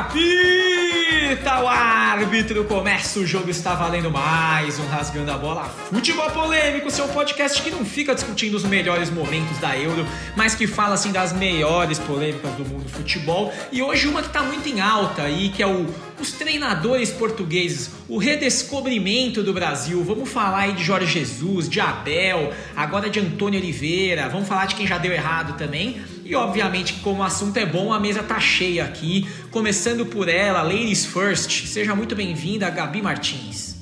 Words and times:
Apita 0.00 1.62
o 1.62 1.68
árbitro, 1.68 2.64
começa 2.64 3.18
o 3.18 3.26
jogo, 3.26 3.50
está 3.50 3.74
valendo 3.74 4.10
mais 4.10 4.78
um 4.78 4.86
Rasgando 4.86 5.30
a 5.30 5.36
Bola 5.36 5.64
Futebol 5.64 6.30
Polêmico, 6.30 6.90
seu 6.90 7.06
podcast 7.08 7.60
que 7.60 7.70
não 7.70 7.84
fica 7.84 8.14
discutindo 8.14 8.54
os 8.54 8.64
melhores 8.64 9.10
momentos 9.10 9.58
da 9.58 9.76
Euro, 9.76 10.06
mas 10.34 10.54
que 10.54 10.66
fala 10.66 10.94
assim 10.94 11.12
das 11.12 11.34
melhores 11.34 11.98
polêmicas 11.98 12.50
do 12.54 12.64
mundo 12.64 12.84
do 12.84 12.88
futebol. 12.88 13.52
E 13.70 13.82
hoje 13.82 14.08
uma 14.08 14.22
que 14.22 14.28
está 14.28 14.42
muito 14.42 14.66
em 14.70 14.80
alta 14.80 15.24
aí, 15.24 15.50
que 15.50 15.62
é 15.62 15.66
o, 15.66 15.86
os 16.18 16.32
treinadores 16.32 17.10
portugueses, 17.10 17.90
o 18.08 18.16
redescobrimento 18.16 19.42
do 19.42 19.52
Brasil. 19.52 20.02
Vamos 20.02 20.30
falar 20.30 20.60
aí 20.60 20.72
de 20.72 20.82
Jorge 20.82 21.06
Jesus, 21.06 21.68
de 21.68 21.78
Abel, 21.78 22.54
agora 22.74 23.10
de 23.10 23.20
Antônio 23.20 23.60
Oliveira, 23.60 24.30
vamos 24.30 24.48
falar 24.48 24.64
de 24.64 24.76
quem 24.76 24.86
já 24.86 24.96
deu 24.96 25.12
errado 25.12 25.58
também. 25.58 26.00
E 26.30 26.36
obviamente, 26.36 26.92
como 27.00 27.22
o 27.22 27.24
assunto 27.24 27.56
é 27.56 27.66
bom, 27.66 27.92
a 27.92 27.98
mesa 27.98 28.22
tá 28.22 28.38
cheia 28.38 28.84
aqui. 28.84 29.28
Começando 29.50 30.06
por 30.06 30.28
ela, 30.28 30.62
Ladies 30.62 31.04
First. 31.04 31.66
Seja 31.66 31.92
muito 31.92 32.14
bem-vinda, 32.14 32.70
Gabi 32.70 33.02
Martins. 33.02 33.76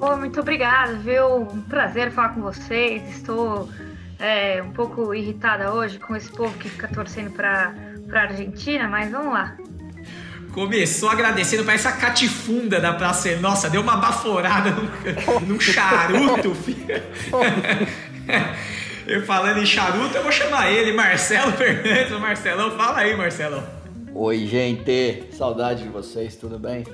Oh, 0.00 0.16
muito 0.16 0.38
obrigada, 0.38 0.94
viu? 0.98 1.38
Um 1.52 1.62
prazer 1.62 2.12
falar 2.12 2.28
com 2.28 2.42
vocês. 2.42 3.02
Estou 3.10 3.68
é, 4.20 4.62
um 4.62 4.70
pouco 4.70 5.12
irritada 5.12 5.74
hoje 5.74 5.98
com 5.98 6.14
esse 6.14 6.30
povo 6.30 6.56
que 6.56 6.68
fica 6.68 6.86
torcendo 6.86 7.32
para 7.32 7.74
a 8.12 8.20
Argentina, 8.20 8.86
mas 8.86 9.10
vamos 9.10 9.32
lá. 9.32 9.56
Começou 10.52 11.10
agradecendo, 11.10 11.64
parece 11.64 11.88
a 11.88 11.92
catifunda 11.92 12.78
da 12.78 12.92
Praça. 12.92 13.34
Nossa, 13.38 13.68
deu 13.68 13.80
uma 13.80 13.96
baforada 13.96 14.70
num, 14.70 15.40
num 15.40 15.58
charuto, 15.58 16.54
filho. 16.54 17.02
Eu 19.06 19.22
falando 19.22 19.58
em 19.58 19.66
charuto, 19.66 20.16
eu 20.16 20.22
vou 20.22 20.32
chamar 20.32 20.70
ele, 20.70 20.92
Marcelo 20.92 21.52
Fernandes. 21.58 22.18
Marcelão, 22.18 22.70
fala 22.70 22.98
aí, 22.98 23.14
Marcelão. 23.14 23.62
Oi, 24.14 24.46
gente. 24.46 25.24
Saudade 25.32 25.82
de 25.82 25.90
vocês, 25.90 26.36
tudo 26.36 26.58
bem? 26.58 26.84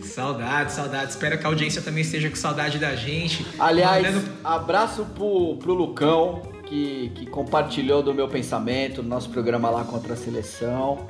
Saudade, 0.00 0.72
saudade. 0.72 1.10
Espero 1.10 1.36
que 1.36 1.44
a 1.44 1.48
audiência 1.48 1.82
também 1.82 2.02
esteja 2.02 2.30
com 2.30 2.36
saudade 2.36 2.78
da 2.78 2.94
gente. 2.94 3.44
Aliás, 3.58 4.06
Mandando... 4.06 4.30
abraço 4.44 5.04
pro, 5.16 5.56
pro 5.56 5.74
Lucão, 5.74 6.42
que, 6.64 7.10
que 7.16 7.26
compartilhou 7.26 8.04
do 8.04 8.14
meu 8.14 8.28
pensamento 8.28 9.02
no 9.02 9.08
nosso 9.08 9.28
programa 9.30 9.68
lá 9.68 9.82
contra 9.82 10.12
a 10.12 10.16
seleção. 10.16 11.08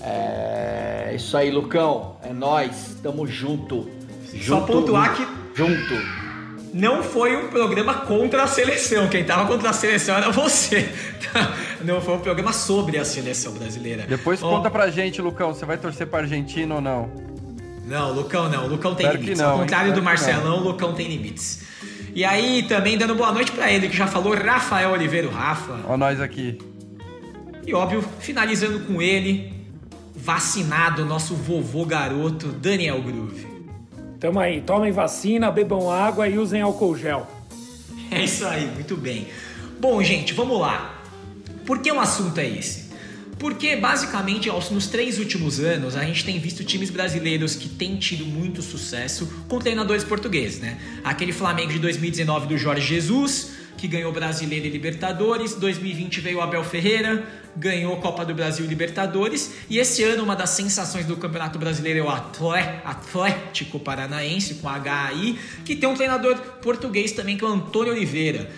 É 0.00 1.12
isso 1.16 1.36
aí, 1.36 1.50
Lucão. 1.50 2.16
É 2.22 2.32
nós, 2.32 2.96
tamo 3.02 3.26
junto. 3.26 3.90
junto 4.32 4.44
Só 4.44 4.60
pontuar 4.60 5.16
que. 5.16 5.26
Junto 5.52 6.29
não 6.72 7.02
foi 7.02 7.36
um 7.36 7.48
programa 7.48 7.94
contra 7.94 8.44
a 8.44 8.46
seleção. 8.46 9.08
Quem 9.08 9.22
estava 9.22 9.46
contra 9.46 9.70
a 9.70 9.72
seleção 9.72 10.16
era 10.16 10.30
você. 10.30 10.88
Não 11.84 12.00
foi 12.00 12.14
um 12.14 12.20
programa 12.20 12.52
sobre 12.52 12.98
a 12.98 13.04
seleção 13.04 13.52
brasileira. 13.52 14.04
Depois 14.06 14.40
Bom, 14.40 14.56
conta 14.56 14.70
pra 14.70 14.90
gente, 14.90 15.22
Lucão, 15.22 15.54
você 15.54 15.64
vai 15.64 15.78
torcer 15.78 16.06
pra 16.06 16.20
Argentina 16.20 16.74
ou 16.74 16.80
não? 16.80 17.10
Não, 17.86 18.12
Lucão 18.12 18.48
não. 18.48 18.66
Lucão 18.66 18.94
tem 18.94 19.06
Espero 19.06 19.22
limites. 19.22 19.40
Não, 19.40 19.50
Ao 19.50 19.58
contrário 19.58 19.92
do 19.92 20.02
Marcelão, 20.02 20.60
Lucão 20.60 20.92
tem 20.92 21.08
limites. 21.08 21.62
E 22.14 22.24
aí, 22.24 22.64
também 22.64 22.98
dando 22.98 23.14
boa 23.14 23.32
noite 23.32 23.52
para 23.52 23.70
ele, 23.72 23.88
que 23.88 23.96
já 23.96 24.06
falou, 24.06 24.34
Rafael 24.34 24.90
Oliveira, 24.90 25.30
Rafa. 25.30 25.80
Ó 25.88 25.96
nós 25.96 26.20
aqui. 26.20 26.58
E 27.66 27.72
óbvio, 27.72 28.04
finalizando 28.18 28.80
com 28.80 29.00
ele, 29.00 29.52
vacinado, 30.14 31.04
nosso 31.04 31.34
vovô 31.34 31.84
garoto, 31.84 32.48
Daniel 32.48 33.00
Groove. 33.00 33.49
Tamo 34.20 34.38
aí, 34.38 34.60
tomem 34.60 34.92
vacina, 34.92 35.50
bebam 35.50 35.90
água 35.90 36.28
e 36.28 36.36
usem 36.36 36.60
álcool 36.60 36.94
gel. 36.94 37.26
É 38.10 38.22
isso 38.22 38.46
aí, 38.46 38.66
muito 38.66 38.94
bem. 38.94 39.28
Bom, 39.80 40.02
gente, 40.02 40.34
vamos 40.34 40.60
lá. 40.60 41.02
Por 41.64 41.78
que 41.78 41.90
o 41.90 41.98
assunto 41.98 42.36
é 42.36 42.46
esse? 42.46 42.90
Porque 43.38 43.76
basicamente 43.76 44.50
nos 44.50 44.88
três 44.88 45.18
últimos 45.18 45.58
anos 45.58 45.96
a 45.96 46.04
gente 46.04 46.22
tem 46.22 46.38
visto 46.38 46.62
times 46.62 46.90
brasileiros 46.90 47.56
que 47.56 47.66
têm 47.66 47.96
tido 47.96 48.26
muito 48.26 48.60
sucesso 48.60 49.26
com 49.48 49.58
treinadores 49.58 50.04
portugueses, 50.04 50.60
né? 50.60 50.78
Aquele 51.02 51.32
Flamengo 51.32 51.72
de 51.72 51.78
2019 51.78 52.46
do 52.46 52.58
Jorge 52.58 52.86
Jesus, 52.86 53.52
que 53.80 53.88
ganhou 53.88 54.12
Brasileiro 54.12 54.66
e 54.66 54.68
Libertadores. 54.68 55.54
2020 55.54 56.20
veio 56.20 56.38
o 56.38 56.40
Abel 56.42 56.62
Ferreira, 56.62 57.24
ganhou 57.56 57.96
Copa 57.96 58.24
do 58.26 58.34
Brasil 58.34 58.66
e 58.66 58.68
Libertadores. 58.68 59.54
E 59.70 59.78
esse 59.78 60.04
ano, 60.04 60.22
uma 60.22 60.36
das 60.36 60.50
sensações 60.50 61.06
do 61.06 61.16
Campeonato 61.16 61.58
Brasileiro 61.58 62.00
é 62.00 62.02
o 62.02 62.10
Atlético 62.10 63.80
Paranaense, 63.80 64.56
com 64.56 64.68
HI, 64.68 65.38
que 65.64 65.74
tem 65.74 65.88
um 65.88 65.94
treinador 65.94 66.36
português 66.60 67.12
também, 67.12 67.38
que 67.38 67.44
é 67.44 67.48
o 67.48 67.50
Antônio 67.50 67.94
Oliveira. 67.94 68.50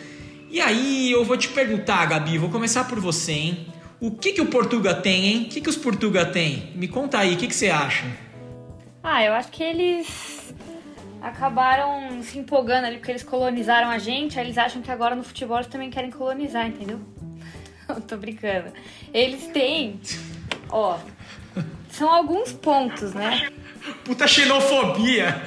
E 0.50 0.60
aí 0.60 1.12
eu 1.12 1.25
vou 1.25 1.37
te 1.37 1.49
perguntar, 1.49 2.04
Gabi, 2.06 2.37
vou 2.37 2.50
começar 2.50 2.84
por 2.84 2.99
você, 2.99 3.33
hein? 3.33 3.66
O 4.00 4.10
que, 4.10 4.33
que 4.33 4.41
o 4.41 4.47
Portuga 4.47 4.93
tem, 4.93 5.27
hein? 5.27 5.43
O 5.43 5.49
que, 5.49 5.60
que 5.60 5.71
os 5.71 5.77
Portuga 5.77 6.27
tem? 6.27 6.72
Me 6.75 6.89
conta 6.89 7.19
aí, 7.19 7.34
o 7.34 7.37
que, 7.37 7.47
que 7.47 7.54
você 7.54 7.71
acha? 7.71 8.04
Ah, 9.04 9.25
eu 9.25 9.33
acho 9.33 9.50
que 9.53 9.62
eles 9.62 10.41
acabaram 11.22 12.22
se 12.22 12.38
empolgando 12.38 12.87
ali 12.87 12.97
porque 12.97 13.12
eles 13.12 13.22
colonizaram 13.22 13.88
a 13.88 13.99
gente, 13.99 14.38
aí 14.38 14.44
eles 14.44 14.59
acham 14.59 14.83
que 14.83 14.91
agora 14.91 15.15
no 15.15 15.22
futebol 15.22 15.56
eles 15.56 15.69
também 15.69 15.88
querem 15.88 16.10
colonizar, 16.10 16.66
entendeu? 16.66 17.00
tô 18.09 18.16
brincando. 18.16 18.72
Eles 19.15 19.47
têm, 19.49 20.00
ó, 20.69 20.99
são 21.91 22.10
alguns 22.10 22.53
pontos, 22.53 23.15
né? 23.15 23.49
Puta 24.05 24.27
xenofobia! 24.27 25.43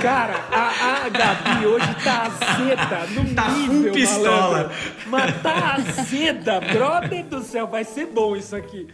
Cara, 0.00 0.34
a, 0.50 1.04
a 1.04 1.08
Gabi 1.08 1.66
hoje 1.66 1.94
tá 2.02 2.22
azeda 2.22 3.06
no 3.14 3.34
tá 3.34 3.48
nível, 3.50 3.92
pistola. 3.92 4.50
Malandro. 4.50 4.76
Mas 5.06 5.42
tá 5.42 5.74
azeda, 5.74 6.60
brother 6.60 7.24
do 7.26 7.42
céu, 7.42 7.66
vai 7.66 7.84
ser 7.84 8.06
bom 8.06 8.34
isso 8.34 8.56
aqui. 8.56 8.88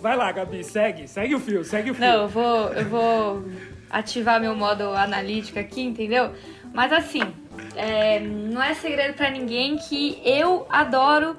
Vai 0.00 0.16
lá, 0.16 0.32
Gabi, 0.32 0.64
segue, 0.64 1.06
segue 1.06 1.34
o 1.34 1.40
fio, 1.40 1.62
segue 1.62 1.92
o 1.92 1.94
fio. 1.94 2.04
Não, 2.04 2.22
eu 2.22 2.28
vou, 2.28 2.68
eu 2.72 2.88
vou 2.88 3.44
ativar 3.90 4.40
meu 4.40 4.54
modo 4.54 4.84
analítico 4.94 5.58
aqui, 5.58 5.82
entendeu? 5.82 6.32
Mas 6.72 6.92
assim, 6.92 7.22
é, 7.76 8.20
não 8.20 8.62
é 8.62 8.74
segredo 8.74 9.14
para 9.14 9.30
ninguém 9.30 9.76
que 9.76 10.20
eu 10.24 10.66
adoro, 10.70 11.36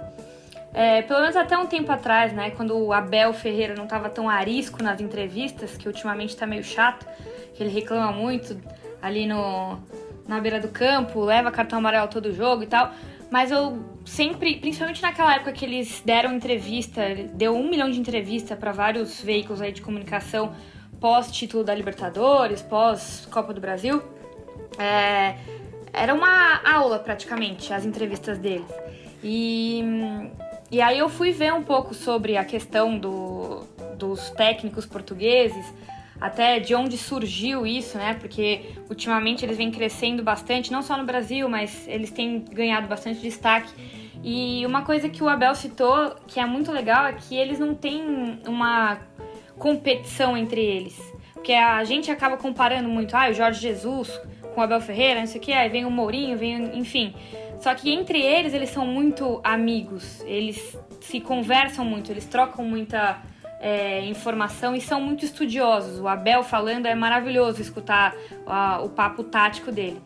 é, 0.74 1.02
pelo 1.02 1.22
menos 1.22 1.36
até 1.36 1.58
um 1.58 1.66
tempo 1.66 1.92
atrás, 1.92 2.34
né? 2.34 2.52
Quando 2.52 2.78
o 2.78 2.94
Abel 2.94 3.34
Ferreira 3.34 3.74
não 3.76 3.86
estava 3.86 4.10
tão 4.10 4.30
arisco 4.30 4.84
nas 4.84 5.00
entrevistas, 5.00 5.78
que 5.78 5.88
ultimamente 5.88 6.36
tá 6.36 6.46
meio 6.46 6.64
chato, 6.64 7.06
que 7.54 7.64
ele 7.64 7.70
reclama 7.70 8.12
muito 8.12 8.60
ali 9.02 9.26
no, 9.26 9.80
na 10.28 10.40
beira 10.40 10.60
do 10.60 10.70
campo, 10.70 11.24
leva 11.24 11.52
cartão 11.52 11.80
amarelo 11.80 12.08
todo 12.08 12.34
jogo 12.34 12.64
e 12.64 12.68
tal. 12.68 12.94
Mas 13.30 13.50
eu 13.50 13.82
sempre, 14.06 14.58
principalmente 14.58 15.02
naquela 15.02 15.34
época 15.36 15.54
que 15.54 15.64
eles 15.64 16.02
deram 16.06 16.34
entrevista, 16.34 17.02
deu 17.34 17.56
um 17.56 17.70
milhão 17.70 17.90
de 17.90 17.98
entrevista 17.98 18.58
para 18.58 18.74
vários 18.74 19.22
veículos 19.22 19.62
aí 19.62 19.72
de 19.72 19.82
comunicação 19.82 20.54
pós-título 21.02 21.64
da 21.64 21.74
Libertadores, 21.74 22.62
pós-Copa 22.62 23.54
do 23.54 23.60
Brasil, 23.60 24.02
é, 24.78 25.36
era 25.92 26.14
uma 26.14 26.62
aula 26.64 27.00
praticamente, 27.00 27.74
as 27.74 27.84
entrevistas 27.84 28.38
deles. 28.38 28.72
E, 29.24 29.84
e 30.72 30.80
aí 30.80 31.00
eu 31.00 31.10
fui 31.10 31.32
ver 31.32 31.54
um 31.54 31.64
pouco 31.64 31.96
sobre 31.96 32.38
a 32.38 32.46
questão 32.46 32.98
do, 32.98 33.64
dos 33.98 34.30
técnicos 34.30 34.86
portugueses, 34.86 35.66
até 36.20 36.60
de 36.60 36.76
onde 36.76 37.00
surgiu 37.00 37.66
isso, 37.66 37.98
né? 37.98 38.14
Porque 38.14 38.76
ultimamente 38.88 39.44
eles 39.44 39.58
vêm 39.58 39.72
crescendo 39.72 40.22
bastante, 40.22 40.72
não 40.72 40.84
só 40.84 40.96
no 40.96 41.04
Brasil, 41.04 41.50
mas 41.50 41.88
eles 41.88 42.12
têm 42.12 42.46
ganhado 42.52 42.88
bastante 42.88 43.20
destaque. 43.20 43.74
E 44.24 44.64
uma 44.68 44.84
coisa 44.84 45.10
que 45.10 45.24
o 45.24 45.28
Abel 45.28 45.56
citou, 45.56 46.16
que 46.28 46.40
é 46.40 46.46
muito 46.46 46.72
legal, 46.72 47.08
é 47.08 47.14
que 47.14 47.36
eles 47.36 47.58
não 47.58 47.74
têm 47.74 48.40
uma 48.46 49.00
competição 49.62 50.36
entre 50.36 50.60
eles. 50.60 51.00
Porque 51.36 51.54
a 51.54 51.84
gente 51.84 52.10
acaba 52.10 52.36
comparando 52.36 52.90
muito, 52.90 53.16
ah, 53.16 53.30
o 53.30 53.34
Jorge 53.34 53.62
Jesus 53.62 54.20
com 54.54 54.60
o 54.60 54.64
Abel 54.64 54.82
Ferreira, 54.82 55.22
não 55.22 55.28
sei 55.28 55.40
o 55.40 55.44
que, 55.44 55.54
aí 55.54 55.70
vem 55.70 55.86
o 55.86 55.92
Mourinho, 55.92 56.38
vem, 56.38 56.78
enfim. 56.78 57.14
Só 57.62 57.74
que 57.74 57.90
entre 57.90 58.20
eles, 58.20 58.54
eles 58.54 58.70
são 58.70 58.86
muito 58.86 59.40
amigos, 59.44 60.22
eles 60.26 60.78
se 61.00 61.22
conversam 61.22 61.86
muito, 61.86 62.12
eles 62.12 62.26
trocam 62.26 62.66
muita 62.66 63.22
é, 63.62 64.04
informação 64.06 64.76
e 64.76 64.82
são 64.82 65.00
muito 65.00 65.24
estudiosos. 65.24 66.00
O 66.00 66.08
Abel 66.08 66.44
falando 66.44 66.88
é 66.88 66.96
maravilhoso 66.96 67.62
escutar 67.62 68.14
o 68.84 68.90
papo 68.90 69.24
tático 69.24 69.72
dele. 69.72 70.02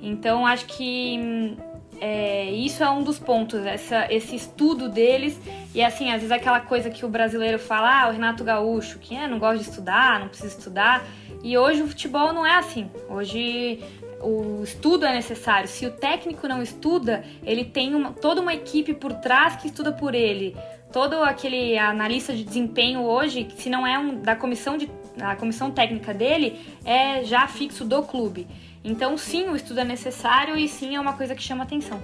Então, 0.00 0.46
acho 0.46 0.64
que 0.64 1.18
hum, 1.20 1.56
é, 2.00 2.50
isso 2.50 2.82
é 2.82 2.88
um 2.90 3.02
dos 3.02 3.18
pontos, 3.18 3.64
essa, 3.66 4.06
esse 4.10 4.34
estudo 4.34 4.88
deles. 4.88 5.38
E 5.74 5.82
assim, 5.82 6.10
às 6.10 6.16
vezes 6.16 6.30
aquela 6.30 6.60
coisa 6.60 6.88
que 6.88 7.04
o 7.04 7.08
brasileiro 7.08 7.58
fala, 7.58 8.04
ah, 8.04 8.08
o 8.08 8.12
Renato 8.12 8.42
Gaúcho, 8.42 8.98
que 8.98 9.14
é, 9.14 9.28
não 9.28 9.38
gosta 9.38 9.62
de 9.62 9.68
estudar, 9.68 10.18
não 10.18 10.28
precisa 10.28 10.56
estudar. 10.56 11.04
E 11.42 11.56
hoje 11.56 11.82
o 11.82 11.88
futebol 11.88 12.32
não 12.32 12.46
é 12.46 12.56
assim. 12.56 12.90
Hoje 13.08 13.80
o 14.22 14.62
estudo 14.62 15.04
é 15.04 15.12
necessário. 15.12 15.68
Se 15.68 15.86
o 15.86 15.90
técnico 15.90 16.48
não 16.48 16.62
estuda, 16.62 17.22
ele 17.44 17.64
tem 17.64 17.94
uma, 17.94 18.12
toda 18.12 18.40
uma 18.40 18.54
equipe 18.54 18.94
por 18.94 19.12
trás 19.14 19.56
que 19.56 19.66
estuda 19.66 19.92
por 19.92 20.14
ele. 20.14 20.56
Todo 20.92 21.22
aquele 21.22 21.78
analista 21.78 22.32
de 22.32 22.44
desempenho 22.44 23.02
hoje, 23.02 23.46
se 23.56 23.70
não 23.70 23.86
é 23.86 23.98
um, 23.98 24.20
da 24.20 24.34
comissão 24.34 24.76
de 24.76 24.90
a 25.20 25.36
comissão 25.36 25.70
técnica 25.70 26.14
dele, 26.14 26.58
é 26.84 27.22
já 27.24 27.46
fixo 27.46 27.84
do 27.84 28.02
clube. 28.02 28.46
Então, 28.82 29.16
sim, 29.18 29.48
o 29.48 29.56
estudo 29.56 29.80
é 29.80 29.84
necessário 29.84 30.56
e 30.56 30.66
sim 30.66 30.96
é 30.96 31.00
uma 31.00 31.12
coisa 31.12 31.34
que 31.34 31.42
chama 31.42 31.64
atenção. 31.64 32.00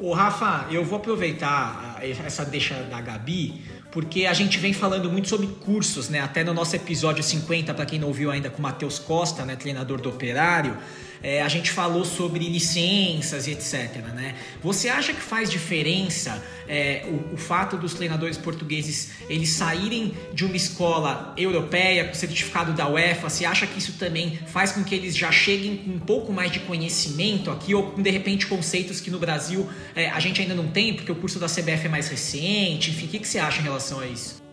Ô, 0.00 0.12
Rafa, 0.12 0.66
eu 0.70 0.84
vou 0.84 0.98
aproveitar 0.98 1.98
essa 2.02 2.44
deixa 2.44 2.74
da 2.82 3.00
Gabi, 3.00 3.62
porque 3.90 4.26
a 4.26 4.34
gente 4.34 4.58
vem 4.58 4.74
falando 4.74 5.10
muito 5.10 5.28
sobre 5.28 5.46
cursos, 5.46 6.10
né? 6.10 6.20
Até 6.20 6.44
no 6.44 6.52
nosso 6.52 6.76
episódio 6.76 7.22
50, 7.22 7.72
para 7.72 7.86
quem 7.86 7.98
não 7.98 8.08
ouviu 8.08 8.30
ainda, 8.30 8.50
com 8.50 8.58
o 8.58 8.62
Matheus 8.62 8.98
Costa, 8.98 9.46
né? 9.46 9.56
treinador 9.56 10.00
do 10.00 10.10
Operário, 10.10 10.76
é, 11.24 11.40
a 11.40 11.48
gente 11.48 11.70
falou 11.70 12.04
sobre 12.04 12.46
licenças 12.50 13.46
e 13.46 13.52
etc. 13.52 13.96
Né? 14.14 14.34
Você 14.62 14.90
acha 14.90 15.14
que 15.14 15.22
faz 15.22 15.50
diferença 15.50 16.44
é, 16.68 17.06
o, 17.06 17.34
o, 17.34 17.36
fato 17.38 17.78
dos 17.78 17.94
treinadores 17.94 18.36
portugueses 18.36 19.12
eles 19.26 19.48
saírem 19.48 20.12
de 20.34 20.44
uma 20.44 20.54
escola 20.54 21.32
europeia 21.34 22.04
com 22.04 22.12
certificado 22.12 22.74
da 22.74 22.86
UEFA? 22.86 23.30
Você 23.30 23.46
acha 23.46 23.66
que 23.66 23.78
isso 23.78 23.94
também 23.94 24.38
faz 24.48 24.72
com 24.72 24.84
que 24.84 24.94
eles 24.94 25.16
já 25.16 25.32
cheguem 25.32 25.78
com 25.78 25.92
um 25.92 25.98
pouco 25.98 26.30
mais 26.30 26.52
de 26.52 26.60
conhecimento 26.60 27.50
aqui 27.50 27.74
ou 27.74 27.92
com 27.92 28.02
de 28.02 28.10
repente 28.10 28.46
conceitos 28.46 29.00
que 29.00 29.10
no 29.10 29.18
Brasil 29.18 29.66
é, 29.96 30.10
a 30.10 30.20
gente 30.20 30.42
ainda 30.42 30.54
não 30.54 30.68
tem 30.68 30.92
porque 30.92 31.10
o 31.10 31.16
curso 31.16 31.38
da 31.38 31.46
CBF 31.46 31.86
é 31.86 31.88
mais 31.88 32.08
recente? 32.08 32.90
Enfim, 32.90 33.06
o 33.06 33.08
que, 33.08 33.18
que 33.20 33.28
você 33.28 33.38
acha 33.38 33.60
em 33.60 33.64
relação 33.64 33.98
a 33.98 34.06
isso? 34.06 34.43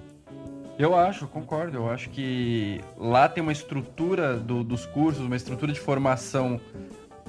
Eu 0.77 0.95
acho, 0.95 1.27
concordo. 1.27 1.77
Eu 1.77 1.89
acho 1.89 2.09
que 2.09 2.81
lá 2.97 3.27
tem 3.29 3.41
uma 3.41 3.51
estrutura 3.51 4.38
do, 4.38 4.63
dos 4.63 4.85
cursos, 4.85 5.25
uma 5.25 5.35
estrutura 5.35 5.71
de 5.71 5.79
formação 5.79 6.59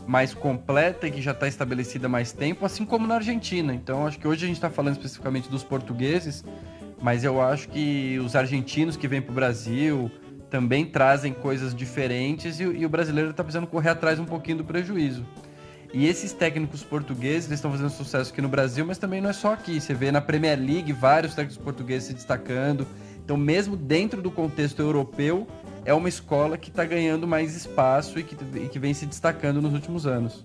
mais 0.06 0.34
completa 0.34 1.06
e 1.06 1.10
que 1.10 1.22
já 1.22 1.32
está 1.32 1.46
estabelecida 1.46 2.06
há 2.06 2.08
mais 2.08 2.32
tempo, 2.32 2.64
assim 2.64 2.84
como 2.84 3.06
na 3.06 3.16
Argentina. 3.16 3.74
Então, 3.74 4.06
acho 4.06 4.18
que 4.18 4.26
hoje 4.26 4.44
a 4.44 4.48
gente 4.48 4.56
está 4.56 4.70
falando 4.70 4.94
especificamente 4.94 5.48
dos 5.48 5.62
portugueses, 5.62 6.44
mas 7.00 7.24
eu 7.24 7.40
acho 7.40 7.68
que 7.68 8.18
os 8.18 8.34
argentinos 8.34 8.96
que 8.96 9.06
vêm 9.06 9.22
para 9.22 9.32
o 9.32 9.34
Brasil 9.34 10.10
também 10.50 10.84
trazem 10.84 11.32
coisas 11.32 11.74
diferentes 11.74 12.60
e, 12.60 12.64
e 12.64 12.84
o 12.84 12.88
brasileiro 12.88 13.30
está 13.30 13.42
precisando 13.42 13.66
correr 13.66 13.90
atrás 13.90 14.18
um 14.18 14.24
pouquinho 14.24 14.58
do 14.58 14.64
prejuízo. 14.64 15.24
E 15.94 16.06
esses 16.06 16.32
técnicos 16.32 16.82
portugueses 16.82 17.48
eles 17.48 17.58
estão 17.58 17.70
fazendo 17.70 17.90
sucesso 17.90 18.32
aqui 18.32 18.40
no 18.40 18.48
Brasil, 18.48 18.84
mas 18.84 18.96
também 18.96 19.20
não 19.20 19.28
é 19.28 19.32
só 19.32 19.52
aqui. 19.52 19.78
Você 19.78 19.92
vê 19.92 20.10
na 20.10 20.22
Premier 20.22 20.58
League 20.58 20.90
vários 20.92 21.34
técnicos 21.34 21.62
portugueses 21.62 22.08
se 22.08 22.14
destacando. 22.14 22.86
Então, 23.24 23.36
mesmo 23.36 23.76
dentro 23.76 24.20
do 24.20 24.30
contexto 24.30 24.80
europeu, 24.80 25.46
é 25.84 25.94
uma 25.94 26.08
escola 26.08 26.58
que 26.58 26.70
está 26.70 26.84
ganhando 26.84 27.26
mais 27.26 27.56
espaço 27.56 28.18
e 28.18 28.22
que, 28.22 28.36
e 28.56 28.68
que 28.68 28.78
vem 28.78 28.92
se 28.94 29.06
destacando 29.06 29.62
nos 29.62 29.72
últimos 29.72 30.06
anos. 30.06 30.44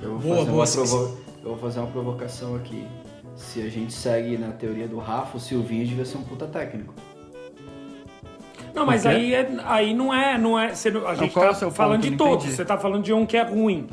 Eu 0.00 0.18
vou, 0.18 0.44
boa, 0.44 0.66
fazer 0.66 0.88
boa, 0.88 0.88
provo... 0.88 1.18
Eu 1.42 1.50
vou 1.50 1.58
fazer 1.58 1.80
uma 1.80 1.88
provocação 1.88 2.56
aqui. 2.56 2.86
Se 3.36 3.60
a 3.60 3.68
gente 3.68 3.92
segue 3.92 4.38
na 4.38 4.50
teoria 4.52 4.88
do 4.88 4.98
Rafa, 4.98 5.36
o 5.36 5.40
Silvinho 5.40 5.86
devia 5.86 6.04
ser 6.04 6.16
um 6.16 6.22
puta 6.22 6.46
técnico. 6.46 6.94
Não, 8.74 8.84
mas 8.84 9.06
aí, 9.06 9.34
é, 9.34 9.48
aí 9.64 9.94
não 9.94 10.12
é. 10.12 10.36
Não 10.36 10.58
é 10.58 10.74
você, 10.74 10.88
a 10.88 11.14
gente 11.14 11.34
não, 11.34 11.54
tá 11.54 11.70
falando 11.70 12.02
de 12.02 12.16
todos. 12.16 12.46
Você 12.46 12.64
tá 12.64 12.76
falando 12.76 13.02
de 13.02 13.12
um 13.12 13.24
que 13.24 13.36
é 13.36 13.42
ruim. 13.42 13.86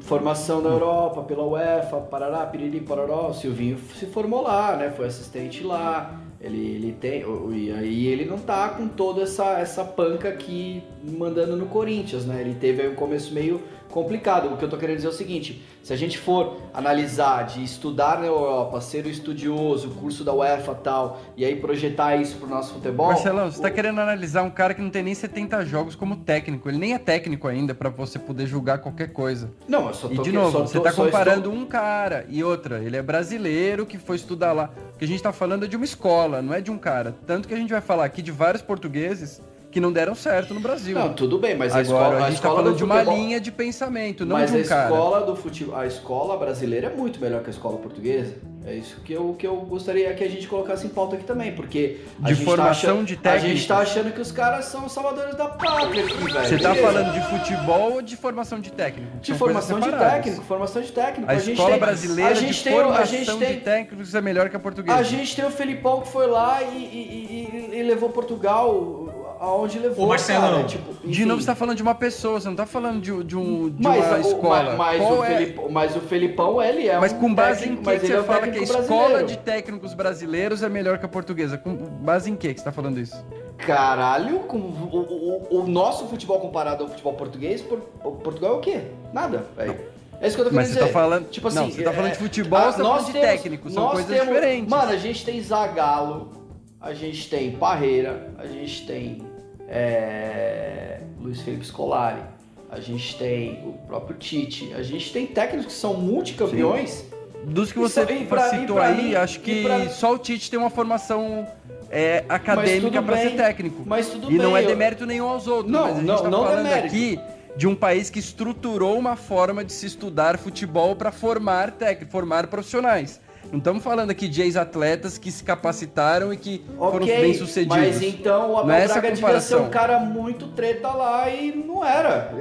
Formação 0.00 0.62
na 0.62 0.70
Europa, 0.70 1.22
pela 1.22 1.44
UEFA, 1.44 1.98
parará, 1.98 2.46
piriri, 2.46 2.80
pararó. 2.80 3.28
O 3.28 3.34
Silvinho 3.34 3.78
se 3.98 4.06
formou 4.06 4.42
lá, 4.42 4.76
né? 4.76 4.90
Foi 4.90 5.06
assistente 5.06 5.62
lá 5.62 6.19
ele, 6.40 6.74
ele 6.74 6.92
tem. 6.92 7.22
E 7.52 7.72
aí 7.72 8.06
ele 8.06 8.24
não 8.24 8.38
tá 8.38 8.70
com 8.70 8.88
toda 8.88 9.22
essa, 9.22 9.58
essa 9.58 9.84
panca 9.84 10.28
aqui 10.28 10.82
mandando 11.02 11.56
no 11.56 11.66
Corinthians, 11.66 12.24
né? 12.24 12.40
Ele 12.40 12.54
teve 12.54 12.82
aí 12.82 12.88
um 12.88 12.94
começo 12.94 13.32
meio 13.34 13.60
complicado. 13.90 14.52
O 14.52 14.56
que 14.56 14.64
eu 14.64 14.68
tô 14.68 14.76
querendo 14.76 14.96
dizer 14.96 15.08
é 15.08 15.10
o 15.10 15.14
seguinte: 15.14 15.62
se 15.82 15.92
a 15.92 15.96
gente 15.96 16.18
for 16.18 16.56
analisar 16.72 17.46
de 17.46 17.62
estudar 17.62 18.20
na 18.20 18.26
Europa, 18.26 18.80
ser 18.80 19.04
o 19.06 19.08
estudioso, 19.08 19.90
curso 19.90 20.24
da 20.24 20.32
UEFA 20.32 20.74
tal, 20.74 21.20
e 21.36 21.44
aí 21.44 21.56
projetar 21.56 22.16
isso 22.16 22.36
pro 22.36 22.48
nosso 22.48 22.74
futebol. 22.74 23.08
Marcelão, 23.08 23.50
você 23.50 23.60
tá 23.60 23.70
querendo 23.70 24.00
analisar 24.00 24.42
um 24.42 24.50
cara 24.50 24.74
que 24.74 24.80
não 24.80 24.90
tem 24.90 25.02
nem 25.02 25.14
70 25.14 25.64
jogos 25.66 25.94
como 25.94 26.16
técnico. 26.16 26.68
Ele 26.68 26.78
nem 26.78 26.94
é 26.94 26.98
técnico 26.98 27.48
ainda 27.48 27.74
para 27.74 27.90
você 27.90 28.18
poder 28.18 28.46
julgar 28.46 28.78
qualquer 28.78 29.12
coisa. 29.12 29.50
Não, 29.68 29.88
eu 29.88 29.94
só 29.94 30.08
tô 30.08 30.14
E 30.14 30.18
de 30.18 30.32
novo, 30.32 30.60
você 30.60 30.78
tô, 30.78 30.80
tá 30.80 30.92
comparando 30.92 31.48
estou... 31.48 31.52
um 31.52 31.66
cara 31.66 32.24
e 32.28 32.42
outra. 32.44 32.82
Ele 32.82 32.96
é 32.96 33.02
brasileiro 33.02 33.86
que 33.86 33.98
foi 33.98 34.16
estudar 34.16 34.52
lá. 34.52 34.70
O 34.94 34.98
que 34.98 35.04
a 35.04 35.08
gente 35.08 35.22
tá 35.22 35.32
falando 35.32 35.64
é 35.64 35.68
de 35.68 35.76
uma 35.76 35.84
escola, 35.84 36.40
não 36.42 36.54
é 36.54 36.60
de 36.60 36.70
um 36.70 36.78
cara. 36.78 37.14
Tanto 37.26 37.48
que 37.48 37.54
a 37.54 37.56
gente 37.56 37.70
vai 37.70 37.80
falar 37.80 38.04
aqui 38.04 38.22
de 38.22 38.30
vários 38.30 38.62
portugueses 38.62 39.40
que 39.70 39.80
não 39.80 39.92
deram 39.92 40.14
certo 40.14 40.52
no 40.52 40.60
Brasil. 40.60 40.98
Não, 40.98 41.12
tudo 41.12 41.38
bem, 41.38 41.54
mas 41.56 41.74
Agora, 41.74 41.78
a 41.78 41.82
escola, 41.82 42.14
a, 42.14 42.18
a 42.18 42.30
gente 42.30 42.36
está 42.36 42.48
falando 42.48 42.76
de 42.76 42.84
uma 42.84 43.02
linha 43.02 43.40
de 43.40 43.52
pensamento, 43.52 44.26
não 44.26 44.36
mas 44.36 44.50
de 44.50 44.56
um 44.56 44.60
a 44.60 44.62
escola 44.62 45.20
do 45.20 45.36
futebol, 45.36 45.76
a 45.76 45.86
escola 45.86 46.36
brasileira 46.36 46.88
é 46.88 46.90
muito 46.94 47.20
melhor 47.20 47.42
que 47.42 47.48
a 47.48 47.52
escola 47.52 47.78
portuguesa. 47.78 48.34
É 48.66 48.74
isso 48.74 49.00
que 49.00 49.12
eu, 49.12 49.34
que 49.38 49.46
eu 49.46 49.56
gostaria 49.56 50.12
que 50.12 50.22
a 50.22 50.28
gente 50.28 50.46
colocasse 50.46 50.86
em 50.86 50.90
pauta 50.90 51.16
aqui 51.16 51.24
também, 51.24 51.52
porque 51.52 52.00
a 52.22 52.28
de 52.28 52.34
gente 52.34 52.44
tá 52.44 52.50
formação 52.50 52.64
tá 52.64 52.70
achando, 52.70 53.06
de 53.06 53.16
técnico. 53.16 53.46
A 53.46 53.48
gente 53.48 53.68
tá 53.68 53.78
achando 53.78 54.12
que 54.12 54.20
os 54.20 54.32
caras 54.32 54.64
são 54.66 54.86
salvadores 54.86 55.34
da 55.34 55.48
pátria 55.48 56.04
aqui, 56.04 56.24
velho. 56.24 56.46
Você 56.46 56.58
tá 56.58 56.74
falando 56.74 57.12
de 57.12 57.20
futebol 57.22 57.92
ou 57.94 58.02
de 58.02 58.16
formação 58.16 58.60
de 58.60 58.70
técnico? 58.70 59.18
De 59.18 59.28
são 59.28 59.38
formação 59.38 59.80
de 59.80 59.90
técnico, 59.90 60.42
formação 60.42 60.82
de 60.82 60.92
técnico. 60.92 61.30
A, 61.30 61.34
a 61.34 61.36
escola 61.36 61.70
tem, 61.70 61.80
brasileira 61.80 62.30
a 62.30 62.34
gente 62.34 62.58
de 62.58 62.64
tem, 62.64 62.72
formação 62.74 63.02
a 63.02 63.04
gente 63.06 63.38
tem, 63.38 63.54
de 63.54 63.60
técnicos 63.60 64.14
é 64.14 64.20
melhor 64.20 64.50
que 64.50 64.56
a 64.56 64.60
portuguesa. 64.60 64.98
A 64.98 65.02
gente 65.02 65.34
tem 65.34 65.44
o 65.46 65.50
Felipão 65.50 66.02
que 66.02 66.08
foi 66.08 66.26
lá 66.26 66.62
e, 66.62 66.76
e, 66.76 67.70
e, 67.72 67.78
e 67.78 67.82
levou 67.82 68.10
Portugal 68.10 69.09
aonde 69.40 69.78
levou. 69.78 70.04
Ô 70.04 70.08
Marcelão, 70.08 70.50
cara, 70.50 70.64
tipo, 70.64 71.08
de 71.08 71.24
novo 71.24 71.40
você 71.40 71.46
tá 71.46 71.54
falando 71.54 71.76
de 71.76 71.82
uma 71.82 71.94
pessoa, 71.94 72.38
você 72.38 72.48
não 72.48 72.54
tá 72.54 72.66
falando 72.66 73.00
de, 73.00 73.24
de, 73.24 73.36
um, 73.36 73.70
de 73.70 73.82
mas, 73.82 74.04
uma 74.04 74.16
o, 74.16 74.20
escola. 74.20 74.76
Mas, 74.76 75.00
o 75.00 75.24
é... 75.24 75.26
Felipão, 75.26 75.70
mas 75.70 75.96
o 75.96 76.00
Felipão, 76.00 76.62
ele 76.62 76.86
é 76.86 76.98
mas 76.98 77.12
um 77.14 77.18
com 77.18 77.34
base 77.34 77.60
técnico, 77.60 77.80
em 77.80 77.94
que, 77.94 78.00
que 78.00 78.06
você 78.06 78.12
é 78.12 78.20
um 78.20 78.24
fala 78.24 78.48
que 78.48 78.58
a 78.58 78.62
escola 78.62 78.84
brasileiro. 78.84 79.26
de 79.26 79.38
técnicos 79.38 79.94
brasileiros 79.94 80.62
é 80.62 80.68
melhor 80.68 80.98
que 80.98 81.06
a 81.06 81.08
portuguesa? 81.08 81.56
Com 81.56 81.74
base 81.74 82.30
em 82.30 82.36
que, 82.36 82.52
que 82.52 82.60
você 82.60 82.64
tá 82.64 82.72
falando 82.72 83.00
isso? 83.00 83.24
Caralho, 83.56 84.40
com, 84.40 84.58
o, 84.58 85.48
o, 85.50 85.60
o, 85.60 85.66
nosso 85.66 86.06
futebol 86.06 86.38
comparado 86.38 86.84
ao 86.84 86.90
futebol 86.90 87.14
português, 87.14 87.62
por, 87.62 87.78
Portugal 87.78 88.54
é 88.54 88.56
o 88.58 88.60
quê? 88.60 88.82
Nada, 89.12 89.46
velho. 89.56 89.76
É 90.20 90.26
isso 90.26 90.36
que 90.36 90.42
eu 90.42 90.46
tô 90.46 90.50
querendo 90.50 90.54
Mas 90.54 90.68
dizer. 90.68 90.80
Você 90.80 90.86
tá 90.86 90.92
falando, 90.92 91.30
tipo 91.30 91.48
assim, 91.48 91.56
não, 91.56 91.70
você 91.70 91.82
tá 91.82 91.92
falando 91.92 92.10
de 92.10 92.16
é, 92.16 92.20
futebol, 92.20 92.60
é, 92.60 92.72
você 92.72 92.78
tá 92.78 92.84
falando 92.84 93.06
de 93.06 93.12
temos, 93.12 93.26
técnico, 93.26 93.70
são 93.70 93.88
coisas 93.88 94.06
temos, 94.06 94.34
diferentes. 94.34 94.70
Mano, 94.70 94.92
a 94.92 94.96
gente 94.96 95.24
tem 95.24 95.42
Zagallo, 95.42 96.30
a 96.78 96.92
gente 96.92 97.30
tem 97.30 97.52
Parreira, 97.52 98.34
a 98.38 98.46
gente 98.46 98.86
tem 98.86 99.29
é, 99.70 101.00
Luiz 101.20 101.40
Felipe 101.40 101.64
Scolari, 101.64 102.20
a 102.68 102.80
gente 102.80 103.16
tem 103.16 103.62
o 103.64 103.72
próprio 103.86 104.16
Tite, 104.18 104.72
a 104.74 104.82
gente 104.82 105.12
tem 105.12 105.26
técnicos 105.26 105.66
que 105.66 105.72
são 105.72 105.94
multicampeões. 105.94 107.04
Dos 107.44 107.72
que 107.72 107.78
você 107.78 108.02
e 108.02 108.26
pra, 108.26 108.50
citou 108.50 108.78
e 108.78 108.80
aí, 108.82 109.02
mim, 109.02 109.14
acho 109.14 109.40
que 109.40 109.62
pra... 109.62 109.88
só 109.88 110.12
o 110.12 110.18
Tite 110.18 110.50
tem 110.50 110.58
uma 110.58 110.68
formação 110.68 111.46
é, 111.88 112.24
acadêmica 112.28 113.00
para 113.00 113.16
ser 113.16 113.36
técnico. 113.36 113.82
Mas 113.86 114.08
tudo 114.08 114.26
e 114.26 114.36
bem, 114.36 114.38
não 114.38 114.56
é 114.56 114.62
demérito 114.62 115.06
nenhum 115.06 115.26
aos 115.26 115.46
outros. 115.46 115.72
Não, 115.72 115.82
mas 115.82 115.92
a 115.92 115.96
gente 115.96 116.06
não, 116.06 116.22
tá 116.22 116.30
não 116.30 116.44
falando 116.44 116.64
demérito. 116.64 116.86
aqui 116.86 117.18
de 117.56 117.66
um 117.66 117.74
país 117.74 118.10
que 118.10 118.18
estruturou 118.18 118.98
uma 118.98 119.16
forma 119.16 119.64
de 119.64 119.72
se 119.72 119.86
estudar 119.86 120.38
futebol 120.38 120.94
para 120.94 121.10
formar 121.10 121.72
técnicos, 121.72 122.12
formar 122.12 122.46
profissionais. 122.46 123.20
Não 123.50 123.58
estamos 123.58 123.82
falando 123.82 124.10
aqui 124.10 124.28
de 124.28 124.42
ex-atletas 124.42 125.18
que 125.18 125.30
se 125.30 125.42
capacitaram 125.42 126.32
e 126.32 126.36
que 126.36 126.64
okay, 126.78 126.90
foram 126.90 127.06
bem 127.06 127.34
sucedidos. 127.34 127.76
Mas 127.76 128.02
então 128.02 128.52
o 128.52 128.58
Abel 128.58 128.76
é 128.76 128.86
Braga 128.86 129.12
devia 129.12 129.40
ser 129.40 129.56
um 129.56 129.68
cara 129.68 129.98
muito 129.98 130.48
treta 130.48 130.88
lá 130.88 131.28
e 131.28 131.50
não 131.52 131.84
era. 131.84 132.32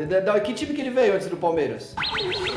Que 0.43 0.53
time 0.53 0.73
que 0.73 0.81
ele 0.81 0.91
veio 0.91 1.15
antes 1.15 1.27
do 1.27 1.37
Palmeiras? 1.37 1.95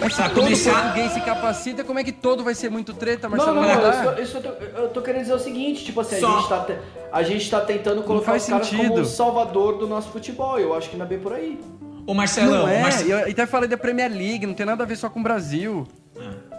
Mas 0.01 0.15
se 0.15 0.23
todo 0.23 0.43
começar... 0.43 0.73
português 0.73 1.13
se 1.13 1.21
capacita, 1.21 1.85
como 1.85 1.99
é 1.99 2.05
que 2.05 2.13
todo 2.13 2.45
vai 2.45 2.55
ser 2.55 2.71
muito 2.71 2.93
treta, 2.93 3.29
Marcelo? 3.29 3.55
Não, 3.55 3.63
não, 3.63 3.81
não. 3.81 4.13
Isso, 4.15 4.23
isso 4.23 4.37
eu, 4.37 4.43
tô, 4.43 4.65
eu 4.81 4.89
tô 4.91 5.03
querendo 5.03 5.23
dizer 5.23 5.35
o 5.35 5.39
seguinte, 5.39 5.85
tipo 5.85 6.01
assim, 6.01 6.17
a 6.17 6.21
gente, 6.21 6.49
tá 6.49 6.61
te, 6.61 6.77
a 7.11 7.23
gente 7.23 7.51
tá 7.51 7.61
tentando 7.61 8.03
colocar 8.03 8.37
os 8.37 8.47
caras 8.47 8.69
como 8.69 8.95
o 8.95 9.05
salvador 9.05 9.79
do 9.79 9.87
nosso 9.87 10.11
futebol. 10.11 10.59
Eu 10.59 10.75
acho 10.75 10.91
que 10.91 10.97
não 10.97 11.07
é 11.07 11.09
bem 11.09 11.19
por 11.19 11.33
aí. 11.33 11.59
Ô 12.07 12.13
Marcelão, 12.13 12.67
não 12.67 12.69
é. 12.69 12.83
Marce... 12.83 13.09
Eu 13.09 13.19
até 13.19 13.47
falei 13.47 13.69
da 13.69 13.77
Premier 13.77 14.11
League, 14.11 14.47
não 14.47 14.55
tem 14.55 14.67
nada 14.67 14.83
a 14.83 14.87
ver 14.87 14.97
só 14.97 15.09
com 15.09 15.21
o 15.21 15.23
Brasil. 15.23 15.87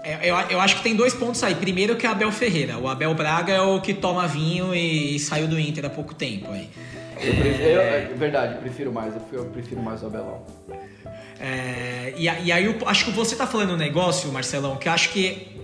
É, 0.03 0.29
eu, 0.29 0.35
eu 0.35 0.59
acho 0.59 0.75
que 0.75 0.83
tem 0.83 0.95
dois 0.95 1.13
pontos 1.13 1.41
aí. 1.43 1.55
Primeiro 1.55 1.95
que 1.95 2.05
é 2.05 2.09
Abel 2.09 2.31
Ferreira. 2.31 2.77
O 2.77 2.87
Abel 2.87 3.13
Braga 3.15 3.53
é 3.53 3.61
o 3.61 3.79
que 3.79 3.93
toma 3.93 4.27
vinho 4.27 4.75
e, 4.75 5.15
e 5.15 5.19
saiu 5.19 5.47
do 5.47 5.59
Inter 5.59 5.85
há 5.85 5.89
pouco 5.89 6.13
tempo 6.13 6.51
aí. 6.51 6.69
Eu 7.21 7.33
prefiro, 7.35 7.63
eu, 7.63 7.81
é 7.81 8.13
verdade, 8.15 8.55
eu 8.55 8.61
prefiro 8.61 8.91
mais. 8.91 9.13
Eu 9.31 9.45
prefiro 9.45 9.81
mais 9.81 10.03
o 10.03 10.07
Abelão. 10.07 10.45
É, 11.39 12.13
e, 12.17 12.23
e, 12.25 12.51
aí 12.51 12.65
eu 12.65 12.77
acho 12.87 13.05
que 13.05 13.11
você 13.11 13.35
tá 13.35 13.47
falando 13.47 13.73
um 13.73 13.77
negócio, 13.77 14.31
Marcelão, 14.31 14.75
que 14.75 14.87
eu 14.87 14.93
acho 14.93 15.09
que 15.09 15.57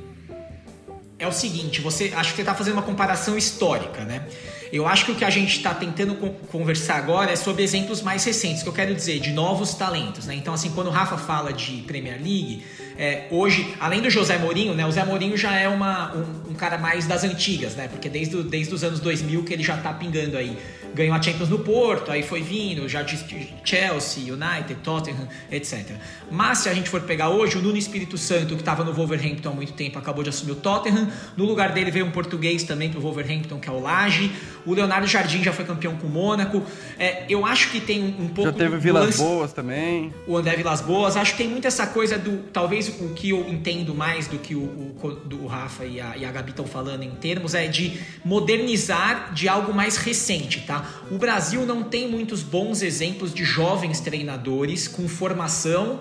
é 1.18 1.28
o 1.28 1.32
seguinte, 1.32 1.82
você 1.82 2.14
acho 2.16 2.32
que 2.32 2.38
você 2.38 2.44
tá 2.44 2.56
fazendo 2.56 2.74
uma 2.74 2.82
comparação 2.82 3.38
histórica, 3.38 4.04
né? 4.06 4.26
Eu 4.72 4.88
acho 4.88 5.06
que 5.06 5.12
o 5.12 5.16
que 5.16 5.26
a 5.26 5.30
gente 5.30 5.58
está 5.58 5.74
tentando 5.74 6.16
conversar 6.52 6.98
agora 6.98 7.32
é 7.32 7.36
sobre 7.36 7.64
exemplos 7.64 8.02
mais 8.02 8.24
recentes, 8.24 8.62
que 8.62 8.70
eu 8.70 8.74
quero 8.74 8.94
dizer, 8.94 9.20
de 9.20 9.32
novos 9.32 9.74
talentos, 9.74 10.26
né? 10.28 10.36
Então, 10.36 10.54
assim, 10.54 10.70
quando 10.72 10.88
o 10.88 10.92
Rafa 10.92 11.18
fala 11.18 11.52
de 11.52 11.78
Premier 11.88 12.16
League, 12.16 12.64
é, 12.98 13.28
hoje, 13.32 13.74
além 13.80 14.02
do 14.02 14.10
José 14.10 14.38
Mourinho, 14.38 14.74
né, 14.76 14.86
o 14.86 14.92
Zé 14.92 15.06
Mourinho 15.06 15.38
já 15.38 15.56
é 15.56 15.70
uma, 15.70 16.14
um, 16.14 16.52
um, 16.52 16.54
cara 16.54 16.78
mais 16.78 17.08
das 17.08 17.24
antigas, 17.24 17.74
né? 17.74 17.88
Porque 17.88 18.10
desde, 18.10 18.44
desde 18.44 18.74
os 18.74 18.84
anos 18.84 19.00
2000 19.00 19.44
que 19.44 19.54
ele 19.54 19.64
já 19.64 19.78
tá 19.78 19.94
pingando 19.94 20.38
aí. 20.38 20.58
Ganhou 20.94 21.16
a 21.16 21.22
Champions 21.22 21.50
no 21.50 21.60
Porto, 21.60 22.12
aí 22.12 22.24
foi 22.24 22.42
vindo, 22.42 22.88
já 22.88 23.02
de 23.02 23.18
Chelsea, 23.64 24.34
United, 24.34 24.76
Tottenham, 24.84 25.28
etc. 25.52 25.92
Mas 26.32 26.60
se 26.60 26.70
a 26.70 26.74
gente 26.74 26.90
for 26.90 27.02
pegar 27.02 27.30
hoje, 27.30 27.58
o 27.58 27.62
Nuno 27.62 27.78
Espírito 27.78 28.18
Santo, 28.18 28.56
que 28.56 28.62
estava 28.62 28.84
no 28.84 28.94
Wolverhampton 28.94 29.50
há 29.50 29.54
muito 29.54 29.74
tempo, 29.74 29.98
acabou 29.98 30.24
de 30.24 30.30
assumir 30.30 30.54
o 30.54 30.56
Tottenham. 30.56 31.08
No 31.36 31.46
lugar 31.46 31.72
dele 31.72 31.92
veio 31.92 32.06
um 32.06 32.12
português 32.12 32.64
também 32.64 32.90
pro 32.90 33.00
Wolverhampton, 33.00 33.60
que 33.60 33.70
é 33.70 33.72
o 33.72 33.80
Laje. 33.80 34.32
O 34.66 34.74
Leonardo 34.74 35.08
Jardim 35.08 35.44
já 35.44 35.54
foi 35.54 35.66
campeão 35.66 35.96
com 35.96 36.08
o 36.08 36.10
Mônaco. 36.10 36.64
É, 36.98 37.26
eu 37.30 37.46
acho 37.46 37.72
que 37.72 37.80
tem 37.80 38.02
um, 38.02 38.26
um 38.26 38.28
pouco... 38.28 38.52
Já 38.52 38.58
teve 38.58 38.78
Vilas 38.78 39.06
lance... 39.06 39.18
Boas 39.18 39.54
também. 39.54 40.14
O 40.28 40.38
André 40.38 40.56
Vilas 40.56 40.82
Boas. 40.82 41.18
Acho 41.18 41.32
que 41.32 41.38
tem 41.40 41.48
muito 41.48 41.68
essa 41.68 41.88
coisa 41.88 42.18
do... 42.18 42.44
Talvez 42.52 42.90
o 42.90 43.10
que 43.14 43.30
eu 43.30 43.48
entendo 43.50 43.96
mais 43.96 44.28
do 44.28 44.38
que 44.38 44.56
o, 44.56 44.62
o, 44.62 45.20
do 45.26 45.48
Rafa 45.48 45.86
e 45.86 46.00
a, 46.00 46.18
e 46.18 46.26
a 46.26 46.32
Gabi 46.32 46.52
estão 46.52 46.66
falando 46.66 47.04
em 47.04 47.12
termos 47.12 47.54
é 47.54 47.68
de 47.68 48.00
modernizar 48.24 49.34
de 49.34 49.48
algo 49.48 49.74
mais 49.74 49.98
recente, 49.98 50.62
tá? 50.62 50.79
O 51.12 51.18
Brasil 51.18 51.66
não 51.66 51.84
tem 51.84 52.08
muitos 52.08 52.42
bons 52.42 52.82
exemplos 52.82 53.34
de 53.34 53.44
jovens 53.44 54.00
treinadores 54.00 54.88
com 54.88 55.08
formação 55.08 56.00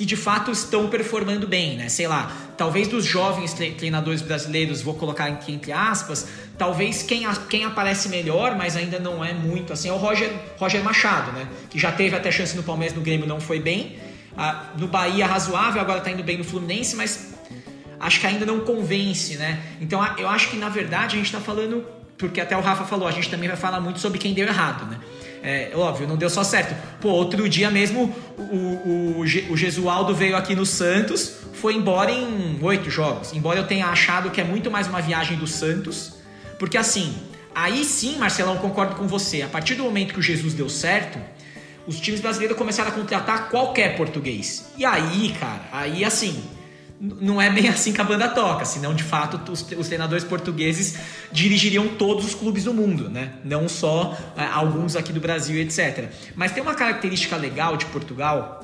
que 0.00 0.06
de 0.06 0.16
fato 0.16 0.50
estão 0.50 0.88
performando 0.88 1.46
bem, 1.46 1.76
né? 1.76 1.90
Sei 1.90 2.08
lá, 2.08 2.34
talvez 2.56 2.88
dos 2.88 3.04
jovens 3.04 3.52
treinadores 3.52 4.22
brasileiros, 4.22 4.80
vou 4.80 4.94
colocar 4.94 5.26
aqui 5.26 5.52
entre 5.52 5.72
aspas, 5.72 6.26
talvez 6.56 7.02
quem, 7.02 7.24
quem 7.50 7.64
aparece 7.64 8.08
melhor, 8.08 8.56
mas 8.56 8.76
ainda 8.76 8.98
não 8.98 9.22
é 9.22 9.34
muito 9.34 9.74
assim, 9.74 9.90
é 9.90 9.92
o 9.92 9.96
Roger, 9.96 10.32
Roger 10.58 10.82
Machado, 10.82 11.32
né? 11.32 11.46
Que 11.68 11.78
já 11.78 11.92
teve 11.92 12.16
até 12.16 12.30
chance 12.30 12.56
no 12.56 12.62
Palmeiras, 12.62 12.96
no 12.96 13.02
Grêmio 13.02 13.26
não 13.26 13.40
foi 13.40 13.60
bem. 13.60 13.98
Ah, 14.36 14.70
no 14.78 14.86
Bahia 14.86 15.26
razoável, 15.26 15.82
agora 15.82 16.00
tá 16.00 16.10
indo 16.10 16.22
bem 16.22 16.38
no 16.38 16.44
Fluminense, 16.44 16.96
mas 16.96 17.34
acho 17.98 18.20
que 18.20 18.26
ainda 18.26 18.46
não 18.46 18.60
convence, 18.60 19.36
né? 19.36 19.62
Então 19.82 20.02
eu 20.16 20.28
acho 20.28 20.48
que 20.48 20.56
na 20.56 20.70
verdade 20.70 21.16
a 21.16 21.18
gente 21.18 21.30
tá 21.30 21.40
falando, 21.40 21.84
porque 22.20 22.40
até 22.40 22.56
o 22.56 22.60
Rafa 22.60 22.84
falou, 22.84 23.08
a 23.08 23.10
gente 23.10 23.30
também 23.30 23.48
vai 23.48 23.56
falar 23.56 23.80
muito 23.80 23.98
sobre 23.98 24.18
quem 24.18 24.34
deu 24.34 24.46
errado, 24.46 24.84
né? 24.84 24.98
É, 25.42 25.72
óbvio, 25.74 26.06
não 26.06 26.16
deu 26.16 26.28
só 26.28 26.44
certo. 26.44 26.74
Pô, 27.00 27.08
outro 27.08 27.48
dia 27.48 27.70
mesmo 27.70 28.14
o, 28.36 28.42
o, 28.42 29.20
o, 29.20 29.56
Gesualdo 29.56 30.14
veio 30.14 30.36
aqui 30.36 30.54
no 30.54 30.66
Santos, 30.66 31.38
foi 31.54 31.74
embora 31.74 32.10
em 32.10 32.58
oito 32.60 32.90
jogos. 32.90 33.32
Embora 33.32 33.58
eu 33.58 33.66
tenha 33.66 33.86
achado 33.86 34.30
que 34.30 34.40
é 34.40 34.44
muito 34.44 34.70
mais 34.70 34.86
uma 34.86 35.00
viagem 35.00 35.38
do 35.38 35.46
Santos, 35.46 36.16
porque 36.58 36.76
assim, 36.76 37.14
aí 37.54 37.84
sim, 37.86 38.18
Marcelão, 38.18 38.58
concordo 38.58 38.96
com 38.96 39.06
você. 39.08 39.40
A 39.40 39.48
partir 39.48 39.76
do 39.76 39.84
momento 39.84 40.12
que 40.12 40.20
o 40.20 40.22
Jesus 40.22 40.52
deu 40.52 40.68
certo, 40.68 41.18
os 41.86 41.98
times 41.98 42.20
brasileiros 42.20 42.56
começaram 42.56 42.90
a 42.90 42.92
contratar 42.92 43.48
qualquer 43.48 43.96
português. 43.96 44.70
E 44.76 44.84
aí, 44.84 45.34
cara, 45.40 45.62
aí 45.72 46.04
assim, 46.04 46.38
não 47.00 47.40
é 47.40 47.48
bem 47.48 47.68
assim 47.68 47.94
que 47.94 48.00
a 48.00 48.04
banda 48.04 48.28
toca, 48.28 48.64
senão 48.66 48.94
de 48.94 49.02
fato 49.02 49.50
os, 49.50 49.62
treinadores 49.62 50.22
portugueses 50.22 50.96
dirigiriam 51.32 51.88
todos 51.88 52.26
os 52.26 52.34
clubes 52.34 52.64
do 52.64 52.74
mundo, 52.74 53.08
né? 53.08 53.32
Não 53.42 53.68
só 53.68 54.16
é, 54.36 54.44
alguns 54.44 54.96
aqui 54.96 55.10
do 55.10 55.20
Brasil, 55.20 55.58
etc. 55.60 56.10
Mas 56.34 56.52
tem 56.52 56.62
uma 56.62 56.74
característica 56.74 57.36
legal 57.36 57.76
de 57.78 57.86
Portugal, 57.86 58.60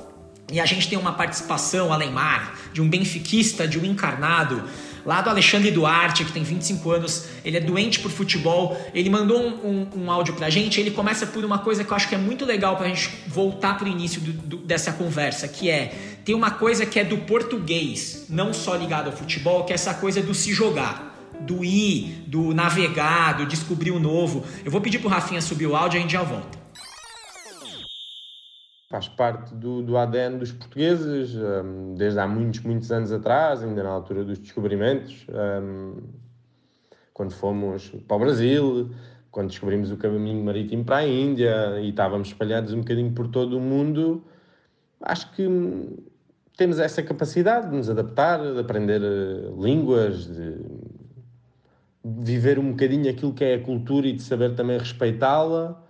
e 0.51 0.61
a 0.61 0.65
gente 0.65 0.87
tem 0.87 0.97
uma 0.97 1.11
participação, 1.11 1.91
além 1.91 2.11
mar, 2.11 2.57
de 2.71 2.81
um 2.81 2.87
benfiquista, 2.87 3.67
de 3.67 3.77
um 3.77 3.83
encarnado, 3.83 4.63
lá 5.07 5.21
do 5.21 5.29
Alexandre 5.29 5.71
Duarte, 5.71 6.25
que 6.25 6.33
tem 6.33 6.43
25 6.43 6.91
anos, 6.91 7.27
ele 7.45 7.55
é 7.55 7.61
doente 7.61 8.01
por 8.01 8.11
futebol, 8.11 8.77
ele 8.93 9.09
mandou 9.09 9.41
um, 9.41 9.87
um, 9.95 10.03
um 10.03 10.11
áudio 10.11 10.33
pra 10.33 10.49
gente, 10.49 10.81
ele 10.81 10.91
começa 10.91 11.25
por 11.25 11.45
uma 11.45 11.59
coisa 11.59 11.81
que 11.81 11.89
eu 11.89 11.95
acho 11.95 12.09
que 12.09 12.15
é 12.15 12.17
muito 12.17 12.43
legal 12.43 12.75
pra 12.75 12.89
gente 12.89 13.09
voltar 13.25 13.77
pro 13.77 13.87
início 13.87 14.19
do, 14.19 14.33
do, 14.33 14.57
dessa 14.57 14.91
conversa, 14.91 15.47
que 15.47 15.69
é 15.69 15.93
tem 16.25 16.35
uma 16.35 16.51
coisa 16.51 16.85
que 16.85 16.99
é 16.99 17.05
do 17.05 17.19
português, 17.19 18.25
não 18.27 18.51
só 18.51 18.75
ligado 18.75 19.05
ao 19.05 19.13
futebol, 19.13 19.63
que 19.63 19.71
é 19.71 19.75
essa 19.75 19.93
coisa 19.93 20.21
do 20.21 20.33
se 20.33 20.51
jogar. 20.51 21.15
Do 21.39 21.63
ir, 21.63 22.23
do 22.27 22.53
navegar, 22.53 23.37
do 23.37 23.45
descobrir 23.45 23.91
o 23.91 23.99
novo. 23.99 24.43
Eu 24.65 24.71
vou 24.71 24.81
pedir 24.81 24.99
pro 24.99 25.07
Rafinha 25.07 25.39
subir 25.39 25.67
o 25.67 25.75
áudio 25.75 25.97
e 25.97 25.99
a 25.99 26.01
gente 26.01 26.11
já 26.11 26.23
volta. 26.23 26.57
Faz 28.89 29.09
parte 29.09 29.53
do, 29.53 29.81
do 29.81 29.97
ADN 29.97 30.37
dos 30.37 30.53
portugueses, 30.53 31.35
um, 31.35 31.93
desde 31.95 32.19
há 32.19 32.27
muitos, 32.27 32.61
muitos 32.61 32.91
anos 32.91 33.11
atrás, 33.11 33.61
ainda 33.61 33.83
na 33.83 33.89
altura 33.89 34.23
dos 34.23 34.39
descobrimentos, 34.39 35.27
um, 35.29 35.97
quando 37.13 37.31
fomos 37.31 37.89
para 38.07 38.15
o 38.15 38.19
Brasil, 38.19 38.91
quando 39.29 39.49
descobrimos 39.49 39.91
o 39.91 39.97
caminho 39.97 40.43
marítimo 40.43 40.85
para 40.85 40.97
a 40.97 41.07
Índia 41.07 41.79
e 41.81 41.89
estávamos 41.89 42.29
espalhados 42.29 42.73
um 42.73 42.79
bocadinho 42.79 43.11
por 43.11 43.27
todo 43.27 43.57
o 43.57 43.61
mundo, 43.61 44.23
acho 45.01 45.31
que 45.33 45.45
temos 46.55 46.79
essa 46.79 47.03
capacidade 47.03 47.69
de 47.69 47.75
nos 47.75 47.89
adaptar, 47.89 48.39
de 48.39 48.59
aprender 48.59 49.01
eh, 49.01 49.51
línguas, 49.59 50.27
de 50.27 50.55
viver 52.03 52.57
um 52.57 52.71
bocadinho 52.71 53.09
aquilo 53.09 53.33
que 53.33 53.43
é 53.43 53.55
a 53.55 53.61
cultura 53.61 54.07
e 54.07 54.13
de 54.13 54.23
saber 54.23 54.55
também 54.55 54.77
respeitá-la. 54.77 55.83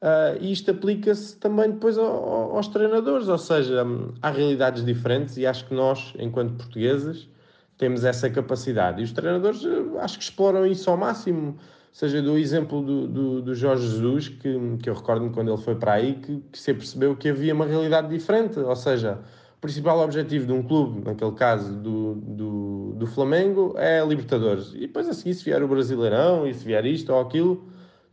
Uh, 0.00 0.38
e 0.40 0.52
isto 0.52 0.70
aplica-se 0.70 1.36
também 1.36 1.72
depois 1.72 1.98
ao, 1.98 2.56
aos 2.56 2.68
treinadores, 2.68 3.26
ou 3.26 3.38
seja, 3.38 3.84
há 4.22 4.30
realidades 4.30 4.84
diferentes 4.84 5.36
e 5.36 5.44
acho 5.44 5.66
que 5.66 5.74
nós, 5.74 6.14
enquanto 6.18 6.54
portugueses, 6.54 7.28
temos 7.76 8.04
essa 8.04 8.30
capacidade. 8.30 9.00
E 9.00 9.04
os 9.04 9.12
treinadores 9.12 9.64
eh, 9.64 9.98
acho 10.00 10.18
que 10.18 10.24
exploram 10.24 10.66
isso 10.66 10.90
ao 10.90 10.96
máximo. 10.96 11.56
Seja 11.92 12.22
do 12.22 12.36
exemplo 12.38 12.82
do, 12.82 13.08
do, 13.08 13.42
do 13.42 13.54
Jorge 13.54 13.88
Jesus, 13.88 14.28
que, 14.28 14.76
que 14.82 14.90
eu 14.90 14.94
recordo-me 14.94 15.30
quando 15.30 15.52
ele 15.52 15.62
foi 15.62 15.74
para 15.74 15.94
aí, 15.94 16.14
que, 16.14 16.42
que 16.52 16.58
se 16.58 16.74
percebeu 16.74 17.16
que 17.16 17.28
havia 17.28 17.54
uma 17.54 17.66
realidade 17.66 18.08
diferente, 18.08 18.58
ou 18.60 18.76
seja, 18.76 19.18
o 19.56 19.60
principal 19.60 19.98
objetivo 20.00 20.46
de 20.46 20.52
um 20.52 20.62
clube, 20.62 21.02
naquele 21.04 21.32
caso 21.32 21.72
do, 21.74 22.14
do, 22.14 22.92
do 22.96 23.06
Flamengo, 23.06 23.74
é 23.76 24.04
Libertadores. 24.04 24.74
E 24.74 24.80
depois 24.80 25.08
a 25.08 25.12
seguir, 25.12 25.34
se 25.34 25.44
vier 25.44 25.60
o 25.62 25.66
Brasileirão 25.66 26.46
e 26.46 26.54
se 26.54 26.64
vier 26.64 26.84
isto 26.84 27.12
ou 27.12 27.20
aquilo, 27.20 27.66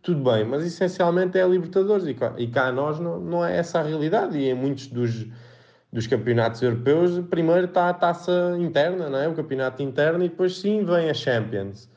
tudo 0.06 0.24
bem, 0.32 0.46
mas 0.46 0.64
essencialmente 0.64 1.36
é 1.36 1.42
a 1.42 1.48
Libertadores. 1.48 2.06
E 2.06 2.14
cá, 2.14 2.36
cá 2.54 2.72
nós 2.72 3.00
não, 3.00 3.20
não 3.20 3.44
é 3.44 3.58
essa 3.58 3.80
a 3.80 3.82
realidade. 3.82 4.38
E 4.38 4.52
em 4.52 4.54
muitos 4.54 4.86
dos, 4.86 5.26
dos 5.92 6.06
campeonatos 6.06 6.62
europeus, 6.62 7.20
primeiro 7.28 7.66
está 7.66 7.90
a 7.90 7.94
taça 7.94 8.56
interna, 8.60 9.10
não 9.10 9.18
é? 9.18 9.28
o 9.28 9.34
campeonato 9.34 9.82
interno, 9.82 10.24
e 10.24 10.30
depois 10.30 10.60
sim 10.60 10.86
vem 10.86 11.10
a 11.10 11.14
Champions. 11.14 11.90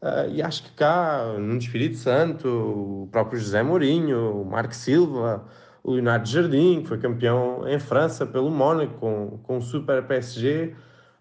Uh, 0.00 0.30
e 0.30 0.40
acho 0.40 0.62
que 0.62 0.70
cá, 0.70 1.34
no 1.36 1.58
Espírito 1.58 1.96
Santo, 1.96 2.48
o 2.48 3.08
próprio 3.10 3.40
José 3.40 3.60
Mourinho, 3.60 4.40
o 4.40 4.44
Marco 4.44 4.72
Silva, 4.72 5.44
o 5.82 5.90
Leonardo 5.90 6.28
Jardim, 6.28 6.82
que 6.82 6.88
foi 6.88 6.98
campeão 6.98 7.66
em 7.66 7.80
França 7.80 8.24
pelo 8.24 8.52
Mónaco 8.52 8.94
com, 9.00 9.40
com 9.42 9.56
o 9.56 9.60
Super 9.60 10.04
PSG. 10.04 10.76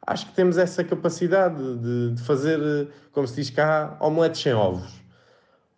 Acho 0.05 0.27
que 0.27 0.33
temos 0.35 0.59
essa 0.59 0.83
capacidade 0.83 1.77
de, 1.77 2.11
de 2.11 2.21
fazer, 2.21 2.89
como 3.11 3.27
se 3.27 3.37
diz 3.37 3.49
cá, 3.49 3.97
omeletes 3.99 4.41
sem 4.41 4.53
ovos. 4.53 5.06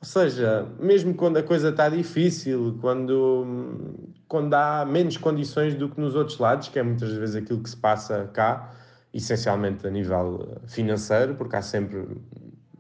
Ou 0.01 0.07
seja, 0.07 0.65
mesmo 0.79 1.13
quando 1.13 1.37
a 1.37 1.43
coisa 1.43 1.69
está 1.69 1.89
difícil, 1.89 2.77
quando, 2.79 3.85
quando 4.29 4.53
há 4.53 4.85
menos 4.85 5.17
condições 5.17 5.75
do 5.75 5.89
que 5.89 5.99
nos 5.99 6.15
outros 6.15 6.37
lados, 6.37 6.69
que 6.69 6.79
é 6.79 6.83
muitas 6.83 7.11
vezes 7.11 7.35
aquilo 7.35 7.61
que 7.61 7.69
se 7.69 7.75
passa 7.75 8.29
cá, 8.33 8.73
essencialmente 9.13 9.85
a 9.85 9.89
nível 9.89 10.57
financeiro, 10.67 11.35
porque 11.35 11.57
há 11.57 11.61
sempre 11.61 12.07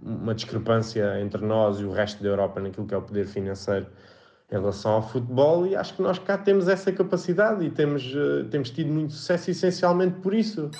uma 0.01 0.33
discrepância 0.33 1.19
entre 1.19 1.45
nós 1.45 1.81
e 1.81 1.83
o 1.83 1.91
resto 1.91 2.23
da 2.23 2.29
Europa 2.29 2.61
naquilo 2.61 2.87
que 2.87 2.93
é 2.93 2.97
o 2.97 3.01
poder 3.01 3.27
financeiro 3.27 3.87
em 4.49 4.55
relação 4.55 4.93
ao 4.93 5.07
futebol 5.07 5.67
e 5.67 5.75
acho 5.75 5.95
que 5.95 6.01
nós 6.01 6.17
cá 6.17 6.37
temos 6.37 6.67
essa 6.69 6.91
capacidade 6.91 7.65
e 7.65 7.69
temos, 7.69 8.15
uh, 8.15 8.45
temos 8.49 8.69
tido 8.69 8.91
muito 8.91 9.13
sucesso 9.13 9.51
essencialmente 9.51 10.21
por 10.21 10.33
isso. 10.33 10.71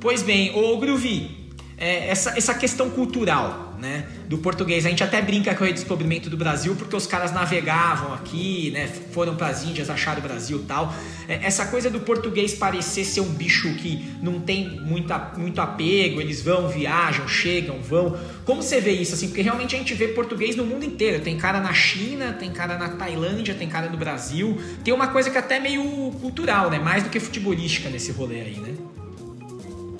Pois 0.00 0.22
bem, 0.22 0.54
ô 0.56 0.78
Groovy, 0.78 1.48
é, 1.78 2.08
essa, 2.08 2.36
essa 2.36 2.54
questão 2.54 2.90
cultural 2.90 3.69
né, 3.80 4.06
do 4.28 4.38
português. 4.38 4.84
A 4.86 4.90
gente 4.90 5.02
até 5.02 5.20
brinca 5.22 5.54
com 5.54 5.64
o 5.64 5.66
redescobrimento 5.66 6.28
do 6.28 6.36
Brasil 6.36 6.76
porque 6.76 6.94
os 6.94 7.06
caras 7.06 7.32
navegavam 7.32 8.12
aqui, 8.14 8.70
né, 8.72 8.88
foram 9.12 9.34
para 9.34 9.48
as 9.48 9.64
Índias, 9.64 9.88
acharam 9.88 10.20
o 10.20 10.22
Brasil 10.22 10.64
tal. 10.68 10.94
É, 11.26 11.46
essa 11.46 11.66
coisa 11.66 11.88
do 11.88 12.00
português 12.00 12.54
parecer 12.54 13.04
ser 13.04 13.20
um 13.20 13.32
bicho 13.32 13.74
que 13.74 14.04
não 14.22 14.40
tem 14.40 14.80
muita, 14.80 15.32
muito 15.36 15.60
apego, 15.60 16.20
eles 16.20 16.42
vão, 16.42 16.68
viajam, 16.68 17.26
chegam, 17.26 17.80
vão. 17.80 18.18
Como 18.44 18.62
você 18.62 18.80
vê 18.80 18.92
isso? 18.92 19.14
assim? 19.14 19.28
Porque 19.28 19.42
realmente 19.42 19.74
a 19.74 19.78
gente 19.78 19.94
vê 19.94 20.08
português 20.08 20.56
no 20.56 20.64
mundo 20.64 20.84
inteiro. 20.84 21.22
Tem 21.22 21.36
cara 21.36 21.60
na 21.60 21.72
China, 21.72 22.32
tem 22.32 22.50
cara 22.50 22.76
na 22.76 22.90
Tailândia, 22.90 23.54
tem 23.54 23.68
cara 23.68 23.88
no 23.88 23.96
Brasil. 23.96 24.60
Tem 24.84 24.92
uma 24.92 25.08
coisa 25.08 25.30
que 25.30 25.36
é 25.36 25.40
até 25.40 25.58
meio 25.58 25.82
cultural, 26.20 26.70
né? 26.70 26.78
Mais 26.78 27.02
do 27.02 27.10
que 27.10 27.20
futebolística 27.20 27.88
nesse 27.88 28.12
rolê 28.12 28.40
aí, 28.40 28.56
né? 28.56 28.74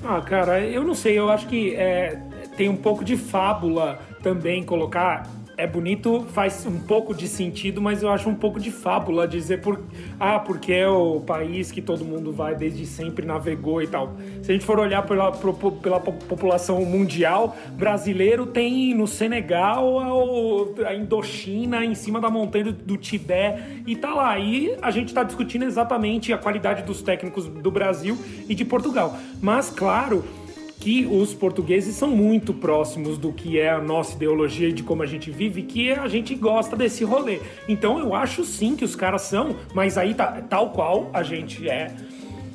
Ah, 0.02 0.20
cara, 0.20 0.60
eu 0.60 0.82
não 0.82 0.94
sei, 0.94 1.18
eu 1.18 1.30
acho 1.30 1.46
que 1.46 1.74
é, 1.74 2.18
tem 2.60 2.68
um 2.68 2.76
pouco 2.76 3.02
de 3.02 3.16
fábula 3.16 3.98
também 4.22 4.62
colocar. 4.62 5.26
É 5.56 5.66
bonito, 5.66 6.26
faz 6.34 6.66
um 6.66 6.78
pouco 6.78 7.14
de 7.14 7.26
sentido, 7.26 7.80
mas 7.80 8.02
eu 8.02 8.10
acho 8.10 8.28
um 8.28 8.34
pouco 8.34 8.60
de 8.60 8.70
fábula 8.70 9.26
dizer 9.26 9.62
por 9.62 9.82
ah, 10.18 10.38
porque 10.38 10.70
é 10.72 10.88
o 10.88 11.20
país 11.20 11.72
que 11.72 11.80
todo 11.80 12.04
mundo 12.04 12.32
vai 12.32 12.54
desde 12.54 12.84
sempre 12.84 13.24
navegou 13.24 13.82
e 13.82 13.86
tal. 13.86 14.14
Se 14.42 14.50
a 14.50 14.54
gente 14.54 14.64
for 14.66 14.78
olhar 14.78 15.02
pela, 15.06 15.32
pela 15.32 16.00
população 16.00 16.84
mundial, 16.84 17.56
brasileiro 17.72 18.44
tem 18.44 18.94
no 18.94 19.06
Senegal 19.06 19.98
a 20.86 20.94
Indochina, 20.94 21.82
em 21.82 21.94
cima 21.94 22.20
da 22.20 22.28
montanha 22.28 22.72
do 22.72 22.98
Tibete 22.98 23.82
e 23.86 23.96
tá 23.96 24.12
lá. 24.12 24.38
E 24.38 24.76
a 24.82 24.90
gente 24.90 25.08
está 25.08 25.22
discutindo 25.22 25.64
exatamente 25.64 26.30
a 26.30 26.36
qualidade 26.36 26.82
dos 26.82 27.00
técnicos 27.00 27.46
do 27.46 27.70
Brasil 27.70 28.18
e 28.46 28.54
de 28.54 28.66
Portugal. 28.66 29.16
Mas, 29.40 29.70
claro, 29.70 30.24
que 30.80 31.06
os 31.06 31.34
portugueses 31.34 31.94
são 31.94 32.08
muito 32.08 32.54
próximos 32.54 33.18
do 33.18 33.32
que 33.32 33.60
é 33.60 33.70
a 33.70 33.80
nossa 33.80 34.16
ideologia 34.16 34.70
e 34.70 34.72
de 34.72 34.82
como 34.82 35.02
a 35.02 35.06
gente 35.06 35.30
vive, 35.30 35.62
que 35.62 35.92
a 35.92 36.08
gente 36.08 36.34
gosta 36.34 36.74
desse 36.74 37.04
rolê. 37.04 37.38
Então 37.68 37.98
eu 37.98 38.14
acho 38.14 38.44
sim 38.44 38.74
que 38.74 38.84
os 38.84 38.96
caras 38.96 39.22
são, 39.22 39.56
mas 39.74 39.98
aí 39.98 40.14
tá 40.14 40.40
tal 40.48 40.70
qual 40.70 41.10
a 41.12 41.22
gente 41.22 41.68
é 41.68 41.94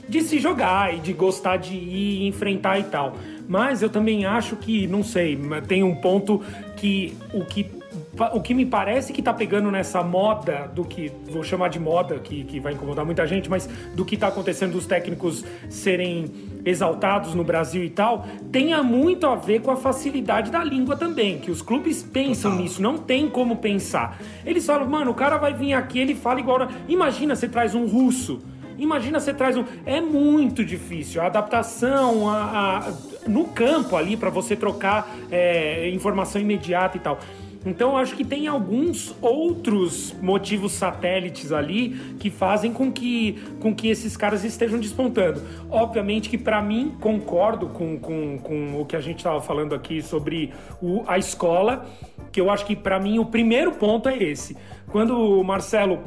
de 0.09 0.21
se 0.21 0.39
jogar 0.39 0.95
e 0.95 0.99
de 0.99 1.13
gostar 1.13 1.57
de 1.57 1.75
ir 1.75 2.25
enfrentar 2.27 2.79
e 2.79 2.83
tal. 2.83 3.15
Mas 3.47 3.83
eu 3.83 3.89
também 3.89 4.25
acho 4.25 4.55
que, 4.55 4.87
não 4.87 5.03
sei, 5.03 5.37
tem 5.67 5.83
um 5.83 5.95
ponto 5.95 6.41
que 6.77 7.15
o 7.31 7.45
que 7.45 7.69
o 8.33 8.41
que 8.41 8.53
me 8.53 8.65
parece 8.65 9.11
que 9.11 9.21
tá 9.21 9.33
pegando 9.33 9.69
nessa 9.69 10.01
moda 10.01 10.71
do 10.73 10.85
que, 10.85 11.11
vou 11.29 11.43
chamar 11.43 11.69
de 11.69 11.79
moda, 11.79 12.19
que, 12.19 12.43
que 12.45 12.59
vai 12.59 12.73
incomodar 12.73 13.05
muita 13.05 13.27
gente, 13.27 13.49
mas 13.49 13.67
do 13.93 14.05
que 14.05 14.15
tá 14.15 14.27
acontecendo 14.27 14.71
dos 14.71 14.85
técnicos 14.85 15.43
serem 15.69 16.31
exaltados 16.63 17.35
no 17.35 17.43
Brasil 17.43 17.83
e 17.83 17.89
tal, 17.89 18.25
tenha 18.51 18.81
muito 18.81 19.27
a 19.27 19.35
ver 19.35 19.61
com 19.61 19.69
a 19.69 19.75
facilidade 19.75 20.49
da 20.49 20.63
língua 20.63 20.95
também, 20.95 21.39
que 21.39 21.51
os 21.51 21.61
clubes 21.61 22.01
pensam 22.01 22.51
Total. 22.51 22.63
nisso, 22.63 22.81
não 22.81 22.97
tem 22.97 23.29
como 23.29 23.57
pensar. 23.57 24.19
Eles 24.45 24.65
falam, 24.65 24.87
mano, 24.87 25.11
o 25.11 25.13
cara 25.13 25.37
vai 25.37 25.53
vir 25.53 25.73
aqui, 25.73 25.99
ele 25.99 26.15
fala 26.15 26.39
igual. 26.39 26.67
Imagina 26.87 27.35
você 27.35 27.47
traz 27.47 27.75
um 27.75 27.85
russo. 27.85 28.41
Imagina 28.77 29.19
você 29.19 29.33
traz 29.33 29.55
um. 29.55 29.63
É 29.85 30.01
muito 30.01 30.65
difícil. 30.65 31.21
A 31.21 31.27
adaptação 31.27 32.29
a, 32.29 32.79
a... 32.79 33.29
no 33.29 33.45
campo 33.45 33.95
ali 33.95 34.17
para 34.17 34.29
você 34.29 34.55
trocar 34.55 35.15
é, 35.31 35.89
informação 35.89 36.41
imediata 36.41 36.97
e 36.97 36.99
tal. 36.99 37.19
Então 37.65 37.97
acho 37.97 38.15
que 38.15 38.23
tem 38.23 38.47
alguns 38.47 39.15
outros 39.21 40.13
motivos 40.21 40.73
satélites 40.73 41.51
ali 41.51 42.15
que 42.19 42.29
fazem 42.29 42.71
com 42.71 42.91
que, 42.91 43.41
com 43.59 43.73
que 43.73 43.89
esses 43.89 44.15
caras 44.15 44.43
estejam 44.43 44.79
despontando. 44.79 45.41
Obviamente 45.69 46.29
que 46.29 46.37
para 46.37 46.61
mim, 46.61 46.95
concordo 46.99 47.67
com, 47.67 47.97
com, 47.97 48.37
com 48.37 48.81
o 48.81 48.85
que 48.85 48.95
a 48.95 49.01
gente 49.01 49.17
estava 49.17 49.41
falando 49.41 49.73
aqui 49.73 50.01
sobre 50.01 50.53
o, 50.81 51.03
a 51.07 51.17
escola, 51.17 51.85
que 52.31 52.39
eu 52.39 52.51
acho 52.51 52.65
que 52.65 52.75
para 52.75 52.99
mim 52.99 53.17
o 53.17 53.25
primeiro 53.25 53.71
ponto 53.71 54.07
é 54.09 54.17
esse. 54.17 54.55
Quando 54.87 55.17
o 55.17 55.43
Marcelo 55.43 55.99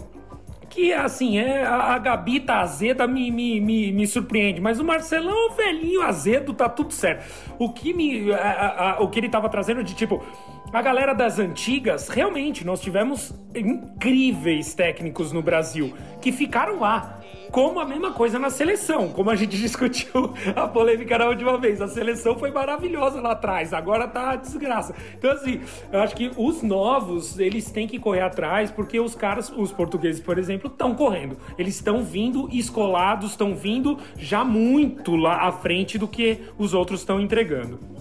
que 0.68 0.92
assim, 0.92 1.38
é, 1.38 1.64
a, 1.64 1.98
Gabi 1.98 2.40
tá 2.40 2.60
azeda 2.60 3.06
me, 3.06 3.30
me, 3.30 3.60
me, 3.60 3.90
me, 3.90 4.06
surpreende, 4.06 4.60
mas 4.60 4.78
o 4.78 4.84
Marcelão 4.84 5.50
é 5.50 5.54
velhinho 5.54 6.02
azedo, 6.02 6.52
tá 6.52 6.68
tudo 6.68 6.92
certo. 6.92 7.24
O 7.58 7.72
que 7.72 7.92
me. 7.92 8.32
A, 8.32 8.92
a, 8.92 9.02
o 9.02 9.08
que 9.08 9.18
ele 9.18 9.28
tava 9.28 9.48
trazendo 9.48 9.82
de 9.82 9.94
tipo. 9.94 10.22
A 10.70 10.82
galera 10.82 11.14
das 11.14 11.38
antigas, 11.38 12.08
realmente, 12.08 12.62
nós 12.62 12.78
tivemos 12.78 13.32
incríveis 13.54 14.74
técnicos 14.74 15.32
no 15.32 15.40
Brasil 15.40 15.94
que 16.20 16.30
ficaram 16.30 16.78
lá. 16.78 17.20
Como 17.50 17.80
a 17.80 17.86
mesma 17.86 18.12
coisa 18.12 18.38
na 18.38 18.50
seleção, 18.50 19.08
como 19.08 19.30
a 19.30 19.34
gente 19.34 19.56
discutiu 19.58 20.34
a 20.54 20.68
polêmica 20.68 21.16
na 21.16 21.26
última 21.26 21.56
vez. 21.56 21.80
A 21.80 21.88
seleção 21.88 22.38
foi 22.38 22.50
maravilhosa 22.50 23.18
lá 23.18 23.32
atrás, 23.32 23.72
agora 23.72 24.06
tá 24.06 24.36
desgraça. 24.36 24.94
Então, 25.16 25.30
assim, 25.30 25.62
eu 25.90 26.02
acho 26.02 26.14
que 26.14 26.30
os 26.36 26.62
novos, 26.62 27.38
eles 27.40 27.70
têm 27.70 27.88
que 27.88 27.98
correr 27.98 28.20
atrás, 28.20 28.70
porque 28.70 29.00
os 29.00 29.14
caras, 29.14 29.50
os 29.56 29.72
portugueses, 29.72 30.20
por 30.20 30.36
exemplo, 30.36 30.70
estão 30.70 30.94
correndo. 30.94 31.38
Eles 31.56 31.76
estão 31.76 32.04
vindo 32.04 32.46
escolados, 32.52 33.30
estão 33.30 33.54
vindo 33.54 33.98
já 34.18 34.44
muito 34.44 35.16
lá 35.16 35.48
à 35.48 35.52
frente 35.52 35.96
do 35.96 36.06
que 36.06 36.42
os 36.58 36.74
outros 36.74 37.00
estão 37.00 37.18
entregando. 37.18 37.98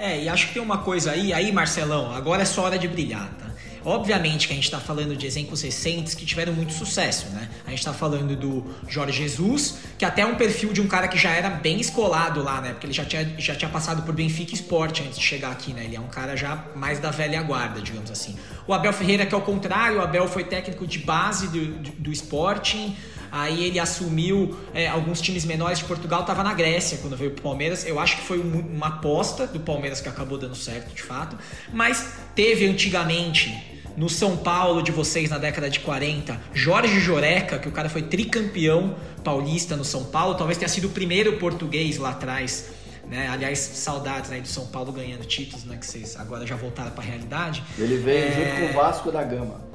É, 0.00 0.22
e 0.22 0.28
acho 0.28 0.48
que 0.48 0.54
tem 0.54 0.62
uma 0.62 0.78
coisa 0.78 1.12
aí, 1.12 1.30
aí 1.32 1.52
Marcelão, 1.52 2.12
agora 2.14 2.42
é 2.42 2.46
só 2.46 2.62
hora 2.62 2.78
de 2.78 2.88
brilhar, 2.88 3.28
tá? 3.38 3.50
Obviamente 3.84 4.46
que 4.46 4.52
a 4.52 4.56
gente 4.56 4.64
está 4.64 4.78
falando 4.78 5.16
de 5.16 5.26
exemplos 5.26 5.62
recentes 5.62 6.14
que 6.14 6.26
tiveram 6.26 6.52
muito 6.52 6.72
sucesso, 6.72 7.28
né? 7.30 7.48
A 7.66 7.70
gente 7.70 7.78
está 7.78 7.94
falando 7.94 8.36
do 8.36 8.64
Jorge 8.86 9.18
Jesus, 9.18 9.78
que 9.98 10.04
até 10.04 10.22
é 10.22 10.26
um 10.26 10.34
perfil 10.34 10.72
de 10.72 10.82
um 10.82 10.86
cara 10.86 11.08
que 11.08 11.16
já 11.16 11.30
era 11.30 11.48
bem 11.48 11.80
escolado 11.80 12.42
lá, 12.42 12.60
né? 12.60 12.72
Porque 12.72 12.86
ele 12.86 12.92
já 12.92 13.04
tinha, 13.06 13.34
já 13.38 13.54
tinha 13.54 13.70
passado 13.70 14.02
por 14.02 14.14
Benfica 14.14 14.54
Esporte 14.54 15.02
antes 15.02 15.18
de 15.18 15.24
chegar 15.24 15.50
aqui, 15.50 15.72
né? 15.72 15.84
Ele 15.84 15.96
é 15.96 16.00
um 16.00 16.08
cara 16.08 16.36
já 16.36 16.62
mais 16.74 16.98
da 16.98 17.10
velha 17.10 17.42
guarda, 17.42 17.80
digamos 17.80 18.10
assim. 18.10 18.36
O 18.66 18.74
Abel 18.74 18.92
Ferreira, 18.92 19.24
que 19.24 19.34
é 19.34 19.38
o 19.38 19.42
contrário, 19.42 19.98
o 19.98 20.02
Abel 20.02 20.28
foi 20.28 20.44
técnico 20.44 20.86
de 20.86 20.98
base 20.98 21.48
do, 21.48 21.66
do, 21.78 21.90
do 21.92 22.12
Sporting, 22.12 22.94
Aí 23.30 23.64
ele 23.64 23.78
assumiu 23.78 24.56
é, 24.74 24.88
alguns 24.88 25.20
times 25.20 25.44
menores 25.44 25.78
de 25.78 25.84
Portugal, 25.84 26.20
estava 26.20 26.42
na 26.42 26.54
Grécia 26.54 26.98
quando 26.98 27.16
veio 27.16 27.30
pro 27.32 27.42
Palmeiras. 27.42 27.86
Eu 27.86 28.00
acho 28.00 28.16
que 28.16 28.22
foi 28.22 28.38
um, 28.38 28.60
uma 28.60 28.88
aposta 28.88 29.46
do 29.46 29.60
Palmeiras 29.60 30.00
que 30.00 30.08
acabou 30.08 30.38
dando 30.38 30.56
certo, 30.56 30.94
de 30.94 31.02
fato. 31.02 31.36
Mas 31.72 32.14
teve 32.34 32.66
antigamente 32.66 33.80
no 33.96 34.08
São 34.08 34.36
Paulo 34.36 34.82
de 34.82 34.92
vocês 34.92 35.30
na 35.30 35.38
década 35.38 35.68
de 35.68 35.80
40, 35.80 36.40
Jorge 36.54 37.00
Joreca, 37.00 37.58
que 37.58 37.68
o 37.68 37.72
cara 37.72 37.88
foi 37.88 38.02
tricampeão 38.02 38.96
paulista 39.22 39.76
no 39.76 39.84
São 39.84 40.04
Paulo, 40.04 40.34
talvez 40.34 40.56
tenha 40.58 40.68
sido 40.68 40.86
o 40.86 40.90
primeiro 40.90 41.36
português 41.36 41.98
lá 41.98 42.10
atrás. 42.10 42.70
Né? 43.08 43.28
Aliás, 43.28 43.58
saudades 43.58 44.30
aí 44.30 44.40
do 44.40 44.48
São 44.48 44.66
Paulo 44.66 44.92
ganhando 44.92 45.24
títulos, 45.24 45.64
né? 45.64 45.76
Que 45.76 45.84
vocês 45.84 46.16
agora 46.16 46.46
já 46.46 46.54
voltaram 46.54 46.92
para 46.92 47.02
a 47.02 47.06
realidade. 47.06 47.62
Ele 47.76 47.96
veio 47.96 48.24
é... 48.24 48.30
junto 48.30 48.60
com 48.60 48.78
o 48.78 48.82
Vasco 48.82 49.10
da 49.10 49.22
Gama. 49.24 49.69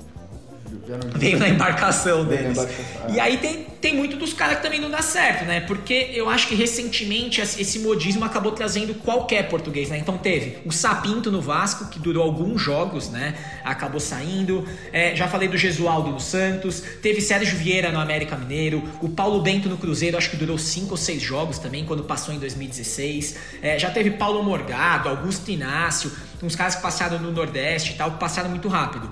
Veio 1.16 1.40
na 1.40 1.50
embarcação 1.50 2.26
deles. 2.26 2.58
Na 2.58 2.64
embarcação. 2.64 3.16
E 3.16 3.20
aí 3.20 3.38
tem, 3.38 3.64
tem 3.82 3.96
muito 3.96 4.18
dos 4.18 4.34
caras 4.34 4.58
que 4.58 4.64
também 4.64 4.80
não 4.80 4.90
dá 4.90 5.02
certo, 5.02 5.46
né? 5.46 5.62
Porque 5.62 6.12
eu 6.14 6.30
acho 6.30 6.48
que 6.48 6.56
recentemente 6.56 7.42
esse 7.42 7.80
modismo 7.80 8.26
acabou 8.26 8.52
trazendo 8.52 8.94
qualquer 8.96 9.48
português, 9.48 9.90
né? 9.90 9.98
Então 9.98 10.18
teve 10.18 10.58
o 10.66 10.72
Sapinto 10.72 11.32
no 11.32 11.42
Vasco, 11.42 11.90
que 11.90 12.00
durou 12.00 12.24
alguns 12.24 12.62
jogos, 12.62 13.10
né? 13.10 13.36
Acabou 13.64 14.00
saindo. 14.00 14.68
É, 14.92 15.16
já 15.16 15.28
falei 15.28 15.48
do 15.48 15.58
Gesualdo 15.58 16.12
no 16.12 16.20
Santos. 16.20 16.82
Teve 17.02 17.22
Sérgio 17.22 17.58
Vieira 17.58 17.92
no 17.92 18.00
América 18.00 18.36
Mineiro. 18.36 18.84
O 19.02 19.10
Paulo 19.10 19.42
Bento 19.42 19.70
no 19.70 19.78
Cruzeiro, 19.78 20.18
acho 20.18 20.30
que 20.30 20.38
durou 20.38 20.58
cinco 20.58 20.92
ou 20.92 20.98
seis 20.98 21.22
jogos 21.22 21.60
também, 21.60 21.86
quando 21.86 22.04
passou 22.04 22.34
em 22.34 22.40
2016. 22.40 23.36
É, 23.62 23.78
já 23.78 23.90
teve 23.92 24.12
Paulo 24.12 24.44
Morgado, 24.44 25.10
Augusto 25.10 25.52
Inácio, 25.52 26.12
uns 26.42 26.56
caras 26.56 26.76
que 26.76 26.82
passaram 26.82 27.20
no 27.20 27.32
Nordeste 27.32 27.94
e 27.94 27.96
tal, 27.96 28.12
passaram 28.12 28.50
muito 28.50 28.68
rápido. 28.68 29.10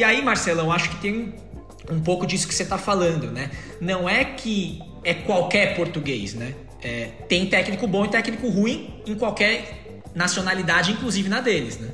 E 0.00 0.04
aí, 0.04 0.22
Marcelão, 0.22 0.72
acho 0.72 0.88
que 0.88 0.96
tem 0.96 1.34
um 1.90 2.00
pouco 2.00 2.26
disso 2.26 2.48
que 2.48 2.54
você 2.54 2.62
está 2.62 2.78
falando, 2.78 3.30
né? 3.30 3.50
Não 3.82 4.08
é 4.08 4.24
que 4.24 4.80
é 5.04 5.12
qualquer 5.12 5.76
português, 5.76 6.32
né? 6.32 6.54
É, 6.82 7.08
tem 7.28 7.46
técnico 7.50 7.86
bom 7.86 8.06
e 8.06 8.08
técnico 8.08 8.48
ruim 8.48 9.02
em 9.06 9.14
qualquer 9.14 10.00
nacionalidade, 10.14 10.92
inclusive 10.92 11.28
na 11.28 11.42
deles, 11.42 11.78
né? 11.78 11.90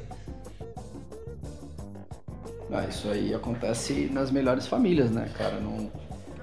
Ah, 2.70 2.84
isso 2.88 3.10
aí 3.10 3.34
acontece 3.34 4.08
nas 4.12 4.30
melhores 4.30 4.68
famílias, 4.68 5.10
né, 5.10 5.28
cara? 5.36 5.58
Não, 5.58 5.90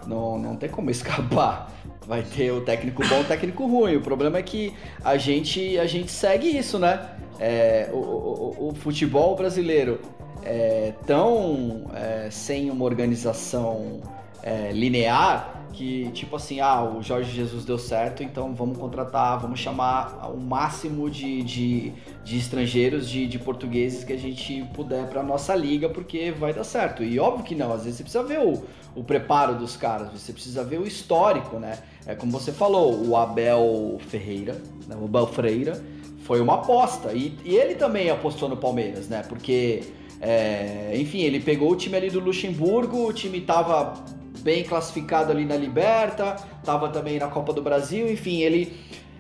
não, 0.06 0.38
não 0.38 0.56
tem 0.58 0.67
como 0.67 0.89
escapar. 0.91 1.71
Vai 2.06 2.23
ter 2.23 2.52
o 2.52 2.60
técnico 2.60 3.08
bom 3.08 3.21
o 3.21 3.23
técnico 3.23 3.65
ruim. 3.65 3.95
O 3.95 4.02
problema 4.02 4.38
é 4.38 4.43
que 4.43 4.73
a 5.02 5.15
gente, 5.15 5.80
a 5.80 5.86
gente 5.86 6.12
segue 6.12 6.58
isso, 6.58 6.78
né? 6.78 7.10
É, 7.39 7.89
o, 7.93 7.95
o, 7.95 8.67
o 8.67 8.76
futebol 8.76 9.34
brasileiro 9.38 10.02
é, 10.45 10.93
tão 11.06 11.91
é, 11.93 12.29
sem 12.29 12.69
uma 12.69 12.86
organização 12.86 14.01
é, 14.41 14.71
linear 14.71 15.63
que, 15.73 16.12
tipo 16.12 16.36
assim, 16.36 16.60
ah, 16.60 16.84
o 16.84 17.01
Jorge 17.01 17.32
Jesus 17.32 17.65
deu 17.65 17.79
certo, 17.79 18.23
então 18.23 18.53
vamos 18.53 18.77
contratar, 18.77 19.39
vamos 19.39 19.60
chamar 19.60 20.32
o 20.32 20.38
máximo 20.38 21.10
de, 21.10 21.41
de, 21.41 21.93
de 22.23 22.38
estrangeiros, 22.38 23.10
de, 23.10 23.27
de 23.27 23.39
portugueses 23.39 24.03
que 24.03 24.13
a 24.13 24.17
gente 24.17 24.63
puder 24.75 25.08
para 25.08 25.23
nossa 25.23 25.56
liga, 25.56 25.89
porque 25.89 26.32
vai 26.32 26.53
dar 26.53 26.63
certo. 26.63 27.03
E 27.03 27.19
óbvio 27.19 27.43
que 27.43 27.56
não, 27.56 27.73
às 27.73 27.84
vezes 27.84 27.97
você 27.97 28.03
precisa 28.03 28.23
ver 28.23 28.39
o, 28.39 28.63
o 28.95 29.03
preparo 29.03 29.56
dos 29.56 29.75
caras, 29.75 30.12
você 30.12 30.32
precisa 30.32 30.63
ver 30.63 30.79
o 30.79 30.88
histórico, 30.88 31.58
né? 31.58 31.79
É 32.06 32.13
como 32.13 32.32
você 32.32 32.51
falou, 32.51 33.08
o 33.08 33.17
Abel 33.17 33.97
Ferreira, 34.08 34.62
né? 34.88 34.95
o 34.95 35.06
Abel 35.06 35.27
Freira, 35.27 35.84
foi 36.24 36.42
uma 36.42 36.56
aposta. 36.56 37.14
E, 37.14 37.38
e 37.46 37.56
ele 37.56 37.76
também 37.76 38.10
apostou 38.10 38.50
no 38.50 38.58
Palmeiras, 38.58 39.08
né? 39.08 39.24
Porque 39.28 39.84
é, 40.26 40.94
enfim, 40.96 41.20
ele 41.20 41.42
pegou 41.42 41.70
o 41.70 41.76
time 41.76 41.98
ali 41.98 42.10
do 42.10 42.22
Luxemburgo, 42.22 43.08
o 43.08 43.12
time 43.12 43.42
tava 43.42 43.94
bem 44.40 44.64
classificado 44.64 45.32
ali 45.32 45.44
na 45.44 45.58
Liberta, 45.58 46.38
tava 46.64 46.88
também 46.88 47.20
na 47.20 47.28
Copa 47.28 47.52
do 47.52 47.62
Brasil, 47.62 48.10
enfim, 48.10 48.42
ele. 48.42 48.74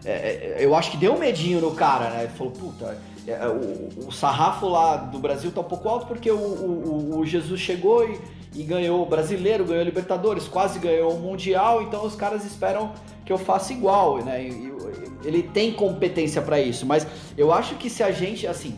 É, 0.05 0.11
é 0.11 0.57
eu 0.59 0.73
acho 0.73 0.91
que 0.91 0.97
deu 0.97 1.13
um 1.13 1.19
medinho 1.19 1.59
no 1.59 1.71
cara, 1.71 2.09
né? 2.09 2.23
Ele 2.23 2.33
falou, 2.33 2.53
puta, 2.53 2.97
é, 3.27 3.31
é, 3.31 3.47
o, 3.49 4.07
o, 4.07 4.11
sarrafo 4.13 4.67
lá 4.67 4.95
do 4.95 5.19
Brasil 5.19 5.51
tá 5.51 5.59
um 5.59 5.65
pouco 5.65 5.89
alto 5.89 6.07
porque 6.07 6.31
o, 6.31 6.37
o, 6.37 7.19
o 7.19 7.25
Jesus 7.25 7.59
chegou 7.59 8.07
e, 8.07 8.17
e, 8.55 8.63
ganhou 8.63 9.01
o 9.01 9.05
brasileiro, 9.05 9.65
ganhou 9.65 9.81
o 9.81 9.85
Libertadores, 9.85 10.47
quase 10.47 10.79
ganhou 10.79 11.13
o 11.13 11.19
Mundial, 11.19 11.81
então 11.81 12.05
os 12.05 12.15
caras 12.15 12.45
esperam 12.45 12.93
que 13.25 13.31
eu 13.31 13.37
faça 13.37 13.73
igual, 13.73 14.23
né? 14.23 14.41
E, 14.41 14.72
ele 15.23 15.43
tem 15.43 15.71
competência 15.71 16.41
para 16.41 16.59
isso, 16.59 16.85
mas 16.85 17.05
eu 17.37 17.51
acho 17.51 17.75
que 17.75 17.89
se 17.89 18.03
a 18.03 18.11
gente, 18.11 18.45
assim, 18.47 18.75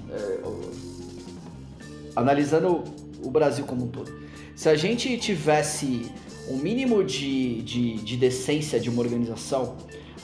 analisando 2.15 2.83
o 3.23 3.29
Brasil 3.29 3.65
como 3.65 3.85
um 3.85 3.87
todo, 3.87 4.11
se 4.55 4.69
a 4.69 4.75
gente 4.75 5.17
tivesse 5.17 6.09
um 6.49 6.57
mínimo 6.57 7.03
de, 7.03 7.61
de, 7.63 7.95
de 7.95 8.17
decência 8.17 8.79
de 8.79 8.89
uma 8.89 9.01
organização, 9.01 9.75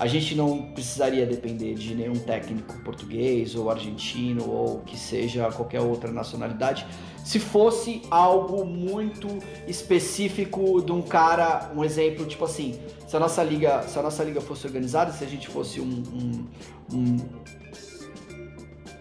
a 0.01 0.07
gente 0.07 0.33
não 0.33 0.63
precisaria 0.63 1.27
depender 1.27 1.75
de 1.75 1.93
nenhum 1.93 2.15
técnico 2.15 2.75
português 2.79 3.53
ou 3.53 3.69
argentino 3.69 4.49
ou 4.49 4.79
que 4.79 4.97
seja 4.97 5.51
qualquer 5.51 5.79
outra 5.79 6.11
nacionalidade. 6.11 6.87
Se 7.23 7.37
fosse 7.37 8.01
algo 8.09 8.65
muito 8.65 9.27
específico 9.67 10.81
de 10.81 10.91
um 10.91 11.03
cara, 11.03 11.71
um 11.75 11.83
exemplo, 11.83 12.25
tipo 12.25 12.43
assim, 12.43 12.79
se 13.07 13.15
a 13.15 13.19
nossa 13.19 13.43
liga, 13.43 13.83
se 13.83 13.99
a 13.99 14.01
nossa 14.01 14.23
liga 14.23 14.41
fosse 14.41 14.65
organizada, 14.65 15.11
se 15.11 15.23
a 15.23 15.27
gente 15.27 15.47
fosse 15.47 15.79
um, 15.79 16.03
um, 16.11 16.47
um 16.91 17.17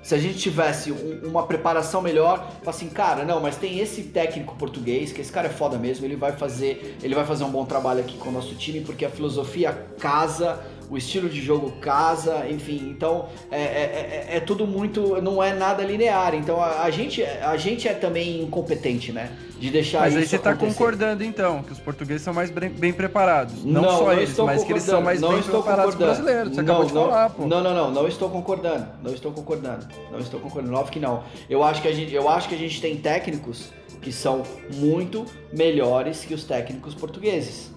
se 0.03 0.15
a 0.15 0.19
gente 0.19 0.39
tivesse 0.39 0.93
um, 0.93 1.29
uma 1.29 1.47
preparação 1.47 2.03
melhor, 2.03 2.47
assim, 2.67 2.91
cara, 2.91 3.25
não, 3.25 3.41
mas 3.41 3.57
tem 3.57 3.79
esse 3.79 4.03
técnico 4.03 4.55
português, 4.57 5.13
que 5.13 5.23
esse 5.23 5.33
cara 5.33 5.47
é 5.47 5.51
foda 5.51 5.79
mesmo, 5.79 6.05
ele 6.05 6.17
vai 6.17 6.33
fazer, 6.33 6.99
ele 7.03 7.15
vai 7.15 7.25
fazer 7.25 7.45
um 7.45 7.51
bom 7.51 7.65
trabalho 7.65 8.01
aqui 8.01 8.19
com 8.19 8.29
o 8.29 8.33
nosso 8.33 8.55
time, 8.55 8.83
porque 8.83 9.07
a 9.07 9.09
filosofia 9.09 9.73
casa 9.99 10.61
o 10.91 10.97
estilo 10.99 11.29
de 11.29 11.41
jogo 11.41 11.71
casa, 11.81 12.47
enfim. 12.51 12.91
Então 12.91 13.29
é, 13.51 13.61
é, 13.61 14.27
é, 14.29 14.37
é 14.37 14.41
tudo 14.41 14.67
muito. 14.67 15.23
não 15.23 15.43
é 15.43 15.55
nada 15.55 15.85
linear. 15.85 16.35
Então 16.35 16.61
a, 16.61 16.83
a, 16.83 16.91
gente, 16.91 17.23
a 17.23 17.57
gente 17.57 17.87
é 17.87 17.95
também 17.95 18.43
incompetente, 18.43 19.13
né? 19.13 19.31
De 19.59 19.71
deixar 19.71 20.01
Mas 20.01 20.17
aí 20.17 20.27
você 20.27 20.37
está 20.37 20.55
concordando 20.55 21.23
então, 21.23 21.63
que 21.63 21.73
os 21.73 21.79
portugueses 21.79 22.23
são 22.23 22.33
mais 22.33 22.51
bem, 22.51 22.71
bem 22.71 22.93
preparados. 22.95 23.63
Não, 23.63 23.83
Não, 23.83 23.99
só 23.99 24.13
eles, 24.15 24.37
mas 24.39 24.65
que 24.65 24.73
eles 24.73 24.83
são 24.83 25.03
mais 25.03 25.21
bem 25.21 25.31
não 25.31 25.39
estou 25.39 25.63
preparados 25.63 25.95
que 25.95 26.03
os 26.03 26.07
brasileiros. 26.07 26.55
Você 26.55 26.63
não, 26.63 26.75
acabou 26.75 26.87
de 26.87 26.95
não, 26.95 27.05
falar, 27.05 27.31
pô. 27.31 27.47
Não, 27.47 27.63
não, 27.63 27.75
não, 27.75 27.91
não 27.91 28.09
estou 28.09 28.31
concordando. 28.31 28.87
Não 29.03 29.13
estou 29.13 29.31
concordando. 29.31 29.87
Não 30.11 30.19
estou 30.19 30.41
concordando. 30.41 30.75
Óbvio 30.75 30.93
que 30.93 30.99
não. 30.99 31.23
Eu 31.49 31.63
acho 31.63 31.83
que 31.83 31.89
a 31.89 31.93
gente, 31.93 32.15
eu 32.15 32.29
acho 32.29 32.49
que 32.49 32.55
a 32.55 32.59
gente 32.59 32.81
tem 32.81 32.97
técnicos 32.97 33.71
que 34.01 34.11
são 34.11 34.43
muito 34.77 35.27
melhores 35.53 36.25
que 36.25 36.33
os 36.33 36.45
técnicos 36.45 36.95
portugueses. 36.95 37.71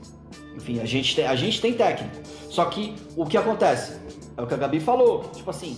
Enfim, 0.55 0.79
a 0.79 0.85
gente 0.85 1.15
tem, 1.15 1.25
a 1.25 1.35
gente 1.35 1.59
tem 1.61 1.73
técnico. 1.73 2.15
Só 2.49 2.65
que 2.65 2.95
o 3.15 3.25
que 3.25 3.37
acontece? 3.37 3.99
É 4.37 4.41
o 4.41 4.47
que 4.47 4.53
a 4.53 4.57
Gabi 4.57 4.79
falou. 4.79 5.23
Tipo 5.35 5.49
assim, 5.49 5.77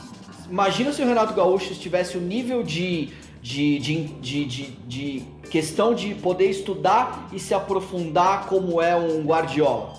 imagina 0.49 0.91
se 0.91 1.01
o 1.01 1.05
Renato 1.07 1.33
Gaúcho 1.33 1.73
tivesse 1.75 2.17
o 2.17 2.21
nível 2.21 2.63
de, 2.63 3.09
de, 3.41 3.79
de, 3.79 4.03
de, 4.45 4.45
de, 4.87 5.23
questão 5.49 5.93
de 5.93 6.13
poder 6.15 6.49
estudar 6.49 7.29
e 7.31 7.39
se 7.39 7.53
aprofundar 7.53 8.47
como 8.47 8.81
é 8.81 8.95
um 8.95 9.23
Guardiola. 9.23 9.93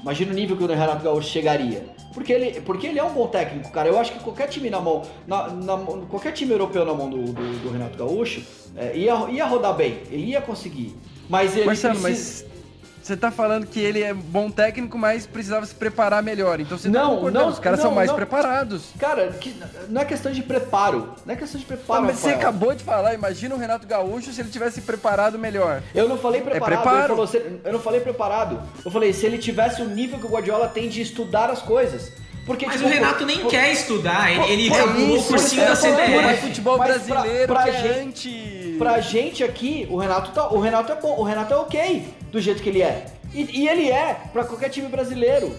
Imagina 0.00 0.32
o 0.32 0.34
nível 0.34 0.56
que 0.56 0.64
o 0.64 0.66
Renato 0.66 1.04
Gaúcho 1.04 1.28
chegaria. 1.28 1.92
Porque 2.12 2.32
ele, 2.32 2.60
porque 2.60 2.86
ele 2.88 2.98
é 2.98 3.04
um 3.04 3.12
bom 3.12 3.26
técnico, 3.26 3.70
cara. 3.70 3.88
Eu 3.88 3.98
acho 3.98 4.12
que 4.12 4.18
qualquer 4.20 4.48
time 4.48 4.68
na 4.68 4.80
mão, 4.80 5.02
na, 5.26 5.48
na- 5.48 5.78
qualquer 6.10 6.32
time 6.32 6.52
europeu 6.52 6.84
na 6.84 6.92
mão 6.92 7.08
do, 7.08 7.32
do, 7.32 7.62
do 7.62 7.70
Renato 7.70 7.96
Gaúcho 7.96 8.42
é, 8.76 8.96
ia, 8.96 9.14
ia 9.30 9.46
rodar 9.46 9.74
bem. 9.74 10.00
Ele 10.10 10.26
ia 10.26 10.40
conseguir. 10.42 10.94
Mas 11.28 11.56
ele 11.56 11.64
Marcelo, 11.64 11.98
precisa... 11.98 12.44
mas 12.44 12.51
você 13.02 13.16
tá 13.16 13.30
falando 13.30 13.66
que 13.66 13.80
ele 13.80 14.02
é 14.02 14.14
bom 14.14 14.50
técnico, 14.50 14.96
mas 14.96 15.26
precisava 15.26 15.66
se 15.66 15.74
preparar 15.74 16.22
melhor. 16.22 16.60
Então 16.60 16.78
você 16.78 16.88
tá 16.90 16.98
Não, 17.00 17.16
concordando, 17.16 17.44
não, 17.46 17.52
os 17.52 17.58
caras 17.58 17.78
não, 17.80 17.86
são 17.86 17.94
mais 17.94 18.08
não. 18.08 18.16
preparados. 18.16 18.84
Cara, 18.98 19.28
que- 19.32 19.54
não 19.88 20.00
é 20.00 20.04
questão 20.04 20.30
de 20.30 20.42
preparo. 20.42 21.14
Não 21.26 21.34
é 21.34 21.36
questão 21.36 21.58
de 21.58 21.64
Ah, 21.64 21.68
preparo, 21.68 22.02
mas 22.04 22.16
você 22.18 22.28
Rafael. 22.30 22.48
acabou 22.48 22.74
de 22.74 22.84
falar, 22.84 23.14
imagina 23.14 23.54
o 23.54 23.58
Renato 23.58 23.86
Gaúcho 23.86 24.32
se 24.32 24.40
ele 24.40 24.50
tivesse 24.50 24.80
preparado 24.82 25.38
melhor. 25.38 25.82
Eu 25.94 26.08
não 26.08 26.16
falei 26.18 26.40
preparado, 26.42 26.64
preparo. 26.82 27.14
ele 27.14 27.26
falou, 27.26 27.60
eu 27.64 27.72
não 27.72 27.80
falei 27.80 28.00
preparado. 28.00 28.62
Eu 28.84 28.90
falei 28.90 29.12
se 29.12 29.26
ele 29.26 29.38
tivesse 29.38 29.82
o 29.82 29.88
nível 29.88 30.18
que 30.18 30.26
o 30.26 30.30
Guardiola 30.30 30.68
tem 30.68 30.88
de 30.88 31.00
estudar 31.02 31.50
as 31.50 31.60
coisas. 31.60 32.12
Porque, 32.44 32.66
Mas 32.66 32.74
tipo, 32.76 32.88
o 32.88 32.92
Renato 32.92 33.24
nem 33.24 33.38
por- 33.38 33.50
quer 33.50 33.70
estudar, 33.72 34.28
ele, 34.32 34.64
ele 34.66 34.70
por 34.70 34.96
isso, 34.98 35.28
por 35.28 35.38
cima 35.38 35.62
é, 35.62 35.66
da 35.66 35.72
eu 35.74 36.20
É 36.20 36.32
CBF. 36.32 36.46
futebol 36.48 36.76
mas 36.76 37.02
pra- 37.02 37.14
brasileiro 37.20 37.52
pra 37.52 37.62
que 37.62 37.70
é 37.70 37.72
gente- 37.82 38.00
anti... 38.08 38.61
Pra 38.82 39.00
gente 39.00 39.44
aqui, 39.44 39.86
o 39.90 39.96
Renato, 39.96 40.30
tá, 40.32 40.48
o 40.48 40.60
Renato 40.60 40.92
é 40.92 40.96
bom, 41.00 41.16
o 41.18 41.22
Renato 41.22 41.52
é 41.52 41.56
ok 41.56 42.04
do 42.30 42.40
jeito 42.40 42.62
que 42.62 42.68
ele 42.68 42.82
é. 42.82 43.06
E, 43.34 43.60
e 43.62 43.68
ele 43.68 43.88
é 43.90 44.14
pra 44.32 44.44
qualquer 44.44 44.68
time 44.70 44.88
brasileiro. 44.88 45.54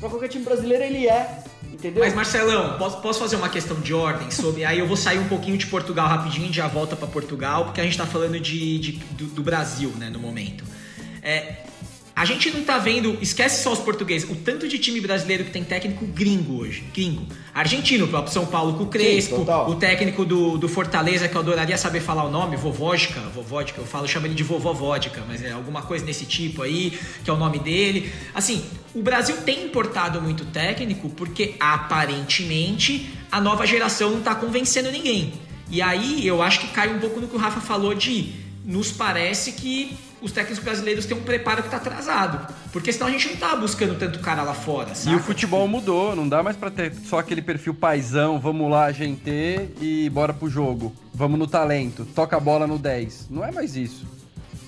Pra 0.00 0.08
qualquer 0.08 0.28
time 0.28 0.44
brasileiro 0.44 0.84
ele 0.84 1.06
é. 1.08 1.40
Entendeu? 1.72 2.02
Mas 2.02 2.14
Marcelão, 2.14 2.76
posso, 2.78 2.98
posso 3.00 3.18
fazer 3.20 3.36
uma 3.36 3.48
questão 3.48 3.78
de 3.80 3.92
ordem 3.94 4.30
sobre. 4.30 4.64
Aí 4.64 4.78
eu 4.78 4.86
vou 4.86 4.96
sair 4.96 5.18
um 5.18 5.28
pouquinho 5.28 5.56
de 5.56 5.66
Portugal 5.66 6.08
rapidinho 6.08 6.52
já 6.52 6.66
volta 6.66 6.96
pra 6.96 7.06
Portugal, 7.06 7.66
porque 7.66 7.80
a 7.80 7.84
gente 7.84 7.96
tá 7.98 8.06
falando 8.06 8.38
de, 8.40 8.78
de- 8.78 8.92
do, 9.12 9.26
do 9.26 9.42
Brasil, 9.42 9.90
né, 9.96 10.08
no 10.10 10.18
momento. 10.18 10.64
É, 11.22 11.56
a 12.18 12.24
gente 12.24 12.50
não 12.50 12.64
tá 12.64 12.78
vendo, 12.78 13.16
esquece 13.22 13.62
só 13.62 13.72
os 13.72 13.78
portugueses, 13.78 14.28
o 14.28 14.34
tanto 14.34 14.66
de 14.66 14.76
time 14.76 15.00
brasileiro 15.00 15.44
que 15.44 15.52
tem 15.52 15.62
técnico 15.62 16.04
gringo 16.04 16.62
hoje. 16.62 16.82
Gringo. 16.92 17.24
Argentino, 17.54 18.06
o 18.06 18.08
próprio 18.08 18.32
São 18.32 18.44
Paulo 18.44 18.74
com 18.74 18.82
o 18.82 18.86
Crespo, 18.88 19.36
total. 19.36 19.70
o 19.70 19.76
técnico 19.76 20.24
do, 20.24 20.58
do 20.58 20.68
Fortaleza, 20.68 21.28
que 21.28 21.36
eu 21.36 21.40
adoraria 21.40 21.78
saber 21.78 22.00
falar 22.00 22.24
o 22.24 22.30
nome, 22.30 22.56
Vovódica, 22.56 23.20
Vovódica, 23.20 23.80
eu 23.80 23.86
falo, 23.86 24.08
chamo 24.08 24.26
ele 24.26 24.34
de 24.34 24.42
Vovó 24.42 24.72
Vodka, 24.72 25.22
mas 25.28 25.44
é 25.44 25.52
alguma 25.52 25.82
coisa 25.82 26.04
nesse 26.04 26.24
tipo 26.24 26.60
aí, 26.62 26.98
que 27.22 27.30
é 27.30 27.32
o 27.32 27.36
nome 27.36 27.60
dele. 27.60 28.12
Assim, 28.34 28.64
o 28.92 29.00
Brasil 29.00 29.36
tem 29.42 29.66
importado 29.66 30.20
muito 30.20 30.44
técnico 30.46 31.08
porque 31.10 31.54
aparentemente 31.60 33.10
a 33.30 33.40
nova 33.40 33.64
geração 33.64 34.10
não 34.10 34.22
tá 34.22 34.34
convencendo 34.34 34.90
ninguém. 34.90 35.34
E 35.70 35.80
aí 35.80 36.26
eu 36.26 36.42
acho 36.42 36.58
que 36.58 36.66
cai 36.66 36.92
um 36.92 36.98
pouco 36.98 37.20
no 37.20 37.28
que 37.28 37.36
o 37.36 37.38
Rafa 37.38 37.60
falou 37.60 37.94
de 37.94 38.32
nos 38.64 38.90
parece 38.90 39.52
que 39.52 39.96
os 40.20 40.32
técnicos 40.32 40.62
brasileiros 40.62 41.06
têm 41.06 41.16
um 41.16 41.22
preparo 41.22 41.62
que 41.62 41.70
tá 41.70 41.76
atrasado. 41.76 42.52
Porque 42.72 42.92
senão 42.92 43.06
a 43.06 43.10
gente 43.10 43.28
não 43.30 43.36
tá 43.36 43.56
buscando 43.56 43.98
tanto 43.98 44.18
cara 44.20 44.42
lá 44.42 44.54
fora, 44.54 44.92
E 45.06 45.14
o 45.14 45.20
futebol 45.20 45.66
mudou, 45.68 46.14
não 46.16 46.28
dá 46.28 46.42
mais 46.42 46.56
pra 46.56 46.70
ter 46.70 46.92
só 47.04 47.18
aquele 47.18 47.42
perfil 47.42 47.74
paizão, 47.74 48.38
vamos 48.38 48.70
lá, 48.70 48.90
gente, 48.92 49.30
e 49.80 50.08
bora 50.10 50.32
pro 50.34 50.48
jogo. 50.48 50.92
Vamos 51.14 51.38
no 51.38 51.46
talento, 51.46 52.04
toca 52.14 52.36
a 52.36 52.40
bola 52.40 52.66
no 52.66 52.78
10. 52.78 53.28
Não 53.30 53.44
é 53.44 53.50
mais 53.50 53.76
isso. 53.76 54.06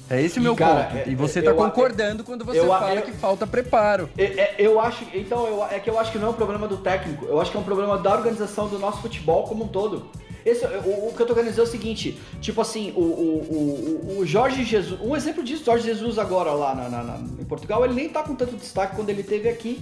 É 0.08 0.20
esse 0.20 0.40
o 0.40 0.42
meu 0.42 0.56
cara, 0.56 0.84
ponto. 0.86 0.96
é- 0.96 1.04
e 1.08 1.14
você 1.14 1.38
é- 1.38 1.42
tá 1.42 1.50
eu- 1.52 1.54
concordando 1.54 2.24
quando 2.24 2.44
você 2.44 2.58
eu- 2.58 2.66
fala 2.66 2.94
eu- 2.96 3.02
que 3.02 3.12
falta 3.12 3.46
preparo. 3.46 4.10
É- 4.18 4.24
é- 4.24 4.54
eu 4.58 4.80
acho, 4.80 5.04
então, 5.14 5.46
eu- 5.46 5.64
é 5.64 5.78
que 5.78 5.88
eu 5.88 5.96
acho 6.00 6.10
que 6.10 6.18
não 6.18 6.26
é 6.26 6.30
um 6.30 6.34
problema 6.34 6.66
do 6.66 6.78
técnico, 6.78 7.26
eu 7.26 7.40
acho 7.40 7.52
que 7.52 7.56
é 7.56 7.60
um 7.60 7.62
problema 7.62 7.96
da 7.96 8.12
organização 8.12 8.66
do 8.66 8.76
nosso 8.76 9.00
futebol 9.00 9.44
como 9.44 9.64
um 9.64 9.68
todo. 9.68 10.10
Esse, 10.44 10.64
o, 10.66 11.08
o 11.08 11.12
que 11.14 11.22
eu 11.22 11.26
tô 11.26 11.34
querendo 11.34 11.50
dizer 11.50 11.60
é 11.60 11.64
o 11.64 11.66
seguinte, 11.66 12.18
tipo 12.40 12.60
assim, 12.60 12.92
o, 12.96 13.00
o, 13.00 14.14
o, 14.14 14.18
o 14.20 14.26
Jorge 14.26 14.64
Jesus, 14.64 15.00
um 15.00 15.14
exemplo 15.16 15.42
disso, 15.42 15.64
Jorge 15.64 15.84
Jesus 15.86 16.18
agora 16.18 16.52
lá 16.52 16.74
na, 16.74 16.88
na- 16.88 17.02
na- 17.04 17.18
em 17.40 17.44
Portugal, 17.44 17.84
ele 17.84 17.94
nem 17.94 18.08
tá 18.08 18.22
com 18.22 18.34
tanto 18.34 18.56
destaque 18.56 18.96
quando 18.96 19.10
ele 19.10 19.22
teve 19.22 19.48
aqui, 19.48 19.80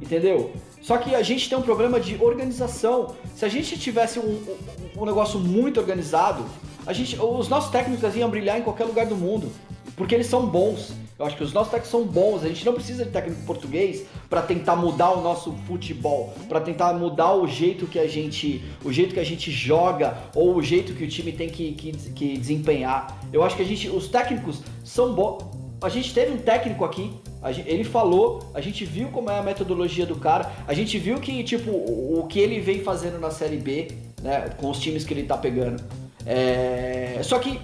entendeu? 0.00 0.52
Só 0.80 0.98
que 0.98 1.14
a 1.14 1.22
gente 1.22 1.48
tem 1.48 1.56
um 1.56 1.62
problema 1.62 2.00
de 2.00 2.16
organização. 2.22 3.14
Se 3.36 3.44
a 3.44 3.48
gente 3.48 3.78
tivesse 3.78 4.18
um, 4.18 4.22
um- 4.96 5.02
um 5.02 5.04
negócio 5.04 5.38
muito 5.38 5.78
organizado, 5.78 6.44
a 6.86 6.92
gente, 6.92 7.16
os 7.20 7.48
nossos 7.48 7.70
técnicos 7.70 8.14
iam 8.16 8.28
brilhar 8.28 8.58
em 8.58 8.62
qualquer 8.62 8.84
lugar 8.84 9.06
do 9.06 9.14
mundo, 9.16 9.50
porque 9.96 10.14
eles 10.14 10.26
são 10.26 10.46
bons. 10.46 10.92
Eu 11.22 11.26
acho 11.26 11.36
que 11.36 11.44
os 11.44 11.52
nossos 11.52 11.70
técnicos 11.70 11.90
são 11.92 12.04
bons. 12.04 12.42
A 12.42 12.48
gente 12.48 12.66
não 12.66 12.72
precisa 12.72 13.04
de 13.04 13.12
técnico 13.12 13.42
português 13.42 14.04
para 14.28 14.42
tentar 14.42 14.74
mudar 14.74 15.12
o 15.12 15.22
nosso 15.22 15.52
futebol, 15.68 16.34
para 16.48 16.60
tentar 16.60 16.92
mudar 16.94 17.32
o 17.36 17.46
jeito 17.46 17.86
que 17.86 18.00
a 18.00 18.08
gente, 18.08 18.64
o 18.84 18.92
jeito 18.92 19.14
que 19.14 19.20
a 19.20 19.24
gente 19.24 19.48
joga 19.48 20.18
ou 20.34 20.56
o 20.56 20.60
jeito 20.60 20.92
que 20.94 21.04
o 21.04 21.08
time 21.08 21.30
tem 21.30 21.48
que, 21.48 21.74
que, 21.74 21.92
que 21.92 22.36
desempenhar. 22.36 23.20
Eu 23.32 23.44
acho 23.44 23.54
que 23.54 23.62
a 23.62 23.64
gente, 23.64 23.88
os 23.88 24.08
técnicos 24.08 24.62
são 24.82 25.14
bons. 25.14 25.44
A 25.80 25.88
gente 25.88 26.12
teve 26.12 26.32
um 26.32 26.38
técnico 26.38 26.84
aqui, 26.84 27.12
ele 27.66 27.84
falou, 27.84 28.40
a 28.52 28.60
gente 28.60 28.84
viu 28.84 29.08
como 29.08 29.30
é 29.30 29.38
a 29.38 29.42
metodologia 29.44 30.04
do 30.04 30.16
cara, 30.16 30.50
a 30.66 30.74
gente 30.74 30.98
viu 30.98 31.20
que, 31.20 31.44
tipo, 31.44 31.70
o 31.70 32.26
que 32.28 32.40
ele 32.40 32.58
vem 32.58 32.80
fazendo 32.80 33.20
na 33.20 33.30
Série 33.30 33.58
B, 33.58 33.92
né, 34.20 34.50
com 34.58 34.70
os 34.70 34.80
times 34.80 35.04
que 35.04 35.14
ele 35.14 35.22
tá 35.22 35.36
pegando. 35.36 35.82
É, 36.26 37.20
Só 37.22 37.38
que 37.38 37.60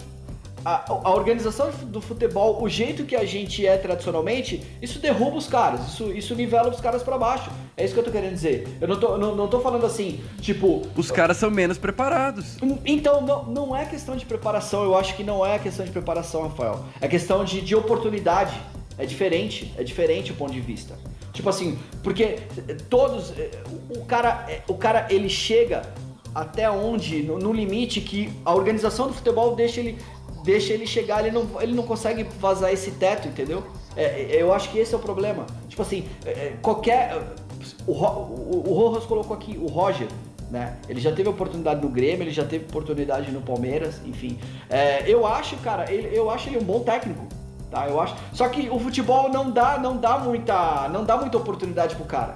a, 0.77 0.85
a 1.05 1.11
organização 1.15 1.71
do 1.85 2.01
futebol, 2.01 2.63
o 2.63 2.69
jeito 2.69 3.05
que 3.05 3.17
a 3.17 3.25
gente 3.25 3.67
é 3.67 3.77
tradicionalmente, 3.77 4.63
isso 4.83 4.99
derruba 4.99 5.37
os 5.37 5.47
caras, 5.47 5.89
isso, 5.89 6.11
isso 6.13 6.35
nivela 6.35 6.69
os 6.69 6.81
caras 6.81 7.03
pra 7.03 7.17
baixo. 7.17 7.51
É 7.77 7.85
isso 7.85 7.95
que 7.95 8.01
eu 8.01 8.05
tô 8.05 8.11
querendo 8.11 8.33
dizer. 8.35 8.69
Eu 8.81 8.89
não 8.89 8.99
tô, 8.99 9.17
não, 9.17 9.35
não 9.35 9.49
tô 9.49 9.61
falando 9.61 9.87
assim, 9.87 10.21
tipo, 10.41 10.83
Os 10.97 11.11
caras 11.11 11.37
são 11.37 11.51
menos 11.51 11.79
preparados. 11.79 12.57
então, 12.85 13.21
não, 13.23 13.45
não 13.45 13.77
é 13.77 13.85
questão 13.85 14.17
de 14.17 14.27
preparação, 14.27 14.85
eu 14.85 14.97
acho 14.97 15.15
que 15.17 15.23
não 15.25 15.45
é 15.47 15.59
questão 15.59 15.85
de 15.87 15.93
preparação, 15.93 16.43
Rafael. 16.43 16.85
É 17.01 17.09
questão 17.09 17.45
de, 17.45 17.61
de 17.61 17.75
oportunidade. 17.75 18.53
É 18.99 19.07
diferente, 19.07 19.73
é 19.79 19.85
diferente 19.85 20.33
o 20.33 20.35
ponto 20.35 20.53
de 20.53 20.61
vista. 20.61 20.99
Tipo 21.33 21.49
assim, 21.49 21.79
porque 22.03 22.41
todos. 22.91 23.31
eh, 23.39 23.51
O 23.91 24.05
cara, 24.05 24.45
eh, 24.49 24.61
o 24.67 24.75
cara 24.75 25.07
ele 25.09 25.29
chega 25.29 25.83
até 26.35 26.69
onde, 26.71 27.23
no, 27.23 27.39
no 27.39 27.53
limite 27.53 28.01
que 28.01 28.29
a 28.45 28.53
organização 28.55 29.07
do 29.07 29.15
futebol 29.15 29.55
deixa 29.55 29.79
ele, 29.81 29.99
deixa 30.45 30.73
ele 30.73 30.87
chegar, 30.87 31.25
ele 31.25 31.31
não, 31.31 31.47
ele 31.61 31.75
não 31.75 31.83
consegue 31.83 32.23
vazar 32.23 32.73
esse 32.73 32.93
teto, 32.93 33.29
entendeu? 33.29 33.63
É, 33.97 34.37
é, 34.37 34.43
eu 34.43 34.53
acho 34.53 34.71
que 34.71 34.79
esse 34.79 34.95
é 34.95 34.97
o 34.97 35.01
problema. 35.01 35.47
Tipo 35.69 35.83
assim, 35.83 36.05
é, 36.25 36.31
é, 36.31 36.57
qualquer. 36.63 37.21
O, 37.87 37.93
o, 37.93 38.65
o 38.69 38.75
Rojas 38.75 39.05
colocou 39.05 39.37
aqui, 39.37 39.59
o 39.59 39.67
Roger, 39.67 40.09
né? 40.51 40.79
Ele 40.89 41.01
já 41.01 41.13
teve 41.13 41.29
oportunidade 41.29 41.83
no 41.83 41.89
Grêmio, 41.89 42.23
ele 42.23 42.31
já 42.31 42.45
teve 42.45 42.65
oportunidade 42.65 43.31
no 43.31 43.41
Palmeiras, 43.41 44.01
enfim. 44.07 44.39
É, 44.71 45.03
eu 45.11 45.27
acho, 45.27 45.57
cara, 45.59 45.93
ele, 45.93 46.17
eu 46.17 46.31
acho 46.31 46.49
ele 46.49 46.59
um 46.59 46.65
bom 46.65 46.81
técnico, 46.81 47.27
tá? 47.71 47.87
Eu 47.89 48.01
acho. 48.01 48.15
Só 48.33 48.49
que 48.49 48.71
o 48.71 48.79
futebol 48.79 49.29
não 49.29 49.51
dá, 49.51 49.79
não 49.79 49.97
dá 49.97 50.19
muita, 50.19 50.89
não 50.89 51.05
dá 51.05 51.17
muita 51.17 51.37
oportunidade 51.37 51.97
pro 51.97 52.05
cara. 52.05 52.35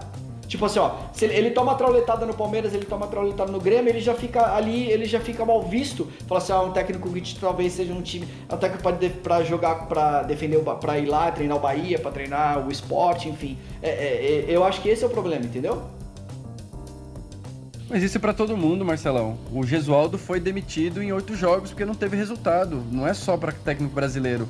Tipo 0.53 0.67
assim, 0.67 0.81
ó, 0.81 0.97
se 1.15 1.25
ele, 1.25 1.35
ele 1.35 1.51
toma 1.53 1.75
trauletada 1.77 2.27
no 2.27 2.35
Palmeiras, 2.35 2.75
ele 2.75 2.85
toma 2.85 3.07
trauletada 3.07 3.51
no 3.51 3.59
Grêmio, 3.59 3.89
ele 3.89 4.03
já 4.03 4.13
fica 4.13 4.55
ali, 4.55 4.85
ele 4.91 5.07
já 5.07 5.19
fica 5.19 5.47
mal 5.47 5.63
visto. 5.63 6.07
Fala 6.29 6.43
assim, 6.43 6.53
ah, 6.53 6.61
um 6.61 6.73
técnico 6.73 7.11
que 7.11 7.41
talvez 7.41 7.73
seja 7.73 7.91
um 7.91 8.03
time, 8.03 8.29
é 8.47 8.55
um 8.55 8.59
técnico 8.59 8.83
pra, 8.83 8.93
pra 9.23 9.43
jogar, 9.43 9.87
pra 9.87 10.23
defender, 10.25 10.59
o 10.59 10.63
pra 10.63 10.99
ir 10.99 11.07
lá, 11.07 11.33
treinar 11.33 11.57
o 11.57 11.61
Bahia, 11.61 11.99
pra 11.99 12.11
treinar 12.11 12.69
o 12.69 12.71
esporte, 12.71 13.31
enfim. 13.31 13.57
É, 13.81 13.89
é, 13.89 14.45
é, 14.51 14.55
eu 14.55 14.63
acho 14.63 14.83
que 14.83 14.91
esse 14.91 15.03
é 15.03 15.07
o 15.07 15.09
problema, 15.09 15.43
entendeu? 15.43 15.85
Mas 17.89 18.03
isso 18.03 18.19
é 18.19 18.21
pra 18.21 18.35
todo 18.35 18.55
mundo, 18.55 18.85
Marcelão. 18.85 19.39
O 19.51 19.65
Gesualdo 19.65 20.19
foi 20.19 20.39
demitido 20.39 21.03
em 21.03 21.15
oito 21.15 21.35
jogos 21.35 21.71
porque 21.71 21.87
não 21.87 21.95
teve 21.95 22.15
resultado. 22.15 22.85
Não 22.93 23.09
é 23.09 23.15
só 23.15 23.39
pra 23.39 23.53
técnico 23.53 23.95
brasileiro. 23.95 24.47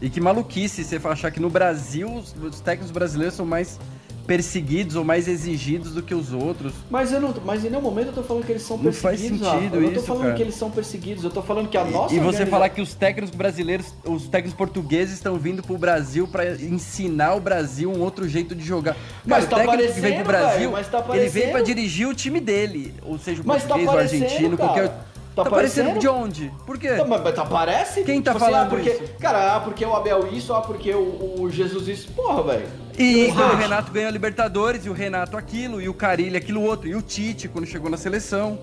E 0.00 0.08
que 0.08 0.20
maluquice 0.20 0.84
você 0.84 1.00
achar 1.04 1.32
que 1.32 1.40
no 1.40 1.50
Brasil 1.50 2.22
os 2.40 2.60
técnicos 2.60 2.92
brasileiros 2.92 3.34
são 3.34 3.44
mais 3.44 3.80
perseguidos 4.26 4.96
ou 4.96 5.04
mais 5.04 5.28
exigidos 5.28 5.92
do 5.92 6.02
que 6.02 6.14
os 6.14 6.32
outros. 6.32 6.72
Mas, 6.90 7.12
eu 7.12 7.20
não, 7.20 7.34
mas 7.44 7.64
em 7.64 7.68
nenhum 7.70 7.82
momento 7.82 8.08
eu 8.08 8.12
tô 8.14 8.22
falando 8.22 8.44
que 8.44 8.52
eles 8.52 8.62
são 8.62 8.76
Não 8.78 8.92
faz 8.92 9.20
perseguidos. 9.20 9.46
sentido 9.48 9.62
Rafa. 9.64 9.76
Eu 9.76 9.80
não 9.82 9.88
tô 9.90 9.96
isso, 9.98 10.06
falando 10.06 10.22
cara. 10.22 10.34
que 10.34 10.42
eles 10.42 10.54
são 10.54 10.70
perseguidos, 10.70 11.24
eu 11.24 11.30
tô 11.30 11.42
falando 11.42 11.68
que 11.68 11.76
a 11.76 11.84
nossa 11.84 12.14
e 12.14 12.18
você 12.18 12.24
organiza- 12.26 12.46
falar 12.50 12.68
que 12.70 12.80
os 12.80 12.94
técnicos 12.94 13.30
brasileiros, 13.36 13.86
os 14.04 14.28
técnicos 14.28 14.56
portugueses 14.56 15.14
estão 15.14 15.36
vindo 15.36 15.62
pro 15.62 15.76
Brasil 15.78 16.26
pra 16.26 16.52
ensinar 16.54 17.34
o 17.34 17.40
Brasil 17.40 17.90
um 17.90 18.00
outro 18.00 18.28
jeito 18.28 18.54
de 18.54 18.64
jogar. 18.64 18.96
Mas 19.24 19.44
Cara, 19.44 19.50
tá 19.50 19.56
o 19.56 19.70
técnico 19.76 19.94
que 19.94 20.00
vem 20.00 20.14
pro 20.16 20.24
Brasil, 20.24 20.72
velho, 20.72 20.84
tá 20.86 21.04
ele 21.16 21.28
vem 21.28 21.50
pra 21.50 21.60
dirigir 21.60 22.08
o 22.08 22.14
time 22.14 22.40
dele, 22.40 22.94
ou 23.02 23.18
seja, 23.18 23.42
o 23.42 23.46
Mas 23.46 23.62
tá 23.62 23.68
português, 23.68 23.88
o 23.88 23.90
aparecendo, 23.92 24.22
argentino, 24.24 24.56
cara. 24.56 24.68
qualquer 24.68 25.13
Tá 25.34 25.42
Tá 25.42 25.48
aparecendo 25.48 25.90
aparecendo? 25.90 26.00
de 26.00 26.08
onde? 26.08 26.52
Por 26.64 26.78
quê? 26.78 26.92
Tá, 26.94 27.04
mas, 27.04 27.34
tá, 27.34 27.44
parece? 27.44 28.04
Quem 28.04 28.22
tá 28.22 28.32
Tipo 28.32 28.44
falando 28.44 28.66
ah, 28.66 28.70
porque, 28.70 28.90
isso? 28.90 29.02
Cara, 29.18 29.56
ah, 29.56 29.60
porque 29.60 29.84
o 29.84 29.94
Abel 29.94 30.28
isso, 30.32 30.54
ah, 30.54 30.60
porque 30.60 30.94
o, 30.94 31.40
o 31.40 31.50
Jesus 31.50 31.88
isso. 31.88 32.08
Porra, 32.12 32.42
velho. 32.42 32.66
E 32.96 33.26
Porra. 33.26 33.52
o 33.52 33.56
Renato 33.56 33.90
ganhou 33.90 34.08
a 34.08 34.12
Libertadores, 34.12 34.86
e 34.86 34.90
o 34.90 34.92
Renato 34.92 35.36
aquilo, 35.36 35.80
e 35.80 35.88
o 35.88 35.94
Carilli 35.94 36.36
aquilo 36.36 36.62
outro, 36.62 36.86
e 36.88 36.94
o 36.94 37.02
Tite 37.02 37.48
quando 37.48 37.66
chegou 37.66 37.90
na 37.90 37.96
seleção. 37.96 38.58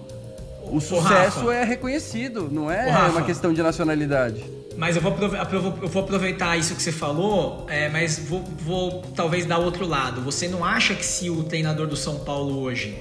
O 0.63 0.79
sucesso 0.79 1.39
Rafa. 1.39 1.53
é 1.53 1.63
reconhecido, 1.65 2.47
não 2.49 2.71
é 2.71 2.87
uma 3.09 3.23
questão 3.23 3.53
de 3.53 3.61
nacionalidade. 3.61 4.41
Mas 4.77 4.95
eu 4.95 5.01
vou, 5.01 5.13
eu 5.81 5.89
vou 5.89 6.03
aproveitar 6.03 6.55
isso 6.57 6.73
que 6.75 6.81
você 6.81 6.93
falou, 6.93 7.65
é, 7.67 7.89
mas 7.89 8.17
vou, 8.17 8.41
vou 8.59 9.01
talvez 9.13 9.45
dar 9.45 9.57
outro 9.57 9.85
lado. 9.85 10.21
Você 10.21 10.47
não 10.47 10.63
acha 10.63 10.95
que 10.95 11.05
se 11.05 11.29
o 11.29 11.43
treinador 11.43 11.87
do 11.87 11.97
São 11.97 12.19
Paulo 12.19 12.61
hoje 12.61 12.97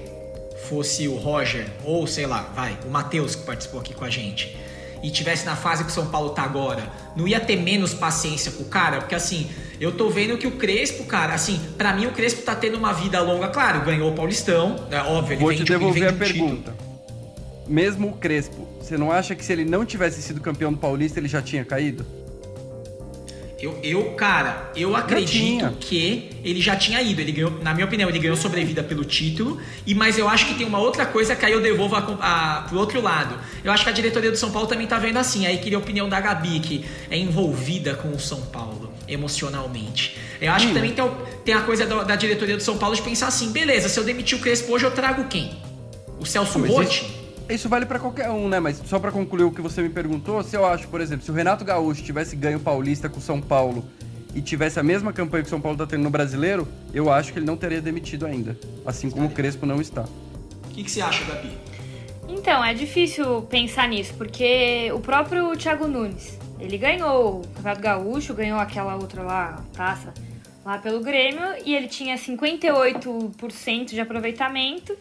fosse 0.71 1.09
o 1.09 1.17
Roger, 1.17 1.67
ou 1.85 2.07
sei 2.07 2.27
lá, 2.27 2.49
vai, 2.55 2.79
o 2.87 2.91
Matheus 2.91 3.35
que 3.35 3.43
participou 3.43 3.81
aqui 3.81 3.93
com 3.93 4.05
a 4.05 4.09
gente, 4.09 4.57
e 5.03 5.11
tivesse 5.11 5.45
na 5.45 5.57
fase 5.57 5.83
que 5.83 5.91
o 5.91 5.93
São 5.93 6.07
Paulo 6.07 6.31
tá 6.31 6.43
agora, 6.43 6.89
não 7.17 7.27
ia 7.27 7.41
ter 7.41 7.57
menos 7.57 7.93
paciência 7.93 8.53
com 8.53 8.63
o 8.63 8.67
cara? 8.67 8.99
Porque 8.99 9.15
assim, 9.15 9.51
eu 9.81 9.91
tô 9.91 10.09
vendo 10.09 10.39
que 10.39 10.47
o 10.47 10.53
Crespo, 10.53 11.05
cara, 11.05 11.35
assim, 11.35 11.59
pra 11.77 11.93
mim 11.93 12.07
o 12.07 12.13
Crespo 12.13 12.43
tá 12.43 12.55
tendo 12.55 12.79
uma 12.79 12.93
vida 12.93 13.21
longa, 13.21 13.49
claro, 13.49 13.81
ganhou 13.81 14.13
o 14.13 14.15
Paulistão, 14.15 14.87
é 14.93 15.01
óbvio, 15.01 15.35
ele 15.35 15.41
Vou 15.41 15.49
vem 15.49 15.59
te 15.59 15.65
devolver 15.65 16.09
a 16.09 16.13
um 16.13 16.19
título. 16.19 16.49
pergunta. 16.49 16.75
Mesmo 17.67 18.09
o 18.09 18.13
Crespo, 18.13 18.69
você 18.81 18.97
não 18.97 19.11
acha 19.11 19.35
que 19.35 19.45
se 19.45 19.53
ele 19.53 19.65
não 19.65 19.85
tivesse 19.85 20.23
sido 20.23 20.41
campeão 20.41 20.73
do 20.73 20.79
Paulista, 20.79 21.19
ele 21.19 21.29
já 21.29 21.43
tinha 21.43 21.65
caído? 21.65 22.07
Eu, 23.61 23.79
eu, 23.83 24.05
cara, 24.13 24.73
eu 24.75 24.97
acredito 24.97 25.71
que 25.79 26.31
ele 26.43 26.63
já 26.63 26.75
tinha 26.77 27.03
ido. 27.03 27.21
Ele 27.21 27.31
ganhou, 27.31 27.51
na 27.63 27.75
minha 27.75 27.85
opinião, 27.85 28.09
ele 28.09 28.19
ganhou 28.19 28.37
sobrevida 28.37 28.83
pelo 28.83 29.05
título. 29.05 29.61
E 29.87 29.95
mas 29.95 30.17
eu 30.17 30.27
acho 30.27 30.47
que 30.47 30.55
tem 30.55 30.67
uma 30.67 30.79
outra 30.79 31.05
coisa 31.05 31.37
que 31.37 31.45
aí 31.45 31.53
eu 31.53 31.61
devolvo 31.61 31.95
a, 31.95 31.99
a, 31.99 32.63
pro 32.63 32.79
outro 32.79 33.03
lado. 33.03 33.39
Eu 33.63 33.71
acho 33.71 33.85
que 33.85 33.91
a 33.91 33.93
diretoria 33.93 34.31
do 34.31 34.37
São 34.37 34.51
Paulo 34.51 34.67
também 34.67 34.87
tá 34.87 34.99
vendo 34.99 35.19
assim. 35.19 35.47
Aí 35.47 35.59
queria 35.59 35.77
a 35.77 35.81
opinião 35.81 36.09
da 36.09 36.19
Gabi, 36.19 36.59
que 36.61 36.87
é 37.11 37.19
envolvida 37.19 37.95
com 37.95 38.09
o 38.09 38.19
São 38.19 38.41
Paulo 38.47 38.91
emocionalmente. 39.07 40.17
Eu 40.41 40.53
acho 40.53 40.69
que 40.69 40.75
também 40.75 40.93
tem, 40.93 41.11
tem 41.45 41.55
a 41.55 41.61
coisa 41.61 41.85
da, 41.85 42.03
da 42.03 42.17
diretoria 42.17 42.57
do 42.57 42.63
São 42.63 42.79
Paulo 42.79 42.97
de 42.97 43.03
pensar 43.03 43.27
assim: 43.27 43.53
beleza, 43.53 43.91
se 43.91 44.01
eu 44.01 44.05
demitir 44.05 44.39
o 44.39 44.41
Crespo 44.41 44.73
hoje, 44.73 44.87
eu 44.87 44.91
trago 44.91 45.25
quem? 45.25 45.51
O 46.19 46.25
Celso 46.25 46.59
Rotti? 46.65 47.20
Isso, 47.53 47.69
vale 47.69 47.87
pra 47.87 47.99
qualquer 47.99 48.31
um, 48.31 48.49
né? 48.49 48.61
Mas 48.61 48.83
só 48.87 48.99
pra 48.99 49.11
concluir 49.11 49.45
o 49.45 49.51
que 49.51 49.61
você 49.61 49.83
me 49.83 49.89
perguntou, 49.89 50.43
se 50.43 50.57
eu 50.57 50.67
acho, 50.67 50.89
por 50.89 51.01
exemplo, 51.01 51.25
se 51.25 51.31
o 51.31 51.35
Renato 51.35 51.65
Gaúcho 51.65 52.03
tivesse 52.03 52.37
ganho 52.37 52.59
o 52.59 52.61
Paulista 52.61 53.09
com 53.09 53.19
o 53.19 53.23
São 53.23 53.41
Paulo 53.41 53.85
e 54.35 54.41
tivesse 54.41 54.79
a 54.79 54.83
mesma 54.83 55.13
campanha 55.13 55.43
que 55.43 55.49
o 55.49 55.51
São 55.51 55.61
Paulo 55.61 55.77
tá 55.77 55.87
tendo 55.87 56.03
no 56.03 56.11
Brasileiro, 56.11 56.67
eu 56.95 57.11
acho 57.11 57.33
que 57.33 57.39
ele 57.39 57.47
não 57.47 57.57
teria 57.57 57.81
demitido 57.81 58.27
ainda. 58.27 58.57
Assim 58.87 59.11
como 59.11 59.27
o 59.27 59.31
Crespo 59.31 59.67
não 59.67 59.81
está. 59.81 60.03
O 60.03 60.69
que, 60.73 60.85
que 60.85 60.91
você 60.91 61.01
acha, 61.01 61.25
Gabi? 61.25 61.51
Então, 62.29 62.65
é 62.65 62.73
difícil 62.73 63.43
pensar 63.43 63.89
nisso, 63.89 64.15
porque 64.15 64.91
o 64.95 65.01
próprio 65.01 65.57
Thiago 65.57 65.89
Nunes, 65.89 66.39
ele 66.61 66.79
ganhou 66.79 67.41
o 67.41 67.49
Campeonato 67.49 67.81
Gaúcho, 67.81 68.35
ganhou 68.35 68.61
aquela 68.61 68.95
outra 68.95 69.23
lá, 69.23 69.65
taça, 69.73 70.15
lá 70.65 70.79
pelo 70.79 71.01
Grêmio, 71.01 71.43
e 71.67 71.75
ele 71.75 71.89
tinha 71.89 72.17
58% 72.17 73.87
de 73.87 74.01
aproveitamento. 74.01 74.97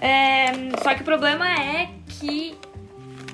É, 0.00 0.46
só 0.82 0.94
que 0.94 1.02
o 1.02 1.04
problema 1.04 1.46
é 1.46 1.90
que 2.08 2.56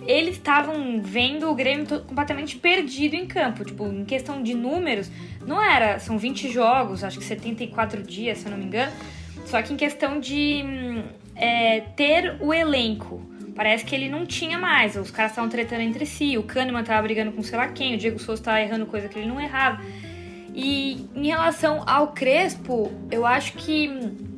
eles 0.04 0.36
estavam 0.36 1.00
vendo 1.00 1.48
o 1.48 1.54
Grêmio 1.54 1.86
completamente 1.86 2.56
perdido 2.56 3.14
em 3.14 3.26
campo. 3.26 3.64
Tipo, 3.64 3.86
em 3.86 4.04
questão 4.04 4.42
de 4.42 4.52
números, 4.52 5.10
não 5.46 5.62
era. 5.62 5.98
São 6.00 6.18
20 6.18 6.50
jogos, 6.50 7.04
acho 7.04 7.18
que 7.18 7.24
74 7.24 8.02
dias, 8.02 8.38
se 8.38 8.46
eu 8.46 8.50
não 8.50 8.58
me 8.58 8.64
engano. 8.64 8.92
Só 9.46 9.62
que 9.62 9.72
em 9.72 9.76
questão 9.76 10.18
de 10.18 10.62
hum, 10.64 11.04
é, 11.36 11.80
ter 11.96 12.36
o 12.40 12.52
elenco. 12.52 13.22
Parece 13.54 13.84
que 13.84 13.94
ele 13.94 14.08
não 14.08 14.26
tinha 14.26 14.58
mais. 14.58 14.96
Os 14.96 15.10
caras 15.10 15.32
estavam 15.32 15.48
tretando 15.48 15.82
entre 15.82 16.04
si. 16.04 16.36
O 16.36 16.42
Kahneman 16.42 16.84
tava 16.84 17.02
brigando 17.02 17.32
com 17.32 17.42
sei 17.42 17.56
lá 17.56 17.68
quem. 17.68 17.94
O 17.94 17.98
Diego 17.98 18.18
Souza 18.18 18.42
tava 18.42 18.60
errando 18.60 18.86
coisa 18.86 19.08
que 19.08 19.18
ele 19.18 19.28
não 19.28 19.40
errava. 19.40 19.82
E 20.54 21.08
em 21.14 21.26
relação 21.26 21.82
ao 21.86 22.08
Crespo, 22.08 22.92
eu 23.10 23.24
acho 23.24 23.54
que 23.54 23.88
hum, 23.88 24.35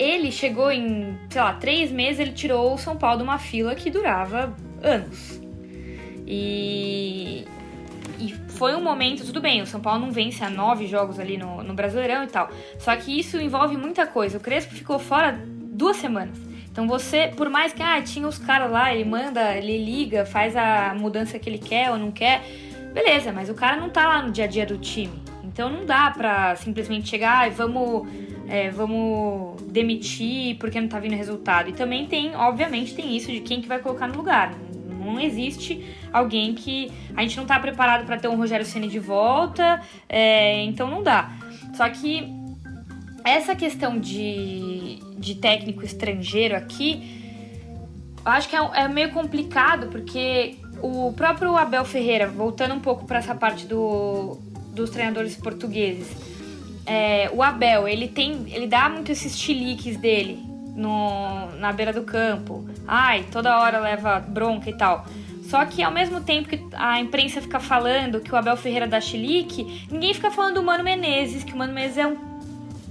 ele 0.00 0.32
chegou 0.32 0.72
em, 0.72 1.18
sei 1.28 1.42
lá, 1.42 1.52
três 1.52 1.92
meses, 1.92 2.18
ele 2.18 2.32
tirou 2.32 2.72
o 2.72 2.78
São 2.78 2.96
Paulo 2.96 3.18
de 3.18 3.22
uma 3.22 3.38
fila 3.38 3.74
que 3.74 3.90
durava 3.90 4.56
anos. 4.82 5.38
E, 6.26 7.44
e 8.18 8.34
foi 8.48 8.74
um 8.74 8.82
momento, 8.82 9.26
tudo 9.26 9.42
bem, 9.42 9.60
o 9.60 9.66
São 9.66 9.78
Paulo 9.78 10.00
não 10.00 10.10
vence 10.10 10.42
há 10.42 10.48
nove 10.48 10.86
jogos 10.86 11.20
ali 11.20 11.36
no, 11.36 11.62
no 11.62 11.74
Brasileirão 11.74 12.24
e 12.24 12.28
tal. 12.28 12.48
Só 12.78 12.96
que 12.96 13.18
isso 13.18 13.38
envolve 13.38 13.76
muita 13.76 14.06
coisa. 14.06 14.38
O 14.38 14.40
Crespo 14.40 14.74
ficou 14.74 14.98
fora 14.98 15.38
duas 15.44 15.98
semanas. 15.98 16.38
Então 16.72 16.86
você, 16.86 17.30
por 17.36 17.50
mais 17.50 17.74
que 17.74 17.82
ah, 17.82 18.00
tinha 18.00 18.26
os 18.26 18.38
caras 18.38 18.70
lá, 18.70 18.94
ele 18.94 19.04
manda, 19.04 19.54
ele 19.54 19.76
liga, 19.76 20.24
faz 20.24 20.56
a 20.56 20.94
mudança 20.96 21.38
que 21.38 21.50
ele 21.50 21.58
quer 21.58 21.90
ou 21.90 21.98
não 21.98 22.10
quer, 22.10 22.42
beleza, 22.94 23.32
mas 23.32 23.50
o 23.50 23.54
cara 23.54 23.76
não 23.76 23.90
tá 23.90 24.08
lá 24.08 24.22
no 24.22 24.30
dia 24.30 24.44
a 24.44 24.46
dia 24.46 24.64
do 24.64 24.78
time. 24.78 25.20
Então 25.44 25.68
não 25.68 25.84
dá 25.84 26.10
pra 26.10 26.54
simplesmente 26.56 27.08
chegar 27.08 27.48
e 27.48 27.50
vamos, 27.50 28.08
é, 28.50 28.68
vamos 28.68 29.62
demitir 29.62 30.56
porque 30.58 30.80
não 30.80 30.88
tá 30.88 30.98
vindo 30.98 31.14
resultado. 31.14 31.70
E 31.70 31.72
também 31.72 32.06
tem, 32.06 32.34
obviamente, 32.34 32.92
tem 32.94 33.16
isso 33.16 33.30
de 33.30 33.38
quem 33.40 33.60
que 33.60 33.68
vai 33.68 33.78
colocar 33.78 34.08
no 34.08 34.16
lugar. 34.16 34.52
Não 34.88 35.20
existe 35.20 35.86
alguém 36.12 36.52
que. 36.52 36.90
A 37.16 37.22
gente 37.22 37.36
não 37.36 37.46
tá 37.46 37.58
preparado 37.60 38.04
pra 38.04 38.18
ter 38.18 38.26
um 38.26 38.36
Rogério 38.36 38.66
Ceni 38.66 38.88
de 38.88 38.98
volta, 38.98 39.80
é, 40.08 40.62
então 40.64 40.90
não 40.90 41.02
dá. 41.02 41.30
Só 41.74 41.88
que 41.88 42.28
essa 43.24 43.54
questão 43.54 43.98
de, 43.98 44.98
de 45.16 45.36
técnico 45.36 45.84
estrangeiro 45.84 46.56
aqui, 46.56 47.44
eu 48.24 48.32
acho 48.32 48.48
que 48.48 48.56
é, 48.56 48.70
é 48.74 48.88
meio 48.88 49.12
complicado, 49.12 49.86
porque 49.88 50.56
o 50.82 51.12
próprio 51.12 51.56
Abel 51.56 51.84
Ferreira, 51.84 52.26
voltando 52.26 52.74
um 52.74 52.80
pouco 52.80 53.06
para 53.06 53.18
essa 53.18 53.34
parte 53.34 53.66
do, 53.66 54.38
dos 54.74 54.90
treinadores 54.90 55.36
portugueses, 55.36 56.08
é, 56.90 57.30
o 57.32 57.40
Abel, 57.40 57.86
ele 57.86 58.08
tem. 58.08 58.46
ele 58.52 58.66
dá 58.66 58.88
muito 58.88 59.12
esses 59.12 59.38
chiliques 59.38 59.96
dele 59.96 60.42
no, 60.74 61.46
na 61.56 61.72
beira 61.72 61.92
do 61.92 62.02
campo. 62.02 62.68
Ai, 62.84 63.24
toda 63.30 63.60
hora 63.60 63.78
leva 63.78 64.18
bronca 64.18 64.68
e 64.68 64.72
tal. 64.72 65.06
Só 65.44 65.64
que 65.64 65.84
ao 65.84 65.92
mesmo 65.92 66.20
tempo 66.20 66.48
que 66.48 66.60
a 66.72 66.98
imprensa 66.98 67.40
fica 67.40 67.60
falando 67.60 68.18
que 68.18 68.34
o 68.34 68.36
Abel 68.36 68.56
Ferreira 68.56 68.88
dá 68.88 69.00
chilique, 69.00 69.86
ninguém 69.88 70.12
fica 70.12 70.32
falando 70.32 70.54
do 70.54 70.64
Mano 70.64 70.82
Menezes, 70.82 71.44
que 71.44 71.52
o 71.52 71.56
Mano 71.56 71.72
Menezes 71.72 71.98
é 71.98 72.06
um 72.08 72.16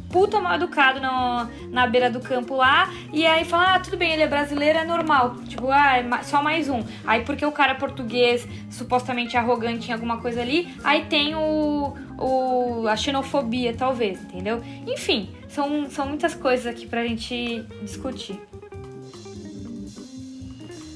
puta 0.09 0.39
mal 0.39 0.55
educado 0.55 1.01
no, 1.01 1.69
na 1.69 1.85
beira 1.85 2.09
do 2.09 2.19
campo 2.19 2.55
lá, 2.55 2.89
e 3.13 3.25
aí 3.25 3.45
fala, 3.45 3.75
ah, 3.75 3.79
tudo 3.79 3.95
bem, 3.97 4.13
ele 4.13 4.23
é 4.23 4.27
brasileiro, 4.27 4.79
é 4.79 4.85
normal. 4.85 5.35
Tipo, 5.47 5.69
ah, 5.69 5.97
é 5.97 6.23
só 6.23 6.41
mais 6.41 6.69
um. 6.69 6.83
Aí 7.05 7.21
porque 7.23 7.45
o 7.45 7.51
cara 7.51 7.73
é 7.73 7.75
português, 7.75 8.47
supostamente 8.71 9.37
arrogante 9.37 9.89
em 9.89 9.93
alguma 9.93 10.17
coisa 10.17 10.41
ali, 10.41 10.73
aí 10.83 11.05
tem 11.05 11.35
o, 11.35 11.93
o 12.19 12.87
a 12.87 12.95
xenofobia, 12.95 13.73
talvez, 13.75 14.19
entendeu? 14.21 14.61
Enfim, 14.87 15.29
são, 15.47 15.89
são 15.89 16.07
muitas 16.07 16.33
coisas 16.35 16.65
aqui 16.65 16.85
pra 16.87 17.05
gente 17.05 17.63
discutir. 17.83 18.39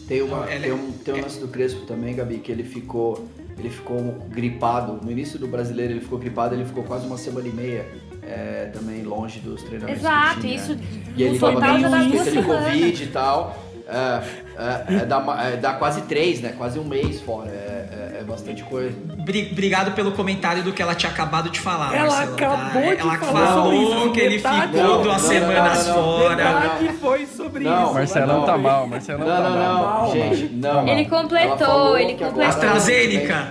Tem, 0.08 0.22
uma, 0.22 0.50
Ela- 0.50 0.62
tem, 0.62 0.72
um, 0.74 0.92
tem 0.92 1.14
um 1.14 1.22
lance 1.22 1.40
do 1.40 1.48
Crespo 1.48 1.86
também, 1.86 2.16
Gabi, 2.16 2.38
que 2.40 2.52
ele 2.52 2.64
ficou, 2.64 3.26
ele 3.58 3.70
ficou 3.70 3.98
gripado. 4.30 5.00
No 5.04 5.12
início 5.12 5.40
do 5.40 5.48
brasileiro 5.48 5.94
ele 5.94 6.02
ficou 6.02 6.20
gripado, 6.20 6.56
ele 6.56 6.66
ficou 6.66 6.84
quase 6.84 7.08
uma 7.08 7.18
semana 7.18 7.48
e 7.48 7.52
meia 7.54 7.88
é, 8.22 8.70
também 8.74 9.04
longe 9.04 9.40
dos 9.40 9.64
treinamentos. 9.64 10.02
que 10.02 10.08
Exato, 10.08 10.42
tinha. 10.42 10.56
isso 10.56 10.78
E 11.16 11.24
ele 11.24 11.40
tava 11.40 11.60
duas 11.62 12.04
suspeito 12.04 12.32
de. 12.32 12.44
Covid 12.48 13.04
e 13.04 13.08
tal. 13.08 13.73
É, 13.88 14.24
é, 14.58 14.96
é, 15.02 15.06
dá, 15.06 15.24
é, 15.44 15.58
dá 15.58 15.74
quase 15.74 16.02
três, 16.04 16.40
né? 16.42 16.54
Quase 16.58 16.80
um 16.80 16.84
mês 16.86 17.20
fora. 17.22 17.50
É, 17.50 17.54
é- 17.92 18.20
é 18.22 18.24
bastante 18.24 18.64
coisa. 18.64 18.96
Bri- 19.26 19.50
Obrigado 19.52 19.92
pelo 19.94 20.14
comentário 20.14 20.64
do 20.64 20.72
que 20.72 20.82
ela 20.82 20.96
tinha 20.96 21.12
acabado 21.12 21.50
de 21.50 21.60
falar, 21.60 21.94
Ela 21.94 22.08
Marcelo, 22.08 22.38
tá? 22.38 22.46
acabou 22.56 22.82
de 22.96 23.02
Ela 23.02 23.18
falar 23.18 23.48
falou 23.48 23.64
sobre 23.64 23.78
isso, 24.04 24.12
que 24.14 24.20
ele 24.22 24.36
metade- 24.38 24.72
ficou 24.74 24.84
Não, 24.84 25.02
duas 25.04 25.06
não, 25.06 25.12
não, 25.12 25.20
semanas 25.40 25.88
não, 25.88 25.96
não, 25.96 26.02
não. 26.14 26.20
fora. 26.20 26.36
Verdade 26.36 26.88
foi 27.02 27.26
sobre 27.26 27.64
Não, 27.66 27.84
isso. 27.86 27.94
Marcelão 27.94 28.38
mas 28.38 28.46
tá 28.46 28.52
não, 28.54 28.60
mal, 28.64 28.88
Marcelão 28.88 29.20
Não, 29.28 29.28
tá 29.28 29.50
não, 29.50 29.58
mal. 29.58 29.74
não, 29.76 29.84
mal. 29.84 30.12
gente, 30.14 30.54
não. 30.54 30.88
Ele 30.88 31.06
completou, 31.06 31.98
ele 31.98 32.14
que 32.14 32.24
completou. 32.24 32.44
AstraZeneca. 32.50 33.48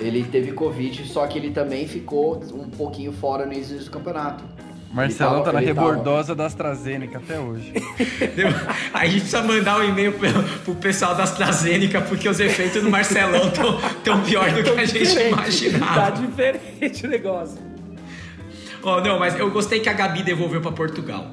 Ele 0.00 0.22
teve 0.24 0.52
Covid, 0.52 1.06
só 1.06 1.26
que 1.26 1.38
ele 1.38 1.50
também 1.50 1.86
ficou 1.86 2.36
um 2.52 2.68
pouquinho 2.68 3.12
fora 3.12 3.46
no 3.46 3.52
início 3.52 3.78
do 3.78 3.90
campeonato. 3.90 4.44
Marcelão 4.94 5.42
tá 5.42 5.52
na 5.52 5.58
rebordosa 5.58 6.34
da 6.34 6.46
AstraZeneca 6.46 7.18
até 7.18 7.38
hoje. 7.38 7.72
A 8.94 9.04
gente 9.06 9.20
precisa 9.20 9.42
mandar 9.42 9.80
um 9.80 9.84
e-mail 9.88 10.12
pro, 10.12 10.28
pro 10.64 10.74
pessoal 10.76 11.14
da 11.16 11.24
AstraZeneca, 11.24 12.00
porque 12.00 12.28
os 12.28 12.38
efeitos 12.38 12.80
do 12.82 12.88
Marcelão 12.88 13.48
estão 13.48 13.80
tão 14.04 14.22
pior 14.22 14.50
do 14.52 14.62
que 14.62 14.70
a 14.70 14.84
gente 14.84 14.98
Diferente, 15.04 15.34
Tá 15.34 15.42
imaginava. 15.42 16.10
diferente 16.12 17.06
o 17.06 17.08
negócio. 17.08 17.58
Oh, 18.82 19.00
não, 19.00 19.18
mas 19.18 19.38
eu 19.38 19.50
gostei 19.50 19.80
que 19.80 19.88
a 19.88 19.92
Gabi 19.92 20.22
devolveu 20.22 20.60
para 20.60 20.70
Portugal. 20.70 21.30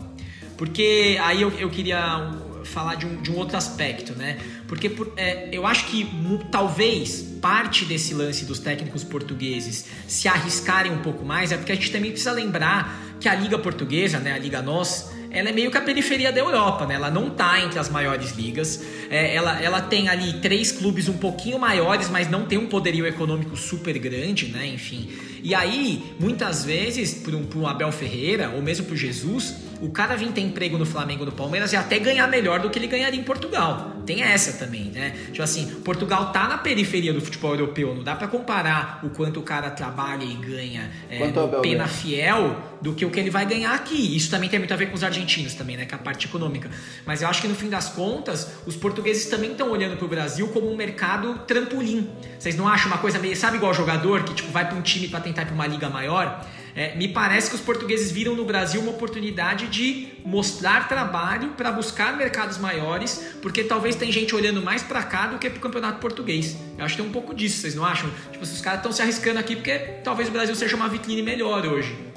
Porque 0.58 1.20
aí 1.22 1.42
eu, 1.42 1.52
eu 1.60 1.70
queria 1.70 2.32
falar 2.64 2.96
de 2.96 3.06
um, 3.06 3.22
de 3.22 3.32
um 3.32 3.38
outro 3.38 3.58
aspecto, 3.58 4.14
né? 4.16 4.38
Porque 4.68 4.90
por, 4.90 5.12
é, 5.18 5.50
eu 5.52 5.68
acho 5.68 5.86
que 5.86 6.10
talvez 6.50 7.22
parte 7.42 7.86
desse 7.86 8.14
lance 8.14 8.46
dos 8.46 8.60
técnicos 8.60 9.04
portugueses 9.04 9.86
se 10.08 10.28
arriscarem 10.28 10.92
um 10.92 11.00
pouco 11.00 11.26
mais 11.26 11.52
é 11.52 11.58
porque 11.58 11.72
a 11.72 11.76
gente 11.76 11.92
também 11.92 12.12
precisa 12.12 12.32
lembrar 12.32 13.11
que 13.22 13.30
a 13.30 13.36
Liga 13.36 13.58
Portuguesa, 13.58 14.20
né, 14.20 14.34
a 14.34 14.38
Liga 14.38 14.62
NOS, 14.62 15.12
ela 15.30 15.50
é 15.50 15.52
meio 15.54 15.72
que 15.72 15.78
a 15.78 15.82
periferia 15.82 16.32
da 16.32 16.40
Europa, 16.42 16.86
né? 16.86 16.96
Ela 16.96 17.10
não 17.10 17.30
tá 17.30 17.62
entre 17.62 17.80
as 17.80 17.88
maiores 17.88 18.32
ligas. 18.32 18.84
É, 19.10 19.34
ela, 19.34 19.62
ela 19.62 19.82
tem 19.82 20.10
ali 20.10 20.34
três 20.42 20.74
clubes 20.74 21.08
um 21.08 21.18
pouquinho 21.18 21.58
maiores, 21.58 22.10
mas 22.10 22.30
não 22.30 22.46
tem 22.46 22.58
um 22.58 22.68
poderio 22.68 23.06
econômico 23.08 23.56
super 23.56 23.98
grande, 23.98 24.48
né? 24.48 24.68
Enfim. 24.68 25.10
E 25.42 25.56
aí, 25.56 26.04
muitas 26.20 26.66
vezes, 26.66 27.14
para 27.14 27.36
um, 27.36 27.48
um 27.56 27.66
Abel 27.66 27.92
Ferreira, 27.94 28.52
ou 28.54 28.62
mesmo 28.62 28.86
para 28.86 28.96
Jesus, 28.98 29.56
o 29.82 29.90
cara 29.90 30.16
vir 30.16 30.32
ter 30.32 30.42
emprego 30.42 30.78
no 30.78 30.86
Flamengo 30.86 31.26
no 31.26 31.32
Palmeiras 31.32 31.74
e 31.74 31.76
até 31.76 31.98
ganhar 31.98 32.28
melhor 32.28 32.60
do 32.60 32.70
que 32.70 32.78
ele 32.78 32.88
ganharia 32.88 33.20
em 33.20 33.24
Portugal. 33.24 33.92
Tem 34.06 34.22
essa 34.22 34.54
também, 34.54 34.86
né? 34.86 35.16
Tipo 35.28 35.42
assim, 35.42 35.66
Portugal 35.84 36.32
tá 36.32 36.48
na 36.48 36.58
periferia 36.58 37.14
do 37.14 37.22
futebol 37.22 37.54
europeu, 37.54 37.94
não 37.96 38.04
dá 38.04 38.16
para 38.16 38.28
comparar 38.28 39.00
o 39.04 39.10
quanto 39.10 39.40
o 39.40 39.44
cara 39.44 39.70
trabalha 39.72 40.24
e 40.24 40.36
ganha 40.36 40.92
é, 41.10 41.20
pena 41.62 41.88
fiel 41.88 42.62
do 42.82 42.94
que 42.94 43.06
o 43.06 43.10
que 43.10 43.20
ele 43.20 43.30
vai 43.30 43.46
ganhar 43.46 43.74
aqui. 43.74 44.16
Isso 44.16 44.30
também 44.30 44.50
tem 44.50 44.60
muito 44.60 44.74
a 44.74 44.78
ver 44.78 44.88
com 44.88 44.96
os 44.96 45.04
argentinos 45.04 45.54
também, 45.54 45.78
né? 45.78 45.86
Que 45.86 45.94
é 45.94 45.98
a 45.98 46.02
parte 46.02 46.28
econômica. 46.28 46.70
Mas 47.06 47.22
eu 47.22 47.28
acho 47.28 47.42
que 47.42 47.48
no 47.48 47.56
fim 47.56 47.70
das 47.70 47.90
contas, 47.90 48.52
os 48.66 48.76
portugueses 48.76 49.26
também 49.28 49.52
estão 49.52 49.72
olhando 49.72 49.98
pro 49.98 50.08
Brasil 50.08 50.48
como 50.50 50.72
um 50.72 50.76
mercado 50.76 51.40
trampolim. 51.48 52.10
Vocês 52.38 52.56
não 52.56 52.68
acham 52.68 52.88
uma 52.88 52.98
coisa 52.98 53.20
meio, 53.20 53.36
sabe 53.36 53.58
igual 53.58 53.74
jogador 53.74 54.24
que 54.24 54.34
tipo 54.34 54.52
vai 54.52 54.68
para 54.68 54.78
um 54.78 54.82
time 54.82 55.08
para 55.08 55.20
tentar 55.22 55.44
ir 55.44 55.46
para 55.46 55.56
uma 55.56 55.68
liga 55.68 55.90
maior? 55.90 56.46
É, 56.76 56.96
me 56.96 57.08
parece 57.08 57.50
que 57.50 57.56
os 57.56 57.62
portugueses 57.62 58.12
viram 58.12 58.36
no 58.36 58.46
Brasil 58.46 58.82
uma 58.82 58.92
oportunidade 58.92 59.68
de 59.68 60.10
mostrar 60.26 60.88
trabalho 60.88 61.50
para 61.50 61.72
buscar 61.72 62.16
mercados 62.16 62.58
maiores, 62.58 63.36
porque 63.42 63.64
talvez 63.64 63.96
tem 63.96 64.12
gente 64.12 64.36
olhando 64.36 64.62
mais 64.62 64.82
para 64.82 65.04
cá 65.04 65.28
do 65.28 65.38
que 65.38 65.50
para 65.50 65.58
o 65.58 65.62
campeonato 65.62 66.00
português. 66.00 66.58
Eu 66.78 66.86
acho 66.86 66.96
que 66.96 67.02
tem 67.02 67.10
um 67.10 67.14
pouco 67.14 67.34
disso, 67.34 67.62
vocês 67.62 67.76
não 67.76 67.86
acham? 67.86 68.10
Tipo, 68.32 68.44
os 68.44 68.62
caras 68.62 68.80
estão 68.80 68.92
se 68.92 69.02
arriscando 69.02 69.40
aqui 69.40 69.56
porque 69.56 69.78
talvez 70.04 70.30
o 70.30 70.32
Brasil 70.32 70.56
seja 70.56 70.76
uma 70.76 70.88
vitrine 70.88 71.22
melhor 71.22 71.66
hoje. 71.66 72.12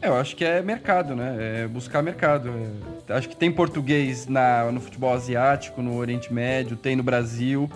É, 0.00 0.08
eu 0.08 0.16
acho 0.16 0.36
que 0.36 0.44
é 0.44 0.62
mercado, 0.62 1.16
né? 1.16 1.62
É 1.62 1.66
buscar 1.66 2.02
mercado. 2.02 2.52
É, 3.08 3.14
acho 3.14 3.28
que 3.28 3.36
tem 3.36 3.50
português 3.50 4.26
na, 4.26 4.70
no 4.70 4.80
futebol 4.80 5.12
asiático, 5.14 5.80
no 5.82 5.96
Oriente 5.96 6.32
Médio, 6.32 6.76
tem 6.76 6.94
no 6.94 7.02
Brasil. 7.02 7.70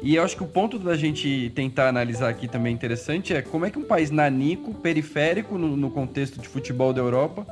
E 0.00 0.14
eu 0.14 0.22
acho 0.22 0.36
que 0.36 0.42
o 0.44 0.46
ponto 0.46 0.78
da 0.78 0.96
gente 0.96 1.50
tentar 1.54 1.88
analisar 1.88 2.28
aqui 2.28 2.46
também 2.46 2.72
interessante 2.72 3.34
é 3.34 3.42
como 3.42 3.66
é 3.66 3.70
que 3.70 3.78
um 3.78 3.84
país 3.84 4.10
nanico, 4.10 4.72
periférico 4.74 5.58
no, 5.58 5.76
no 5.76 5.90
contexto 5.90 6.40
de 6.40 6.46
futebol 6.48 6.92
da 6.92 7.00
Europa, 7.00 7.44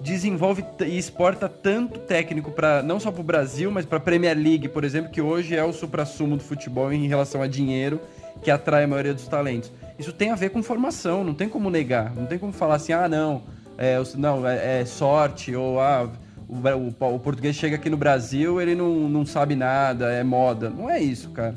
desenvolve 0.00 0.64
e 0.80 0.98
exporta 0.98 1.48
tanto 1.48 2.00
técnico 2.00 2.50
para 2.50 2.82
não 2.82 2.98
só 2.98 3.12
para 3.12 3.20
o 3.20 3.24
Brasil, 3.24 3.70
mas 3.70 3.86
para 3.86 3.98
a 3.98 4.00
Premier 4.00 4.36
League, 4.36 4.68
por 4.68 4.82
exemplo, 4.82 5.12
que 5.12 5.20
hoje 5.20 5.54
é 5.54 5.64
o 5.64 5.72
supra-sumo 5.72 6.36
do 6.36 6.42
futebol 6.42 6.92
em 6.92 7.06
relação 7.06 7.40
a 7.40 7.46
dinheiro 7.46 8.00
que 8.42 8.50
atrai 8.50 8.82
a 8.82 8.88
maioria 8.88 9.14
dos 9.14 9.28
talentos. 9.28 9.70
Isso 9.96 10.12
tem 10.12 10.30
a 10.30 10.34
ver 10.34 10.50
com 10.50 10.60
formação, 10.60 11.22
não 11.22 11.34
tem 11.34 11.48
como 11.48 11.70
negar, 11.70 12.12
não 12.16 12.26
tem 12.26 12.36
como 12.36 12.52
falar 12.52 12.74
assim, 12.76 12.92
ah, 12.92 13.08
não, 13.08 13.42
é, 13.78 13.96
não, 14.16 14.46
é, 14.46 14.80
é 14.80 14.84
sorte, 14.84 15.54
ou 15.54 15.78
ah, 15.78 16.10
o, 16.48 16.56
o, 16.56 17.14
o, 17.14 17.18
português 17.20 17.54
chega 17.54 17.76
aqui 17.76 17.88
no 17.88 17.96
Brasil, 17.96 18.60
ele 18.60 18.74
não, 18.74 19.08
não 19.08 19.24
sabe 19.24 19.54
nada, 19.54 20.10
é 20.12 20.24
moda. 20.24 20.68
Não 20.68 20.90
é 20.90 21.00
isso, 21.00 21.30
cara. 21.30 21.54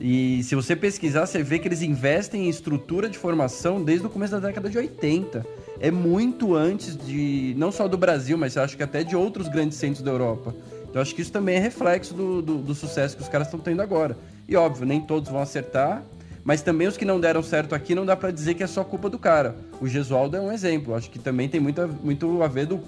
E 0.00 0.42
se 0.44 0.54
você 0.54 0.74
pesquisar, 0.74 1.26
você 1.26 1.42
vê 1.42 1.58
que 1.58 1.68
eles 1.68 1.82
investem 1.82 2.46
em 2.46 2.48
estrutura 2.48 3.06
de 3.06 3.18
formação 3.18 3.84
desde 3.84 4.06
o 4.06 4.08
começo 4.08 4.32
da 4.32 4.40
década 4.40 4.70
de 4.70 4.78
80. 4.78 5.44
É 5.78 5.90
muito 5.90 6.54
antes 6.54 6.96
de, 6.96 7.54
não 7.58 7.70
só 7.70 7.86
do 7.86 7.98
Brasil, 7.98 8.38
mas 8.38 8.56
acho 8.56 8.78
que 8.78 8.82
até 8.82 9.04
de 9.04 9.14
outros 9.14 9.46
grandes 9.46 9.76
centros 9.76 10.02
da 10.02 10.10
Europa. 10.10 10.54
Então 10.88 11.02
acho 11.02 11.14
que 11.14 11.20
isso 11.20 11.30
também 11.30 11.56
é 11.56 11.58
reflexo 11.58 12.14
do, 12.14 12.40
do, 12.40 12.58
do 12.58 12.74
sucesso 12.74 13.14
que 13.14 13.22
os 13.22 13.28
caras 13.28 13.46
estão 13.46 13.60
tendo 13.60 13.82
agora. 13.82 14.16
E 14.48 14.56
óbvio, 14.56 14.86
nem 14.86 15.02
todos 15.02 15.30
vão 15.30 15.40
acertar, 15.40 16.02
mas 16.42 16.62
também 16.62 16.88
os 16.88 16.96
que 16.96 17.04
não 17.04 17.20
deram 17.20 17.42
certo 17.42 17.74
aqui 17.74 17.94
não 17.94 18.06
dá 18.06 18.16
para 18.16 18.30
dizer 18.30 18.54
que 18.54 18.62
é 18.62 18.66
só 18.66 18.82
culpa 18.82 19.10
do 19.10 19.18
cara. 19.18 19.54
O 19.82 19.86
Gesualdo 19.86 20.34
é 20.34 20.40
um 20.40 20.50
exemplo. 20.50 20.94
Acho 20.94 21.10
que 21.10 21.18
também 21.18 21.46
tem 21.46 21.60
muito, 21.60 21.86
muito 22.02 22.42
a 22.42 22.48
ver 22.48 22.66
do 22.66 22.80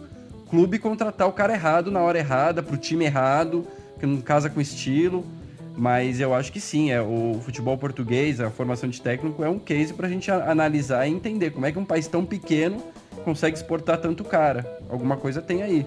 clube 0.49 0.79
contratar 0.79 1.29
o 1.29 1.33
cara 1.33 1.53
errado 1.53 1.91
na 1.91 2.01
hora 2.01 2.19
errada, 2.19 2.63
pro 2.63 2.77
time 2.77 3.05
errado, 3.05 3.67
que 4.01 4.07
não 4.07 4.21
casa 4.23 4.49
com 4.49 4.61
estilo. 4.61 5.25
Mas 5.77 6.21
eu 6.21 6.35
acho 6.35 6.53
que 6.53 6.61
sim, 6.61 6.91
é 6.91 7.01
o 7.01 7.41
futebol 7.45 7.79
português, 7.79 8.41
a 8.41 8.51
formação 8.51 8.89
de 8.89 9.01
técnico 9.01 9.43
é 9.43 9.49
um 9.49 9.59
case 9.59 9.95
para 9.95 10.07
a 10.07 10.11
gente 10.11 10.31
analisar 10.31 11.07
e 11.07 11.11
entender 11.11 11.51
como 11.51 11.65
é 11.65 11.73
que 11.73 11.79
um 11.79 11.85
país 11.85 12.07
tão 12.07 12.25
pequeno 12.25 12.83
consegue 13.25 13.57
exportar 13.57 13.99
tanto 13.99 14.23
cara. 14.25 14.79
Alguma 14.89 15.17
coisa 15.17 15.41
tem 15.41 15.63
aí. 15.63 15.87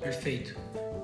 Perfeito. 0.00 0.56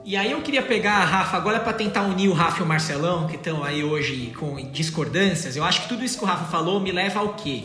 E 0.04 0.16
aí 0.16 0.32
eu 0.32 0.42
queria 0.42 0.62
pegar 0.62 0.98
a 0.98 1.04
Rafa 1.04 1.36
agora 1.36 1.60
para 1.60 1.72
tentar 1.72 2.02
unir 2.02 2.28
o 2.28 2.34
Rafa 2.34 2.60
e 2.60 2.62
o 2.62 2.66
Marcelão, 2.66 3.26
que 3.26 3.36
estão 3.36 3.64
aí 3.64 3.82
hoje 3.82 4.34
com 4.38 4.56
discordâncias. 4.70 5.56
Eu 5.56 5.64
acho 5.64 5.82
que 5.82 5.88
tudo 5.88 6.04
isso 6.04 6.18
que 6.18 6.24
o 6.24 6.26
Rafa 6.26 6.44
falou 6.44 6.78
me 6.78 6.92
leva 6.92 7.20
ao 7.20 7.34
quê? 7.34 7.64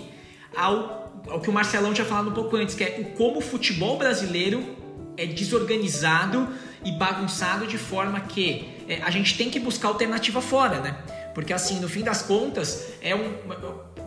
Ao, 0.55 1.11
ao 1.27 1.41
que 1.41 1.49
o 1.49 1.53
Marcelão 1.53 1.93
tinha 1.93 2.05
falado 2.05 2.29
um 2.29 2.33
pouco 2.33 2.55
antes, 2.55 2.75
que 2.75 2.83
é 2.83 2.99
o 3.01 3.17
como 3.17 3.39
o 3.39 3.41
futebol 3.41 3.97
brasileiro 3.97 4.63
é 5.17 5.25
desorganizado 5.25 6.47
e 6.85 6.93
bagunçado 6.93 7.67
de 7.67 7.77
forma 7.77 8.21
que 8.21 8.78
é, 8.89 9.01
a 9.03 9.11
gente 9.11 9.37
tem 9.37 9.49
que 9.49 9.59
buscar 9.59 9.87
alternativa 9.87 10.41
fora, 10.41 10.81
né? 10.81 10.97
Porque 11.33 11.53
assim, 11.53 11.79
no 11.79 11.87
fim 11.87 12.03
das 12.03 12.23
contas, 12.23 12.87
é 13.01 13.15
um 13.15 13.33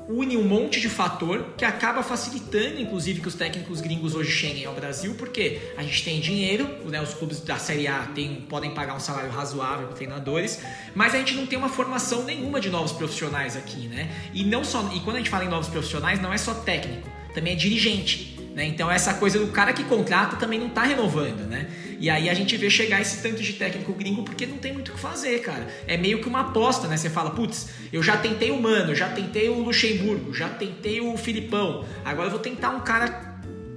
une 0.09 0.37
um 0.37 0.43
monte 0.43 0.81
de 0.81 0.89
fator 0.89 1.55
que 1.57 1.65
acaba 1.65 2.03
facilitando, 2.03 2.81
inclusive, 2.81 3.21
que 3.21 3.29
os 3.29 3.35
técnicos 3.35 3.81
gringos 3.81 4.15
hoje 4.15 4.31
cheguem 4.33 4.65
ao 4.67 4.75
Brasil, 4.75 5.15
porque 5.15 5.61
a 5.77 5.83
gente 5.83 6.05
tem 6.05 6.21
dinheiro, 6.21 6.69
né, 6.87 7.01
os 7.01 7.15
clubes 7.15 7.41
da 7.41 7.57
Série 7.57 7.87
A 7.87 8.01
tem, 8.15 8.45
podem 8.49 8.73
pagar 8.73 8.95
um 8.95 9.01
salário 9.01 9.31
razoável 9.31 9.87
para 9.87 9.97
treinadores, 9.97 10.61
mas 10.95 11.15
a 11.15 11.19
gente 11.19 11.35
não 11.35 11.47
tem 11.47 11.57
uma 11.57 11.69
formação 11.69 12.25
nenhuma 12.25 12.61
de 12.61 12.69
novos 12.69 12.93
profissionais 12.93 13.57
aqui, 13.57 13.87
né? 13.87 14.11
E 14.35 14.45
não 14.45 14.65
só, 14.65 14.91
e 14.95 15.01
quando 15.01 15.17
a 15.17 15.19
gente 15.19 15.31
fala 15.31 15.45
em 15.45 15.49
novos 15.49 15.69
profissionais, 15.69 16.21
não 16.21 16.33
é 16.33 16.39
só 16.39 16.53
técnico, 16.53 17.09
também 17.33 17.53
é 17.53 17.57
dirigente. 17.57 18.42
Né? 18.55 18.67
Então 18.67 18.91
essa 18.91 19.15
coisa 19.15 19.39
do 19.39 19.47
cara 19.49 19.73
que 19.73 19.83
contrata 19.85 20.37
também 20.37 20.59
não 20.59 20.67
está 20.67 20.83
renovando, 20.83 21.49
né? 21.49 21.69
E 21.99 22.11
aí 22.11 22.29
a 22.29 22.35
gente 22.35 22.57
vê 22.57 22.69
chegar 22.69 23.01
esse 23.01 23.23
tanto 23.23 23.43
de 23.43 23.53
técnico 23.55 23.93
gringo 23.95 24.25
porque 24.25 24.45
não 24.45 24.59
tem 24.59 24.73
muito 24.73 24.91
o 24.91 24.95
que 24.95 25.01
fazer, 25.01 25.39
cara. 25.41 25.67
É 25.87 25.97
meio 25.97 26.21
que 26.21 26.29
uma 26.29 26.41
aposta, 26.41 26.87
né? 26.87 26.97
Você 26.97 27.09
fala, 27.09 27.31
putz, 27.31 27.71
eu 27.93 28.03
já 28.03 28.17
tentei 28.17 28.51
o 28.51 28.61
Mano, 28.61 28.95
já 28.95 29.09
tentei 29.09 29.49
o 29.49 29.59
Luxemburgo, 29.61 30.35
já 30.35 30.49
tentei 30.49 31.01
o 31.01 31.17
Filipão, 31.17 31.85
agora 32.05 32.27
eu 32.27 32.33
vou 32.33 32.41
tentar 32.41 32.71
um 32.71 32.81
cara 32.81 33.33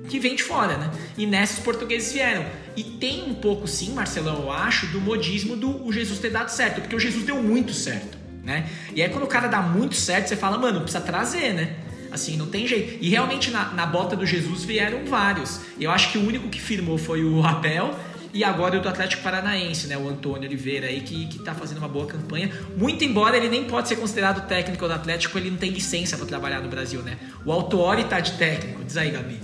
que 0.09 0.19
vem 0.19 0.35
de 0.35 0.43
fora, 0.43 0.77
né? 0.77 0.91
E 1.17 1.25
nessas 1.25 1.57
os 1.57 1.63
portugueses 1.63 2.11
vieram. 2.11 2.45
E 2.75 2.83
tem 2.83 3.23
um 3.23 3.33
pouco, 3.35 3.67
sim, 3.67 3.93
Marcelão, 3.93 4.43
eu 4.43 4.51
acho, 4.51 4.87
do 4.87 4.99
modismo 4.99 5.55
do 5.55 5.85
o 5.85 5.91
Jesus 5.91 6.19
ter 6.19 6.29
dado 6.29 6.49
certo, 6.49 6.81
porque 6.81 6.95
o 6.95 6.99
Jesus 6.99 7.23
deu 7.23 7.41
muito 7.41 7.73
certo, 7.73 8.17
né? 8.43 8.69
E 8.93 9.01
aí 9.01 9.09
quando 9.09 9.23
o 9.23 9.27
cara 9.27 9.47
dá 9.47 9.61
muito 9.61 9.95
certo, 9.95 10.27
você 10.27 10.35
fala, 10.35 10.57
mano, 10.57 10.81
precisa 10.81 11.01
trazer, 11.01 11.53
né? 11.53 11.75
Assim, 12.15 12.37
não 12.37 12.47
tem 12.47 12.65
jeito. 12.65 12.97
E 13.01 13.09
realmente 13.09 13.51
na, 13.51 13.73
na 13.73 13.85
bota 13.85 14.15
do 14.15 14.25
Jesus 14.25 14.63
vieram 14.63 15.05
vários. 15.05 15.61
Eu 15.79 15.91
acho 15.91 16.11
que 16.11 16.17
o 16.17 16.25
único 16.25 16.47
que 16.47 16.59
firmou 16.59 16.97
foi 16.97 17.23
o 17.23 17.45
Abel 17.45 17.93
e 18.33 18.43
agora 18.43 18.77
o 18.77 18.81
do 18.81 18.89
Atlético 18.89 19.21
Paranaense, 19.21 19.87
né? 19.87 19.97
O 19.97 20.07
Antônio 20.07 20.47
Oliveira 20.47 20.87
aí, 20.87 21.01
que, 21.01 21.27
que 21.27 21.39
tá 21.39 21.53
fazendo 21.53 21.79
uma 21.79 21.87
boa 21.87 22.05
campanha. 22.05 22.49
Muito 22.77 23.03
embora 23.03 23.37
ele 23.37 23.49
nem 23.49 23.65
pode 23.65 23.87
ser 23.87 23.97
considerado 23.97 24.47
técnico 24.47 24.87
do 24.87 24.93
Atlético, 24.93 25.37
ele 25.37 25.51
não 25.51 25.57
tem 25.57 25.71
licença 25.71 26.17
para 26.17 26.25
trabalhar 26.25 26.61
no 26.61 26.69
Brasil, 26.69 27.01
né? 27.01 27.17
O 27.45 27.51
Autuori 27.51 28.05
tá 28.05 28.19
de 28.19 28.33
técnico. 28.33 28.83
Diz 28.83 28.97
aí, 28.97 29.11
Gabi. 29.11 29.39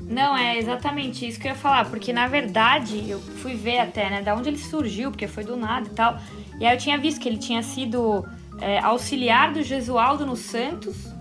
Não, 0.00 0.36
é 0.36 0.58
exatamente 0.58 1.26
isso 1.26 1.40
que 1.40 1.48
eu 1.48 1.52
ia 1.52 1.58
falar, 1.58 1.86
porque 1.86 2.12
na 2.12 2.28
verdade 2.28 3.08
eu 3.08 3.18
fui 3.18 3.54
ver 3.54 3.80
até, 3.80 4.08
né, 4.08 4.22
da 4.22 4.36
onde 4.36 4.48
ele 4.48 4.58
surgiu, 4.58 5.10
porque 5.10 5.26
foi 5.26 5.42
do 5.42 5.56
nada 5.56 5.88
e 5.88 5.90
tal. 5.90 6.20
E 6.60 6.64
aí 6.64 6.74
eu 6.74 6.78
tinha 6.78 6.96
visto 6.96 7.20
que 7.20 7.28
ele 7.28 7.38
tinha 7.38 7.62
sido 7.62 8.24
é, 8.60 8.78
auxiliar 8.78 9.52
do 9.52 9.62
Gesualdo 9.62 10.24
no 10.24 10.36
Santos, 10.36 11.15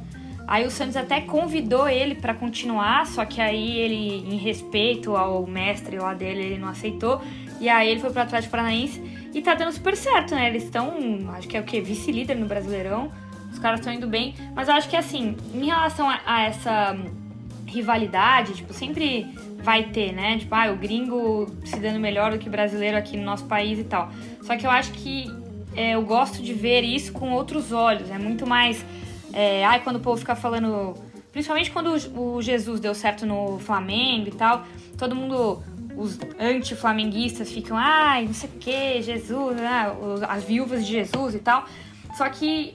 Aí 0.47 0.65
o 0.65 0.69
Santos 0.69 0.95
até 0.95 1.21
convidou 1.21 1.88
ele 1.88 2.15
para 2.15 2.34
continuar, 2.34 3.05
só 3.08 3.25
que 3.25 3.41
aí 3.41 3.79
ele, 3.79 4.23
em 4.31 4.38
respeito 4.38 5.15
ao 5.15 5.45
mestre 5.47 5.97
lá 5.97 6.13
dele, 6.13 6.41
ele 6.41 6.58
não 6.58 6.69
aceitou. 6.69 7.21
E 7.60 7.67
aí 7.67 7.89
ele 7.89 7.99
foi 7.99 8.12
pro 8.12 8.21
Atlético 8.21 8.51
Paranaense 8.51 9.01
e 9.34 9.41
tá 9.41 9.53
dando 9.53 9.71
super 9.71 9.95
certo, 9.95 10.36
né? 10.36 10.47
Eles 10.47 10.63
estão, 10.63 10.93
acho 11.36 11.47
que 11.47 11.58
é 11.58 11.60
o 11.60 11.63
que? 11.63 11.81
Vice-líder 11.81 12.36
no 12.36 12.45
Brasileirão. 12.45 13.12
Os 13.51 13.60
caras 13.60 13.79
estão 13.79 13.93
indo 13.93 14.08
bem. 14.08 14.36
Mas 14.53 14.67
eu 14.67 14.75
acho 14.75 14.88
que 14.88 14.95
assim, 14.95 15.36
em 15.53 15.65
relação 15.65 16.10
a, 16.10 16.19
a, 16.25 16.41
essa 16.43 16.95
rivalidade, 17.65 18.53
tipo, 18.53 18.73
sempre 18.73 19.25
vai 19.63 19.85
ter, 19.85 20.13
né? 20.13 20.37
Tipo, 20.37 20.54
ah, 20.54 20.71
o 20.71 20.77
gringo 20.77 21.48
se 21.65 21.79
dando 21.79 22.00
melhor 22.00 22.31
do 22.31 22.37
que 22.37 22.48
o 22.48 22.52
brasileiro 22.52 22.98
aqui 22.98 23.17
no 23.17 23.23
nosso 23.23 23.46
país 23.46 23.79
e 23.79 23.83
tal. 23.83 24.12
Só 24.43 24.56
que 24.56 24.65
eu 24.65 24.69
acho 24.69 24.91
que 24.91 25.25
é, 25.75 25.91
eu 25.91 26.04
gosto 26.04 26.41
de 26.41 26.54
ver 26.54 26.83
isso 26.83 27.12
com 27.12 27.31
outros 27.31 27.71
olhos. 27.71 28.12
É 28.12 28.17
muito 28.19 28.46
mais 28.46 28.85
é, 29.36 29.65
ai, 29.65 29.83
quando 29.83 29.98
o 29.98 30.00
povo 30.00 30.17
fica 30.17 30.36
falando. 30.36 30.96
Principalmente 31.31 31.69
quando 31.69 31.94
o 32.17 32.42
Jesus 32.42 32.79
deu 32.79 32.96
certo 32.96 33.25
no 33.25 33.60
Flamengo 33.60 34.29
e 34.29 34.31
tal, 34.31 34.65
todo 34.98 35.13
mundo, 35.13 35.62
os 35.98 36.17
anti-flamenguistas 36.40 37.52
ficam, 37.52 37.75
ai, 37.77 38.25
não 38.25 38.33
sei 38.33 38.50
o 38.50 38.54
que, 38.54 39.02
Jesus, 39.02 39.58
né? 39.58 39.94
as 40.29 40.46
viúvas 40.46 40.86
de 40.86 40.94
Jesus 40.94 41.36
e 41.36 41.40
tal. 41.40 41.65
Só 42.15 42.29
que 42.29 42.73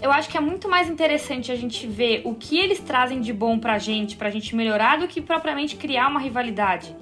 eu 0.00 0.12
acho 0.12 0.28
que 0.28 0.36
é 0.36 0.40
muito 0.40 0.68
mais 0.68 0.88
interessante 0.88 1.50
a 1.50 1.56
gente 1.56 1.88
ver 1.88 2.22
o 2.24 2.36
que 2.36 2.56
eles 2.56 2.78
trazem 2.78 3.20
de 3.20 3.32
bom 3.32 3.58
pra 3.58 3.78
gente, 3.78 4.16
pra 4.16 4.30
gente 4.30 4.54
melhorar, 4.54 5.00
do 5.00 5.08
que 5.08 5.20
propriamente 5.20 5.74
criar 5.74 6.06
uma 6.06 6.20
rivalidade. 6.20 6.94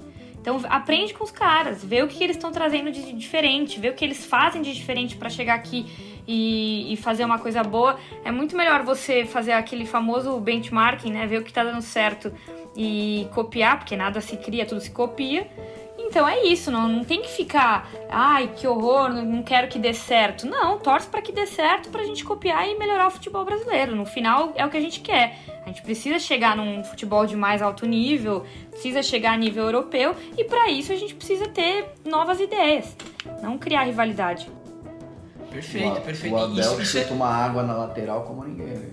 Então 0.47 0.61
aprende 0.69 1.13
com 1.13 1.25
os 1.25 1.29
caras, 1.29 1.83
vê 1.83 2.01
o 2.01 2.07
que 2.07 2.23
eles 2.23 2.37
estão 2.37 2.53
trazendo 2.53 2.89
de 2.89 3.11
diferente, 3.11 3.81
vê 3.81 3.89
o 3.89 3.93
que 3.93 4.05
eles 4.05 4.25
fazem 4.25 4.61
de 4.61 4.73
diferente 4.73 5.17
para 5.17 5.29
chegar 5.29 5.55
aqui 5.55 5.85
e, 6.25 6.93
e, 6.93 6.95
fazer 6.95 7.25
uma 7.25 7.37
coisa 7.37 7.61
boa. 7.65 7.99
É 8.23 8.31
muito 8.31 8.55
melhor 8.55 8.81
você 8.81 9.25
fazer 9.25 9.51
aquele 9.51 9.85
famoso 9.85 10.39
benchmarking, 10.39 11.11
né? 11.11 11.27
Ver 11.27 11.39
o 11.39 11.43
que 11.43 11.51
tá 11.51 11.65
dando 11.65 11.81
certo 11.81 12.31
e 12.77 13.27
copiar, 13.33 13.79
porque 13.79 13.97
nada 13.97 14.21
se 14.21 14.37
cria, 14.37 14.65
tudo 14.65 14.79
se 14.79 14.89
copia. 14.89 15.49
Então 15.97 16.27
é 16.27 16.43
isso, 16.43 16.69
não, 16.69 16.87
não 16.87 17.03
tem 17.03 17.21
que 17.21 17.29
ficar, 17.29 17.89
ai, 18.09 18.51
que 18.55 18.67
horror, 18.67 19.09
não, 19.09 19.25
não 19.25 19.43
quero 19.43 19.67
que 19.67 19.79
dê 19.79 19.93
certo. 19.93 20.45
Não, 20.45 20.77
torce 20.77 21.07
para 21.07 21.21
que 21.21 21.31
dê 21.31 21.45
certo 21.45 21.89
pra 21.89 22.03
gente 22.03 22.23
copiar 22.23 22.67
e 22.69 22.77
melhorar 22.77 23.07
o 23.07 23.11
futebol 23.11 23.43
brasileiro. 23.43 23.95
No 23.95 24.05
final 24.05 24.53
é 24.55 24.65
o 24.65 24.69
que 24.69 24.77
a 24.77 24.81
gente 24.81 24.99
quer. 25.01 25.37
A 25.63 25.67
gente 25.67 25.81
precisa 25.81 26.19
chegar 26.19 26.55
num 26.55 26.83
futebol 26.83 27.25
de 27.25 27.35
mais 27.35 27.61
alto 27.61 27.85
nível, 27.85 28.45
precisa 28.69 29.01
chegar 29.01 29.33
a 29.33 29.37
nível 29.37 29.65
europeu 29.65 30.15
e 30.37 30.43
para 30.43 30.69
isso 30.69 30.93
a 30.93 30.95
gente 30.95 31.15
precisa 31.15 31.47
ter 31.47 31.85
novas 32.05 32.39
ideias, 32.39 32.95
não 33.41 33.57
criar 33.57 33.83
rivalidade. 33.83 34.49
Perfeito, 35.51 35.97
o, 35.97 36.01
perfeito. 36.01 36.35
O 36.35 36.39
Abel 36.39 36.59
isso, 36.59 36.81
isso 36.81 36.97
é... 36.97 37.05
uma 37.11 37.27
água 37.27 37.63
na 37.63 37.73
lateral 37.73 38.23
como 38.23 38.43
ninguém. 38.43 38.86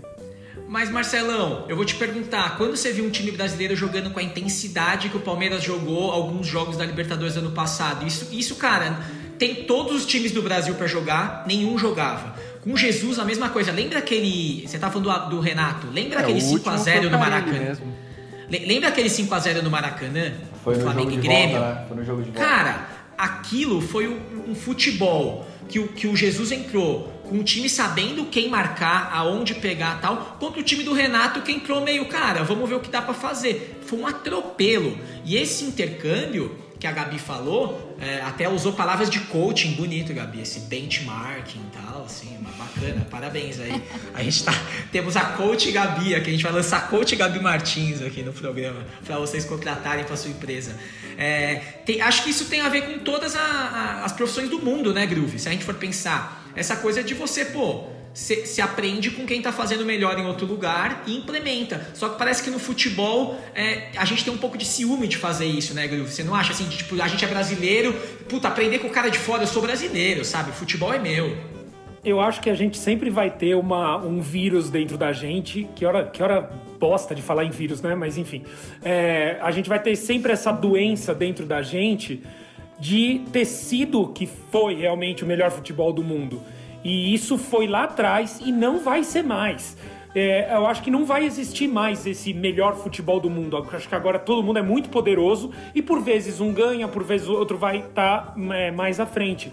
Mas 0.74 0.90
Marcelão, 0.90 1.66
eu 1.68 1.76
vou 1.76 1.84
te 1.84 1.94
perguntar, 1.94 2.56
quando 2.56 2.76
você 2.76 2.90
viu 2.90 3.04
um 3.04 3.08
time 3.08 3.30
brasileiro 3.30 3.76
jogando 3.76 4.10
com 4.10 4.18
a 4.18 4.22
intensidade 4.24 5.08
que 5.08 5.16
o 5.16 5.20
Palmeiras 5.20 5.62
jogou 5.62 6.10
alguns 6.10 6.48
jogos 6.48 6.76
da 6.76 6.84
Libertadores 6.84 7.36
ano 7.36 7.52
passado, 7.52 8.04
isso, 8.04 8.26
isso 8.32 8.56
cara, 8.56 8.98
tem 9.38 9.54
todos 9.66 9.94
os 9.94 10.04
times 10.04 10.32
do 10.32 10.42
Brasil 10.42 10.74
para 10.74 10.88
jogar, 10.88 11.44
nenhum 11.46 11.78
jogava. 11.78 12.34
Com 12.60 12.76
Jesus, 12.76 13.20
a 13.20 13.24
mesma 13.24 13.50
coisa. 13.50 13.70
Lembra 13.70 14.00
aquele. 14.00 14.66
Você 14.66 14.76
tá 14.76 14.90
falando 14.90 15.28
do, 15.28 15.36
do 15.36 15.40
Renato? 15.40 15.86
Lembra 15.92 16.18
é, 16.18 16.22
aquele 16.24 16.40
5x0 16.40 17.02
no 17.08 17.18
Maracanã? 17.20 17.78
Lembra 18.50 18.88
aquele 18.88 19.08
5x0 19.08 19.62
no 19.62 19.70
Maracanã? 19.70 20.32
Foi 20.64 20.74
no 20.74 20.80
Flamengo 20.80 21.10
jogo 21.12 21.22
e 21.22 21.28
Grêmio? 21.28 21.56
Volta, 21.56 21.74
né? 21.74 21.84
Foi 21.86 21.96
no 21.98 22.04
jogo 22.04 22.22
de 22.24 22.30
volta. 22.32 22.44
Cara, 22.44 22.88
aquilo 23.16 23.80
foi 23.80 24.08
um, 24.08 24.50
um 24.50 24.56
futebol 24.56 25.46
que 25.68 25.78
o, 25.78 25.86
que 25.86 26.08
o 26.08 26.16
Jesus 26.16 26.50
entrou 26.50 27.13
com 27.28 27.38
o 27.38 27.44
time 27.44 27.68
sabendo 27.68 28.26
quem 28.26 28.48
marcar, 28.48 29.10
aonde 29.12 29.54
pegar 29.54 30.00
tal, 30.00 30.36
contra 30.38 30.60
o 30.60 30.62
time 30.62 30.84
do 30.84 30.92
Renato 30.92 31.40
que 31.42 31.52
entrou 31.52 31.80
meio, 31.80 32.06
cara, 32.06 32.44
vamos 32.44 32.68
ver 32.68 32.76
o 32.76 32.80
que 32.80 32.90
dá 32.90 33.02
para 33.02 33.14
fazer. 33.14 33.80
Foi 33.95 33.97
um 33.97 34.07
atropelo. 34.07 34.99
E 35.24 35.36
esse 35.36 35.64
intercâmbio 35.64 36.59
que 36.78 36.86
a 36.86 36.92
Gabi 36.92 37.18
falou, 37.18 37.97
é, 37.99 38.20
até 38.20 38.47
usou 38.49 38.72
palavras 38.72 39.09
de 39.09 39.18
coaching 39.20 39.72
bonito, 39.72 40.12
Gabi, 40.12 40.42
esse 40.42 40.61
benchmarking 40.61 41.61
e 41.61 41.76
tal, 41.76 42.05
assim, 42.05 42.36
uma 42.36 42.51
bacana, 42.51 43.07
parabéns 43.11 43.59
aí. 43.59 43.82
A 44.12 44.22
gente 44.22 44.45
tá, 44.45 44.53
temos 44.92 45.16
a 45.16 45.24
coach 45.24 45.70
Gabi 45.72 46.14
aqui, 46.14 46.28
a 46.28 46.32
gente 46.32 46.42
vai 46.42 46.53
lançar 46.53 46.90
coach 46.90 47.16
Gabi 47.16 47.40
Martins 47.40 48.03
aqui 48.03 48.22
no 48.22 48.34
programa, 48.34 48.84
para 49.03 49.18
vocês 49.18 49.47
contratarem 49.47 50.05
para 50.05 50.16
sua 50.16 50.30
empresa. 50.30 50.76
É, 51.16 51.55
tem, 51.86 52.03
acho 52.03 52.24
que 52.24 52.30
isso 52.30 52.47
tem 52.47 52.61
a 52.61 52.68
ver 52.68 52.82
com 52.82 52.99
todas 52.99 53.34
a, 53.34 53.40
a, 53.40 54.05
as 54.05 54.12
profissões 54.12 54.51
do 54.51 54.59
mundo, 54.59 54.92
né, 54.92 55.07
Groove? 55.07 55.38
Se 55.38 55.49
a 55.49 55.53
gente 55.53 55.64
for 55.64 55.74
pensar, 55.74 56.45
essa 56.55 56.76
coisa 56.76 57.03
de 57.03 57.14
você, 57.14 57.47
pô, 57.47 57.93
se, 58.14 58.62
aprende 58.62 59.10
com 59.10 59.26
quem 59.26 59.38
está 59.38 59.52
fazendo 59.52 59.84
melhor 59.84 60.16
em 60.18 60.24
outro 60.24 60.46
lugar 60.46 61.02
e 61.06 61.16
implementa. 61.16 61.90
Só 61.94 62.08
que 62.08 62.16
parece 62.16 62.44
que 62.44 62.48
no 62.48 62.60
futebol 62.60 63.38
é, 63.54 63.88
a 63.96 64.04
gente 64.04 64.24
tem 64.24 64.32
um 64.32 64.38
pouco 64.38 64.56
de 64.56 64.64
ciúme 64.64 65.08
de 65.08 65.18
fazer 65.18 65.46
isso, 65.46 65.74
né, 65.74 65.88
Groove? 65.88 66.10
Você 66.10 66.22
não 66.22 66.34
acha 66.34 66.52
assim, 66.52 66.64
de, 66.64 66.76
tipo, 66.76 67.00
a 67.02 67.08
gente 67.08 67.24
é 67.24 67.28
brasileiro, 67.28 67.92
puta, 68.28 68.46
aprender 68.46 68.78
com 68.78 68.86
o 68.86 68.90
cara 68.90 69.10
de 69.10 69.18
fora, 69.18 69.42
eu 69.42 69.46
sou 69.48 69.60
brasileiro, 69.60 70.24
sabe? 70.24 70.50
O 70.50 70.52
futebol 70.52 70.94
é 70.94 70.98
meu. 70.98 71.36
Eu 72.04 72.20
acho 72.20 72.40
que 72.40 72.50
a 72.50 72.54
gente 72.54 72.76
sempre 72.76 73.10
vai 73.10 73.30
ter 73.30 73.56
uma, 73.56 73.96
um 73.96 74.20
vírus 74.20 74.70
dentro 74.70 74.96
da 74.96 75.12
gente. 75.12 75.66
Que 75.74 75.86
hora, 75.86 76.04
que 76.04 76.22
hora 76.22 76.50
bosta 76.78 77.14
de 77.14 77.22
falar 77.22 77.44
em 77.44 77.50
vírus, 77.50 77.80
né? 77.80 77.94
Mas 77.94 78.18
enfim. 78.18 78.44
É, 78.84 79.38
a 79.40 79.50
gente 79.50 79.68
vai 79.68 79.80
ter 79.80 79.96
sempre 79.96 80.30
essa 80.30 80.52
doença 80.52 81.14
dentro 81.14 81.46
da 81.46 81.62
gente 81.62 82.22
de 82.78 83.22
ter 83.32 83.46
sido 83.46 84.08
que 84.08 84.26
foi 84.26 84.74
realmente 84.74 85.24
o 85.24 85.26
melhor 85.26 85.50
futebol 85.50 85.92
do 85.92 86.04
mundo. 86.04 86.42
E 86.85 87.14
isso 87.14 87.39
foi 87.39 87.66
lá 87.66 87.85
atrás 87.85 88.41
e 88.45 88.53
não 88.53 88.78
vai 88.78 89.03
ser 89.03 89.24
mais. 89.24 89.76
É, 90.14 90.55
eu 90.55 90.66
acho 90.66 90.80
que 90.82 90.91
não 90.93 91.05
vai 91.05 91.24
existir 91.24 91.66
mais 91.66 92.07
esse 92.07 92.32
melhor 92.32 92.76
futebol 92.76 93.18
do 93.18 93.28
mundo. 93.28 93.57
Eu 93.57 93.66
acho 93.72 93.89
que 93.89 93.95
agora 93.95 94.18
todo 94.18 94.43
mundo 94.43 94.59
é 94.59 94.62
muito 94.62 94.89
poderoso 94.89 95.51
e 95.74 95.82
por 95.82 96.01
vezes 96.01 96.41
um 96.41 96.53
ganha, 96.53 96.87
por 96.87 97.03
vezes 97.03 97.26
o 97.26 97.32
outro 97.32 97.59
vai 97.59 97.78
estar 97.78 98.35
tá, 98.35 98.35
é, 98.55 98.70
mais 98.70 99.01
à 99.01 99.07
frente. 99.07 99.51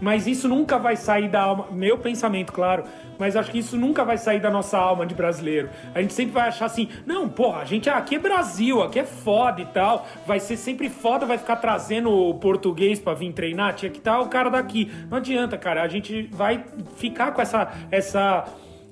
Mas 0.00 0.26
isso 0.26 0.48
nunca 0.48 0.78
vai 0.78 0.96
sair 0.96 1.28
da 1.28 1.42
alma. 1.42 1.66
Meu 1.70 1.98
pensamento, 1.98 2.52
claro. 2.52 2.84
Mas 3.18 3.34
acho 3.34 3.50
que 3.50 3.58
isso 3.58 3.76
nunca 3.76 4.04
vai 4.04 4.18
sair 4.18 4.40
da 4.40 4.50
nossa 4.50 4.76
alma 4.78 5.06
de 5.06 5.14
brasileiro. 5.14 5.70
A 5.94 6.02
gente 6.02 6.12
sempre 6.12 6.32
vai 6.32 6.48
achar 6.48 6.66
assim: 6.66 6.88
não, 7.06 7.28
porra, 7.28 7.60
a 7.60 7.64
gente 7.64 7.88
aqui 7.88 8.16
é 8.16 8.18
Brasil, 8.18 8.82
aqui 8.82 8.98
é 8.98 9.04
foda 9.04 9.60
e 9.60 9.66
tal. 9.66 10.06
Vai 10.26 10.38
ser 10.38 10.56
sempre 10.56 10.88
foda, 10.88 11.24
vai 11.24 11.38
ficar 11.38 11.56
trazendo 11.56 12.10
o 12.10 12.34
português 12.34 12.98
para 12.98 13.14
vir 13.14 13.32
treinar. 13.32 13.74
Tinha 13.74 13.90
que 13.90 13.98
estar 13.98 14.16
tá 14.16 14.20
o 14.20 14.28
cara 14.28 14.50
daqui. 14.50 14.90
Não 15.10 15.18
adianta, 15.18 15.56
cara. 15.56 15.82
A 15.82 15.88
gente 15.88 16.28
vai 16.32 16.64
ficar 16.96 17.32
com 17.32 17.40
essa. 17.40 17.72
essa 17.90 18.44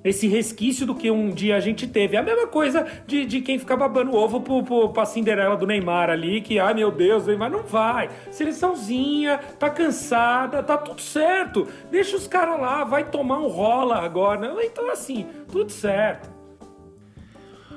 esse 0.04 0.28
resquício 0.28 0.86
do 0.86 0.94
que 0.94 1.10
um 1.10 1.30
dia 1.30 1.56
a 1.56 1.60
gente 1.60 1.86
teve. 1.86 2.14
É 2.14 2.20
a 2.20 2.22
mesma 2.22 2.46
coisa 2.46 2.86
de, 3.06 3.24
de 3.24 3.40
quem 3.40 3.58
fica 3.58 3.74
babando 3.76 4.14
ovo 4.14 4.40
pro, 4.42 4.62
pro, 4.62 4.88
pra 4.90 5.06
Cinderela 5.06 5.56
do 5.56 5.66
Neymar 5.66 6.10
ali, 6.10 6.42
que, 6.42 6.58
ai 6.58 6.74
meu 6.74 6.92
Deus, 6.92 7.26
Neymar 7.26 7.50
não 7.50 7.62
vai. 7.62 8.10
Seleçãozinha, 8.30 9.38
tá 9.58 9.70
cansada, 9.70 10.62
tá 10.62 10.76
tudo 10.76 11.00
certo. 11.00 11.66
Deixa 11.90 12.16
os 12.16 12.28
caras 12.28 12.60
lá, 12.60 12.84
vai 12.84 13.04
tomar 13.04 13.38
um 13.38 13.48
rola 13.48 13.96
agora. 13.96 14.54
Então, 14.62 14.90
assim, 14.90 15.26
tudo 15.50 15.72
certo. 15.72 16.34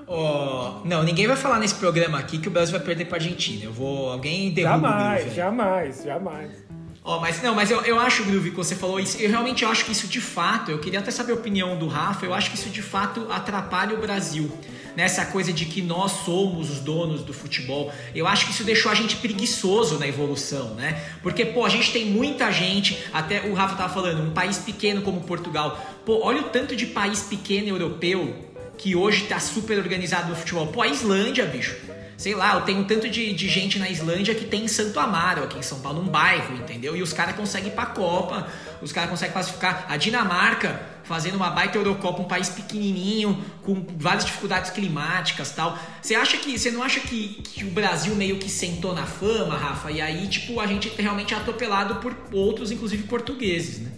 Oh, 0.09 0.85
não, 0.85 1.03
ninguém 1.03 1.27
vai 1.27 1.35
falar 1.35 1.59
nesse 1.59 1.75
programa 1.75 2.17
aqui 2.17 2.37
que 2.37 2.47
o 2.47 2.51
Brasil 2.51 2.77
vai 2.77 2.85
perder 2.85 3.05
pra 3.05 3.17
Argentina. 3.17 3.65
Eu 3.65 3.73
vou. 3.73 4.09
Alguém 4.09 4.51
derruba 4.51 4.87
Jamais, 4.87 5.35
jamais, 5.35 6.03
jamais. 6.03 6.66
Oh, 7.09 7.21
mas 7.21 7.41
não, 7.41 7.55
mas 7.55 7.71
eu, 7.71 7.79
eu 7.83 7.97
acho, 7.97 8.25
Groove, 8.25 8.49
que 8.49 8.57
você 8.57 8.75
falou 8.75 8.99
isso. 8.99 9.17
Eu 9.17 9.29
realmente 9.29 9.63
acho 9.63 9.85
que 9.85 9.93
isso 9.93 10.07
de 10.07 10.19
fato, 10.19 10.69
eu 10.69 10.77
queria 10.77 10.99
até 10.99 11.09
saber 11.09 11.31
a 11.31 11.35
opinião 11.35 11.77
do 11.77 11.87
Rafa, 11.87 12.25
eu 12.25 12.33
acho 12.33 12.51
que 12.51 12.57
isso 12.57 12.69
de 12.69 12.81
fato 12.81 13.25
atrapalha 13.31 13.95
o 13.95 14.01
Brasil. 14.01 14.51
Nessa 14.93 15.25
coisa 15.27 15.53
de 15.53 15.63
que 15.63 15.81
nós 15.81 16.11
somos 16.25 16.69
os 16.69 16.79
donos 16.81 17.23
do 17.23 17.33
futebol. 17.33 17.93
Eu 18.13 18.27
acho 18.27 18.45
que 18.45 18.51
isso 18.51 18.65
deixou 18.65 18.91
a 18.91 18.95
gente 18.95 19.15
preguiçoso 19.15 19.97
na 19.97 20.05
evolução, 20.05 20.73
né? 20.73 21.01
Porque, 21.23 21.45
pô, 21.45 21.63
a 21.63 21.69
gente 21.69 21.93
tem 21.93 22.07
muita 22.07 22.51
gente, 22.51 23.01
até 23.13 23.47
o 23.47 23.53
Rafa 23.53 23.77
tava 23.77 23.93
falando, 23.93 24.21
um 24.21 24.31
país 24.31 24.57
pequeno 24.57 25.01
como 25.01 25.21
Portugal. 25.21 25.79
Pô, 26.05 26.19
olha 26.25 26.41
o 26.41 26.49
tanto 26.49 26.75
de 26.75 26.87
país 26.87 27.21
pequeno 27.21 27.69
europeu 27.69 28.35
que 28.77 28.97
hoje 28.97 29.27
tá 29.27 29.39
super 29.39 29.77
organizado 29.77 30.27
no 30.27 30.35
futebol. 30.35 30.67
Pô, 30.67 30.81
a 30.81 30.87
Islândia, 30.89 31.45
bicho 31.45 31.73
sei 32.17 32.33
lá, 32.33 32.55
eu 32.55 32.61
tenho 32.61 32.83
tanto 32.85 33.07
de, 33.07 33.31
de 33.31 33.47
gente 33.47 33.77
na 33.77 33.87
Islândia 33.87 34.33
que 34.33 34.43
tem 34.43 34.65
em 34.65 34.67
Santo 34.67 34.99
Amaro, 34.99 35.43
aqui 35.43 35.59
em 35.59 35.61
São 35.61 35.79
Paulo, 35.79 36.01
um 36.01 36.07
bairro, 36.07 36.55
entendeu? 36.55 36.95
E 36.97 37.01
os 37.03 37.13
caras 37.13 37.35
conseguem 37.35 37.69
ir 37.69 37.75
pra 37.75 37.85
Copa, 37.85 38.47
os 38.81 38.91
caras 38.91 39.09
conseguem 39.09 39.33
classificar. 39.33 39.85
A 39.87 39.95
Dinamarca 39.97 40.97
fazendo 41.03 41.35
uma 41.35 41.49
baita 41.49 41.77
Eurocopa, 41.77 42.21
um 42.21 42.25
país 42.25 42.49
pequenininho, 42.49 43.41
com 43.63 43.85
várias 43.97 44.25
dificuldades 44.25 44.71
climáticas 44.71 45.51
tal. 45.51 45.77
Você 46.01 46.15
acha 46.15 46.37
que, 46.37 46.59
você 46.59 46.69
não 46.69 46.83
acha 46.83 46.99
que, 46.99 47.41
que 47.43 47.63
o 47.63 47.69
Brasil 47.69 48.13
meio 48.15 48.37
que 48.37 48.49
sentou 48.49 48.93
na 48.93 49.05
fama, 49.05 49.55
Rafa? 49.55 49.89
E 49.89 50.01
aí, 50.01 50.27
tipo, 50.27 50.59
a 50.59 50.67
gente 50.67 50.89
realmente 50.97 51.33
é 51.33 51.37
atropelado 51.37 51.95
por 51.95 52.13
outros, 52.33 52.71
inclusive 52.71 53.03
portugueses, 53.03 53.79
né? 53.79 53.91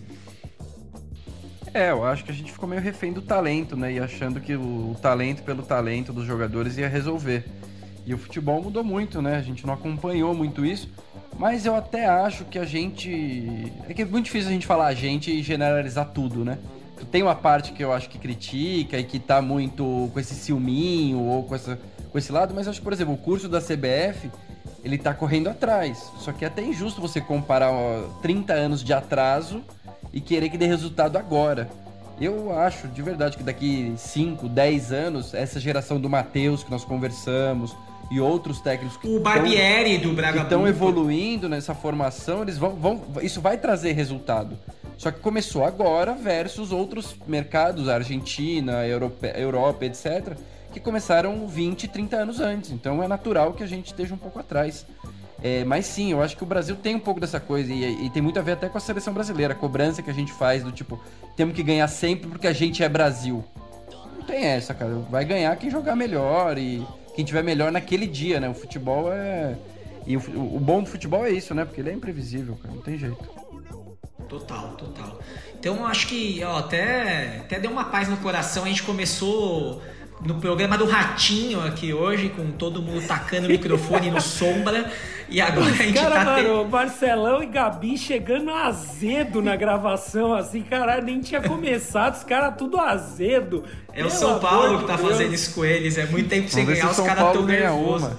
É, 1.73 1.91
eu 1.91 2.03
acho 2.03 2.23
que 2.23 2.31
a 2.31 2.33
gente 2.33 2.51
ficou 2.51 2.67
meio 2.67 2.81
refém 2.81 3.13
do 3.13 3.21
talento, 3.21 3.77
né? 3.77 3.93
E 3.93 3.99
achando 3.99 4.39
que 4.39 4.55
o, 4.55 4.91
o 4.91 4.97
talento 5.01 5.43
pelo 5.43 5.63
talento 5.63 6.11
dos 6.11 6.25
jogadores 6.25 6.77
ia 6.77 6.87
resolver. 6.87 7.45
E 8.05 8.13
o 8.13 8.17
futebol 8.17 8.61
mudou 8.61 8.83
muito, 8.83 9.21
né? 9.21 9.35
A 9.35 9.41
gente 9.41 9.65
não 9.65 9.73
acompanhou 9.73 10.33
muito 10.33 10.65
isso. 10.65 10.89
Mas 11.37 11.65
eu 11.65 11.75
até 11.75 12.05
acho 12.05 12.45
que 12.45 12.57
a 12.57 12.65
gente. 12.65 13.71
É 13.87 13.93
que 13.93 14.01
é 14.01 14.05
muito 14.05 14.25
difícil 14.25 14.49
a 14.49 14.53
gente 14.53 14.65
falar 14.65 14.87
a 14.87 14.93
gente 14.93 15.31
e 15.31 15.41
generalizar 15.41 16.09
tudo, 16.13 16.43
né? 16.43 16.57
Tem 17.11 17.23
uma 17.23 17.35
parte 17.35 17.71
que 17.71 17.83
eu 17.83 17.93
acho 17.93 18.09
que 18.09 18.17
critica 18.17 18.97
e 18.97 19.03
que 19.03 19.19
tá 19.19 19.41
muito 19.41 20.09
com 20.13 20.19
esse 20.19 20.35
ciúminho 20.35 21.19
ou 21.19 21.43
com, 21.43 21.55
essa, 21.55 21.79
com 22.11 22.17
esse 22.17 22.31
lado, 22.31 22.53
mas 22.53 22.65
eu 22.65 22.71
acho 22.71 22.81
que, 22.81 22.83
por 22.83 22.91
exemplo, 22.91 23.13
o 23.13 23.17
curso 23.17 23.47
da 23.47 23.61
CBF, 23.61 24.29
ele 24.83 24.97
tá 24.97 25.13
correndo 25.13 25.49
atrás. 25.49 26.11
Só 26.17 26.33
que 26.33 26.43
é 26.43 26.47
até 26.47 26.61
injusto 26.61 26.99
você 26.99 27.21
comparar 27.21 27.71
ó, 27.71 28.01
30 28.21 28.53
anos 28.53 28.83
de 28.83 28.91
atraso 28.91 29.63
e 30.11 30.19
querer 30.19 30.49
que 30.49 30.57
dê 30.57 30.65
resultado 30.65 31.17
agora. 31.17 31.69
Eu 32.19 32.57
acho 32.59 32.89
de 32.89 33.01
verdade 33.01 33.37
que 33.37 33.43
daqui 33.43 33.93
5, 33.95 34.49
10 34.49 34.91
anos, 34.91 35.33
essa 35.33 35.57
geração 35.57 36.01
do 36.01 36.09
Matheus 36.09 36.63
que 36.63 36.71
nós 36.71 36.83
conversamos, 36.83 37.73
e 38.09 38.19
outros 38.19 38.59
técnicos 38.59 38.97
que 38.97 39.07
o 39.07 39.19
Barbieri 39.19 39.97
do 39.97 40.13
Braga 40.13 40.41
estão 40.41 40.67
evoluindo 40.67 41.47
nessa 41.47 41.75
formação, 41.75 42.41
eles 42.41 42.57
vão, 42.57 42.71
vão, 42.71 43.03
isso 43.21 43.39
vai 43.39 43.57
trazer 43.57 43.91
resultado. 43.91 44.57
Só 44.97 45.11
que 45.11 45.19
começou 45.19 45.63
agora 45.63 46.13
versus 46.13 46.71
outros 46.71 47.15
mercados, 47.25 47.87
Argentina, 47.87 48.85
Europa, 48.85 49.27
Europa, 49.27 49.85
etc, 49.85 50.37
que 50.73 50.79
começaram 50.79 51.47
20, 51.47 51.87
30 51.87 52.17
anos 52.17 52.39
antes. 52.39 52.71
Então 52.71 53.01
é 53.01 53.07
natural 53.07 53.53
que 53.53 53.63
a 53.63 53.67
gente 53.67 53.87
esteja 53.87 54.13
um 54.13 54.17
pouco 54.17 54.39
atrás. 54.39 54.85
É, 55.41 55.63
mas 55.63 55.85
sim, 55.85 56.11
eu 56.11 56.21
acho 56.21 56.35
que 56.35 56.43
o 56.43 56.45
Brasil 56.45 56.75
tem 56.75 56.95
um 56.95 56.99
pouco 56.99 57.19
dessa 57.21 57.39
coisa 57.39 57.71
e, 57.71 58.07
e, 58.07 58.09
tem 58.09 58.21
muito 58.21 58.37
a 58.37 58.41
ver 58.41 58.53
até 58.53 58.67
com 58.67 58.77
a 58.77 58.81
seleção 58.81 59.13
brasileira, 59.13 59.53
a 59.53 59.55
cobrança 59.55 60.01
que 60.01 60.09
a 60.09 60.13
gente 60.13 60.33
faz 60.33 60.63
do 60.63 60.71
tipo, 60.71 61.01
temos 61.37 61.55
que 61.55 61.63
ganhar 61.63 61.87
sempre 61.87 62.27
porque 62.29 62.45
a 62.45 62.51
gente 62.51 62.83
é 62.83 62.89
Brasil. 62.89 63.41
Não 64.17 64.25
tem 64.25 64.43
essa, 64.43 64.73
cara. 64.73 64.95
Vai 65.09 65.23
ganhar 65.23 65.55
quem 65.55 65.69
jogar 65.69 65.95
melhor 65.95 66.57
e 66.57 66.85
quem 67.15 67.25
tiver 67.25 67.43
melhor 67.43 67.71
naquele 67.71 68.07
dia, 68.07 68.39
né? 68.39 68.49
O 68.49 68.53
futebol 68.53 69.11
é. 69.11 69.57
E 70.05 70.17
o, 70.17 70.19
o 70.55 70.59
bom 70.59 70.81
do 70.81 70.89
futebol 70.89 71.25
é 71.25 71.31
isso, 71.31 71.53
né? 71.53 71.65
Porque 71.65 71.81
ele 71.81 71.89
é 71.89 71.93
imprevisível, 71.93 72.57
cara. 72.61 72.73
Não 72.73 72.81
tem 72.81 72.97
jeito. 72.97 73.39
Total, 74.27 74.75
total. 74.75 75.19
Então 75.59 75.85
acho 75.85 76.07
que 76.07 76.43
ó, 76.43 76.59
até, 76.59 77.39
até 77.39 77.59
deu 77.59 77.71
uma 77.71 77.85
paz 77.85 78.07
no 78.07 78.17
coração. 78.17 78.63
A 78.63 78.67
gente 78.67 78.83
começou 78.83 79.81
no 80.21 80.35
programa 80.35 80.77
do 80.77 80.85
Ratinho 80.85 81.61
aqui 81.61 81.93
hoje, 81.93 82.29
com 82.29 82.51
todo 82.51 82.81
mundo 82.81 83.07
tacando 83.07 83.47
o 83.47 83.49
microfone 83.49 84.11
no 84.11 84.19
sombra. 84.19 84.91
E 85.29 85.39
agora 85.39 85.67
a 85.67 85.73
gente 85.73 85.93
cara, 85.93 86.15
tá 86.15 86.25
mano, 86.25 86.67
Marcelão 86.67 87.43
e 87.43 87.45
Gabi 87.45 87.97
chegando 87.97 88.49
azedo 88.49 89.41
na 89.41 89.55
gravação, 89.55 90.33
assim, 90.33 90.61
caralho, 90.61 91.03
nem 91.03 91.21
tinha 91.21 91.41
começado, 91.41 92.15
os 92.15 92.23
caras 92.23 92.55
tudo 92.57 92.79
azedo. 92.79 93.63
É 93.93 94.03
o 94.03 94.09
São 94.09 94.39
Paulo 94.39 94.79
que 94.79 94.85
tá 94.85 94.95
Deus. 94.95 95.09
fazendo 95.09 95.33
isso 95.33 95.53
com 95.53 95.63
eles, 95.63 95.97
é 95.97 96.05
muito 96.05 96.29
tempo 96.29 96.49
sem 96.49 96.65
ganhar, 96.65 96.89
os 96.89 96.99
caras 96.99 97.31
tão 97.31 97.45
nervosos. 97.45 98.09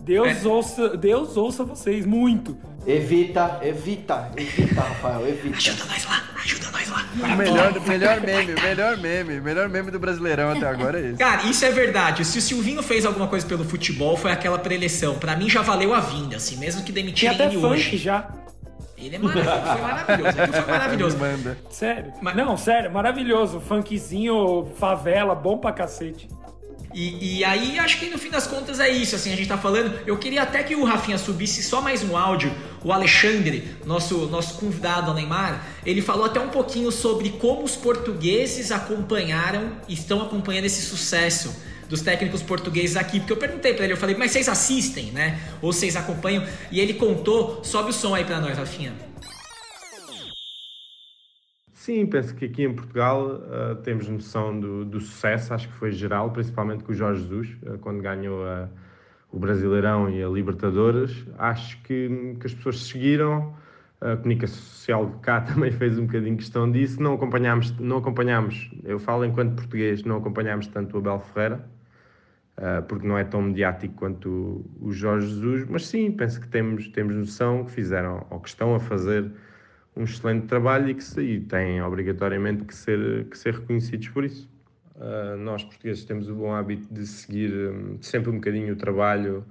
Deus, 0.00 0.44
é. 0.44 0.48
ouça, 0.48 0.96
Deus 0.96 1.36
ouça 1.36 1.62
vocês 1.64 2.06
muito. 2.06 2.56
Evita, 2.86 3.60
evita, 3.62 4.30
evita, 4.36 4.80
Rafael, 4.80 5.28
evita. 5.28 5.56
Ajuda 5.56 5.84
nós 5.84 6.04
lá, 6.06 6.22
ajuda 6.42 6.70
nós 6.70 6.88
lá. 6.88 7.06
O 7.14 7.36
melhor, 7.36 7.80
melhor 7.86 8.20
meme, 8.20 8.54
melhor 8.54 8.96
meme, 8.96 9.40
melhor 9.40 9.68
meme 9.68 9.90
do 9.90 9.98
Brasileirão 9.98 10.50
até 10.52 10.66
agora 10.66 10.98
é 10.98 11.08
esse. 11.08 11.18
Cara, 11.18 11.42
isso 11.42 11.64
é 11.64 11.70
verdade. 11.70 12.24
Se 12.24 12.38
o 12.38 12.42
Silvinho 12.42 12.82
fez 12.82 13.04
alguma 13.04 13.28
coisa 13.28 13.46
pelo 13.46 13.64
futebol, 13.64 14.16
foi 14.16 14.32
aquela 14.32 14.58
preleção. 14.58 15.18
Pra 15.18 15.36
mim 15.36 15.48
já 15.48 15.60
valeu 15.60 15.92
a 15.94 16.00
vinda, 16.00 16.36
assim, 16.36 16.56
mesmo 16.56 16.82
que 16.82 16.90
demitirem 16.90 17.38
ele 17.40 17.58
hoje. 17.58 17.98
já. 17.98 18.28
Ele 18.96 19.16
é 19.16 19.18
maravilhoso, 19.18 19.62
foi 19.72 19.80
maravilhoso. 19.80 20.40
Aquilo 20.40 20.62
foi 20.62 20.72
maravilhoso. 20.72 21.18
Sério? 21.70 22.12
Mas, 22.20 22.36
não, 22.36 22.56
sério, 22.56 22.92
maravilhoso. 22.92 23.60
Funkzinho, 23.60 24.70
favela, 24.78 25.34
bom 25.34 25.58
pra 25.58 25.72
cacete. 25.72 26.28
E, 26.92 27.38
e, 27.38 27.44
aí 27.44 27.78
acho 27.78 27.98
que 27.98 28.10
no 28.10 28.18
fim 28.18 28.30
das 28.30 28.48
contas 28.48 28.80
é 28.80 28.88
isso, 28.88 29.14
assim, 29.14 29.32
a 29.32 29.36
gente 29.36 29.48
tá 29.48 29.56
falando. 29.56 30.00
Eu 30.06 30.16
queria 30.16 30.42
até 30.42 30.62
que 30.62 30.74
o 30.74 30.84
Rafinha 30.84 31.18
subisse 31.18 31.62
só 31.62 31.80
mais 31.80 32.02
um 32.02 32.16
áudio. 32.16 32.52
O 32.82 32.92
Alexandre, 32.92 33.76
nosso, 33.86 34.26
nosso 34.26 34.54
convidado 34.54 35.10
ao 35.10 35.14
Neymar, 35.14 35.64
ele 35.86 36.02
falou 36.02 36.24
até 36.24 36.40
um 36.40 36.48
pouquinho 36.48 36.90
sobre 36.90 37.30
como 37.30 37.62
os 37.62 37.76
portugueses 37.76 38.72
acompanharam, 38.72 39.72
estão 39.88 40.20
acompanhando 40.20 40.64
esse 40.64 40.82
sucesso 40.82 41.54
dos 41.88 42.00
técnicos 42.00 42.42
portugueses 42.42 42.96
aqui, 42.96 43.18
porque 43.18 43.32
eu 43.32 43.36
perguntei 43.36 43.74
para 43.74 43.84
ele, 43.84 43.92
eu 43.92 43.96
falei, 43.96 44.16
mas 44.16 44.30
vocês 44.30 44.48
assistem, 44.48 45.06
né? 45.06 45.40
Ou 45.60 45.72
vocês 45.72 45.96
acompanham? 45.96 46.46
E 46.70 46.80
ele 46.80 46.94
contou, 46.94 47.62
sobe 47.64 47.90
o 47.90 47.92
som 47.92 48.14
aí 48.14 48.24
para 48.24 48.40
nós, 48.40 48.56
Rafinha. 48.56 49.09
Sim, 51.80 52.04
penso 52.04 52.34
que 52.34 52.44
aqui 52.44 52.62
em 52.62 52.74
Portugal 52.74 53.36
uh, 53.36 53.74
temos 53.76 54.06
noção 54.06 54.60
do, 54.60 54.84
do, 54.84 55.00
sucesso, 55.00 55.54
acho 55.54 55.66
que 55.66 55.74
foi 55.76 55.90
geral, 55.90 56.30
principalmente 56.30 56.84
com 56.84 56.92
o 56.92 56.94
Jorge 56.94 57.22
Jesus, 57.22 57.56
uh, 57.62 57.78
quando 57.78 58.02
ganhou 58.02 58.46
a, 58.46 58.68
o 59.32 59.38
Brasileirão 59.38 60.10
e 60.10 60.22
a 60.22 60.28
Libertadores. 60.28 61.26
Acho 61.38 61.82
que, 61.82 62.36
que 62.38 62.46
as 62.46 62.52
pessoas 62.52 62.80
seguiram, 62.80 63.54
a 63.98 64.14
comunicação 64.14 64.58
social 64.58 65.10
cá 65.22 65.40
também 65.54 65.70
fez 65.70 65.98
um 65.98 66.04
bocadinho 66.04 66.36
questão 66.36 66.70
disso. 66.70 67.02
Não 67.02 67.14
acompanhámos, 67.14 67.74
não 67.78 67.96
acompanhámos 67.96 68.70
eu 68.84 68.98
falo 68.98 69.24
enquanto 69.24 69.54
português, 69.54 70.04
não 70.04 70.18
acompanhámos 70.18 70.66
tanto 70.66 70.96
o 70.96 70.98
Abel 70.98 71.18
Ferreira, 71.20 71.66
uh, 72.58 72.82
porque 72.82 73.08
não 73.08 73.16
é 73.16 73.24
tão 73.24 73.40
mediático 73.40 73.94
quanto 73.94 74.28
o, 74.28 74.88
o 74.88 74.92
Jorge 74.92 75.28
Jesus, 75.28 75.64
mas 75.66 75.86
sim, 75.86 76.12
penso 76.12 76.42
que 76.42 76.48
temos, 76.48 76.88
temos 76.88 77.16
noção 77.16 77.64
que 77.64 77.70
fizeram 77.70 78.26
ou 78.28 78.38
que 78.38 78.50
estão 78.50 78.74
a 78.74 78.78
fazer 78.78 79.32
um 79.96 80.04
excelente 80.04 80.46
trabalho 80.46 80.88
e 80.88 80.94
que 80.94 81.20
e 81.20 81.40
têm 81.40 81.82
obrigatoriamente 81.82 82.64
que 82.64 82.74
ser, 82.74 83.24
que 83.26 83.36
ser 83.36 83.54
reconhecidos 83.54 84.08
por 84.08 84.24
isso. 84.24 84.48
Uh, 84.96 85.36
nós, 85.38 85.64
portugueses, 85.64 86.04
temos 86.04 86.28
o 86.28 86.34
bom 86.34 86.54
hábito 86.54 86.92
de 86.92 87.06
seguir 87.06 87.52
um, 87.52 87.96
sempre 88.02 88.30
um 88.30 88.34
bocadinho 88.34 88.74
o 88.74 88.76
trabalho 88.76 89.44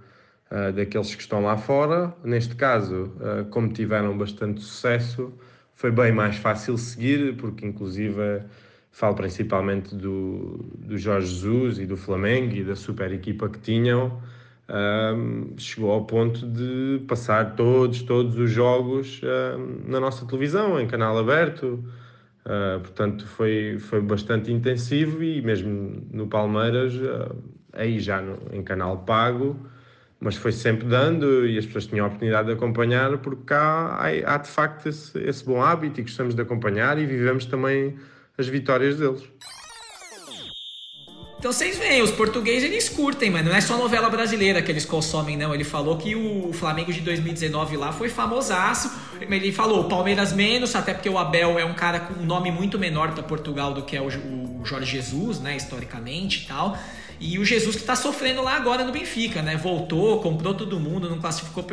uh, 0.52 0.72
daqueles 0.72 1.16
que 1.16 1.22
estão 1.22 1.42
lá 1.42 1.58
fora. 1.58 2.14
Neste 2.24 2.56
caso, 2.56 3.14
uh, 3.16 3.46
como 3.50 3.70
tiveram 3.70 4.16
bastante 4.18 4.62
sucesso, 4.62 5.34
foi 5.74 5.92
bem 5.92 6.12
mais 6.12 6.36
fácil 6.36 6.78
seguir, 6.78 7.36
porque, 7.38 7.66
inclusive, 7.66 8.44
falo 8.92 9.16
principalmente 9.16 9.96
do, 9.96 10.70
do 10.78 10.98
Jorge 10.98 11.28
Jesus 11.28 11.80
e 11.80 11.86
do 11.86 11.98
Flamengo 11.98 12.56
e 12.56 12.64
da 12.64 12.76
super 12.76 13.12
equipa 13.12 13.50
que 13.50 13.60
tinham 13.60 14.22
um, 14.70 15.58
chegou 15.58 15.92
ao 15.92 16.06
ponto 16.06 16.46
de 16.46 17.04
passar 17.08 17.56
todos, 17.56 18.04
todos 18.04 18.38
os 18.38 18.52
jogos 18.52 19.20
um, 19.24 19.90
na 19.90 20.00
nossa 20.00 20.26
televisão, 20.26 20.80
em 20.80 20.88
canal 20.88 21.18
aberto. 21.18 21.84
Uh, 22.46 22.80
portanto, 22.80 23.28
foi, 23.28 23.78
foi 23.80 24.02
bastante 24.02 24.52
intensivo 24.52 25.24
e 25.24 25.42
mesmo 25.42 26.08
no 26.12 26.28
Palmeiras, 26.28 26.94
uh, 26.96 27.36
aí 27.74 28.00
já 28.00 28.22
no, 28.22 28.38
em 28.52 28.64
canal 28.64 29.00
pago, 29.00 29.56
mas 30.20 30.36
foi 30.36 30.52
sempre 30.52 30.88
dando 30.88 31.46
e 31.48 31.58
as 31.58 31.66
pessoas 31.66 31.88
tinham 31.88 32.06
a 32.06 32.08
oportunidade 32.08 32.48
de 32.48 32.54
acompanhar, 32.54 33.18
porque 33.20 33.44
cá 33.46 33.98
há, 34.00 34.36
há 34.36 34.38
de 34.38 34.50
facto 34.50 34.88
esse, 34.88 35.18
esse 35.20 35.46
bom 35.46 35.62
hábito 35.62 36.00
e 36.00 36.04
gostamos 36.04 36.34
de 36.34 36.42
acompanhar 36.42 36.98
e 36.98 37.06
vivemos 37.06 37.46
também 37.46 37.98
as 38.38 38.48
vitórias 38.48 38.98
deles. 38.98 39.30
Então 41.40 41.54
vocês 41.54 41.78
veem, 41.78 42.02
os 42.02 42.12
portugueses 42.12 42.66
eles 42.66 42.90
curtem, 42.90 43.30
mas 43.30 43.46
não 43.46 43.56
é 43.56 43.62
só 43.62 43.78
novela 43.78 44.10
brasileira 44.10 44.62
que 44.62 44.70
eles 44.70 44.84
consomem, 44.84 45.38
não. 45.38 45.54
Ele 45.54 45.64
falou 45.64 45.96
que 45.96 46.14
o 46.14 46.52
Flamengo 46.52 46.92
de 46.92 47.00
2019 47.00 47.78
lá 47.78 47.94
foi 47.94 48.10
famosaço. 48.10 48.92
Ele 49.22 49.50
falou, 49.54 49.86
Palmeiras 49.86 50.34
menos, 50.34 50.76
até 50.76 50.94
porque 50.94 51.10
o 51.10 51.18
Abel 51.18 51.58
é 51.58 51.64
um 51.64 51.74
cara 51.74 52.02
com 52.02 52.22
um 52.22 52.26
nome 52.26 52.52
muito 52.52 52.78
menor 52.78 53.14
para 53.14 53.24
Portugal 53.24 53.74
do 53.74 53.84
que 53.84 53.96
é 53.96 54.02
o, 54.02 54.10
Jorge 54.66 54.92
Jesus, 54.92 55.40
né, 55.40 55.56
historicamente 55.56 56.44
e 56.44 56.48
tal. 56.48 56.78
E 57.22 57.40
o 57.40 57.46
Jesus 57.46 57.78
que 57.78 57.84
tá 57.84 57.96
sofrendo 57.96 58.42
lá 58.42 58.58
agora 58.58 58.84
no 58.84 58.92
Benfica, 58.92 59.42
né? 59.42 59.56
Voltou, 59.56 60.20
comprou 60.20 60.54
todo 60.54 60.78
mundo, 60.78 61.10
não 61.10 61.20
classificou. 61.20 61.66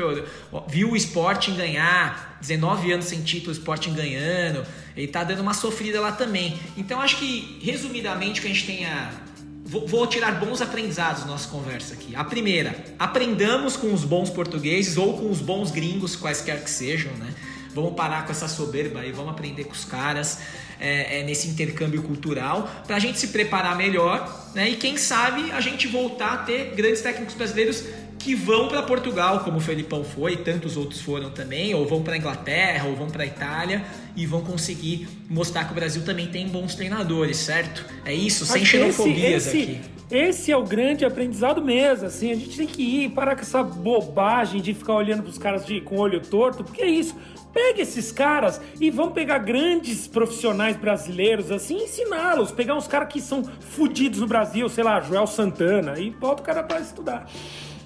Viu 0.68 0.92
o 0.92 0.96
Sporting 0.96 1.56
ganhar, 1.56 2.38
19 2.40 2.92
anos 2.92 3.06
sem 3.06 3.20
título, 3.22 3.50
o 3.50 3.52
Sporting 3.52 3.94
ganhando. 3.94 4.64
Ele 4.96 5.08
tá 5.08 5.24
dando 5.24 5.40
uma 5.40 5.54
sofrida 5.54 6.00
lá 6.00 6.12
também. 6.12 6.56
Então 6.76 7.00
acho 7.00 7.16
que, 7.16 7.58
resumidamente, 7.62 8.40
que 8.40 8.46
a 8.46 8.50
gente 8.50 8.64
tenha 8.64 9.26
Vou, 9.68 10.06
tirar 10.06 10.38
bons 10.38 10.62
aprendizados 10.62 11.22
da 11.22 11.26
nossa 11.26 11.48
conversa 11.48 11.94
aqui. 11.94 12.14
A 12.14 12.22
primeira, 12.22 12.76
aprendamos 12.96 13.76
com 13.76 13.92
os 13.92 14.04
bons 14.04 14.30
portugueses 14.30 14.96
ou 14.96 15.18
com 15.18 15.28
os 15.28 15.40
bons 15.40 15.72
gringos, 15.72 16.14
quaisquer 16.14 16.62
que 16.62 16.70
sejam, 16.70 17.12
né? 17.14 17.34
Vamos 17.74 17.94
parar 17.94 18.24
com 18.24 18.30
essa 18.30 18.46
soberba 18.46 19.04
e 19.04 19.10
vamos 19.10 19.32
aprender 19.32 19.64
com 19.64 19.72
os 19.72 19.84
caras 19.84 20.38
é, 20.78 21.18
é, 21.18 21.22
nesse 21.24 21.48
intercâmbio 21.48 22.02
cultural 22.04 22.70
para 22.86 22.94
a 22.94 22.98
gente 23.00 23.18
se 23.18 23.28
preparar 23.28 23.76
melhor, 23.76 24.50
né? 24.54 24.70
E 24.70 24.76
quem 24.76 24.96
sabe 24.96 25.50
a 25.50 25.60
gente 25.60 25.88
voltar 25.88 26.32
a 26.32 26.36
ter 26.38 26.72
grandes 26.76 27.00
técnicos 27.00 27.34
brasileiros 27.34 27.82
que 28.26 28.34
vão 28.34 28.66
para 28.66 28.82
Portugal, 28.82 29.44
como 29.44 29.58
o 29.58 29.60
Felipão 29.60 30.02
foi, 30.02 30.32
e 30.32 30.36
tantos 30.38 30.76
outros 30.76 31.00
foram 31.00 31.30
também, 31.30 31.72
ou 31.76 31.86
vão 31.86 32.02
para 32.02 32.16
Inglaterra, 32.16 32.88
ou 32.88 32.96
vão 32.96 33.06
para 33.06 33.24
Itália 33.24 33.84
e 34.16 34.26
vão 34.26 34.40
conseguir 34.40 35.06
mostrar 35.30 35.64
que 35.64 35.70
o 35.70 35.74
Brasil 35.76 36.02
também 36.02 36.26
tem 36.26 36.48
bons 36.48 36.74
treinadores, 36.74 37.36
certo? 37.36 37.84
É 38.04 38.12
isso, 38.12 38.42
Acho 38.42 38.54
sem 38.54 38.64
xenofobias 38.64 39.46
esse, 39.46 39.62
aqui. 39.62 39.80
Esse 40.10 40.50
é 40.50 40.56
o 40.56 40.64
grande 40.64 41.04
aprendizado 41.04 41.62
mesmo, 41.62 42.08
assim, 42.08 42.32
a 42.32 42.34
gente 42.34 42.56
tem 42.56 42.66
que 42.66 42.82
ir 42.82 43.10
parar 43.10 43.36
com 43.36 43.42
essa 43.42 43.62
bobagem 43.62 44.60
de 44.60 44.74
ficar 44.74 44.94
olhando 44.94 45.22
para 45.22 45.30
os 45.30 45.38
caras 45.38 45.64
de, 45.64 45.80
com 45.80 45.96
olho 45.96 46.20
torto, 46.20 46.64
porque 46.64 46.82
é 46.82 46.88
isso. 46.88 47.14
Pega 47.54 47.80
esses 47.80 48.10
caras 48.10 48.60
e 48.80 48.90
vamos 48.90 49.14
pegar 49.14 49.38
grandes 49.38 50.08
profissionais 50.08 50.76
brasileiros, 50.76 51.52
assim, 51.52 51.76
ensiná-los. 51.76 52.50
Pegar 52.50 52.74
uns 52.74 52.88
caras 52.88 53.08
que 53.08 53.20
são 53.20 53.44
fodidos 53.44 54.18
no 54.18 54.26
Brasil, 54.26 54.68
sei 54.68 54.82
lá, 54.82 55.00
Joel 55.00 55.28
Santana, 55.28 55.96
e 56.00 56.10
bota 56.10 56.42
o 56.42 56.44
cara 56.44 56.64
para 56.64 56.80
estudar. 56.80 57.26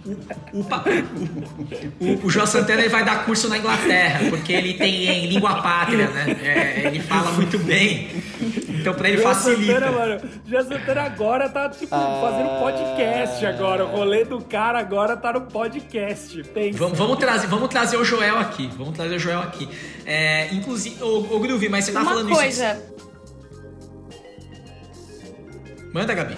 O, 0.03 0.61
o, 2.01 2.26
o, 2.26 2.30
João 2.30 2.46
Santana 2.46 2.80
ele 2.80 2.88
vai 2.88 3.05
dar 3.05 3.26
curso 3.26 3.48
na 3.48 3.59
Inglaterra, 3.59 4.30
porque 4.30 4.51
ele 4.51 4.72
tem 4.74 5.26
língua 5.26 5.61
pátria, 5.61 6.09
né? 6.09 6.36
É, 6.42 6.86
ele 6.86 7.01
fala 7.01 7.30
muito 7.32 7.59
bem. 7.59 8.09
Então 8.68 8.94
pra 8.94 9.11
ele 9.11 9.20
João 9.20 9.34
facilita. 9.34 9.74
Santana, 9.74 9.92
mano, 9.92 10.20
João 10.46 10.64
Santana 10.64 11.03
agora 11.03 11.48
tá, 11.51 11.68
tipo, 11.68 11.94
ah... 11.94 12.18
fazendo 12.22 12.61
podcast 12.61 13.44
agora. 13.44 13.84
O 13.84 13.88
rolê 13.88 14.24
do 14.24 14.40
cara 14.42 14.78
agora 14.78 15.18
tá 15.18 15.34
no 15.34 15.42
podcast. 15.42 16.42
Vamos, 16.72 16.96
vamos, 16.96 17.18
trazer, 17.18 17.46
vamos 17.46 17.68
trazer 17.68 17.98
o 17.98 18.05
Joel 18.05 18.38
aqui. 18.38 18.70
Vamos 18.78 18.96
trazer 18.96 19.16
o 19.16 19.18
Joel 19.18 19.40
aqui. 19.40 19.68
É, 20.07 20.53
inclusive, 20.55 21.03
ô, 21.03 21.36
ô 21.36 21.40
Groovy, 21.40 21.68
mas 21.68 21.84
você 21.84 21.92
tá 21.92 22.01
Uma 22.01 22.11
falando 22.11 22.30
coisa. 22.30 22.72
isso. 22.72 23.01
Manda, 25.92 26.14
Gabi. 26.14 26.36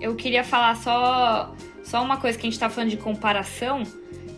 Eu 0.00 0.14
queria 0.14 0.44
falar 0.44 0.76
só 0.76 1.54
só 1.90 2.00
uma 2.02 2.18
coisa 2.18 2.38
que 2.38 2.46
a 2.46 2.48
gente 2.48 2.54
está 2.54 2.70
falando 2.70 2.90
de 2.90 2.96
comparação. 2.96 3.82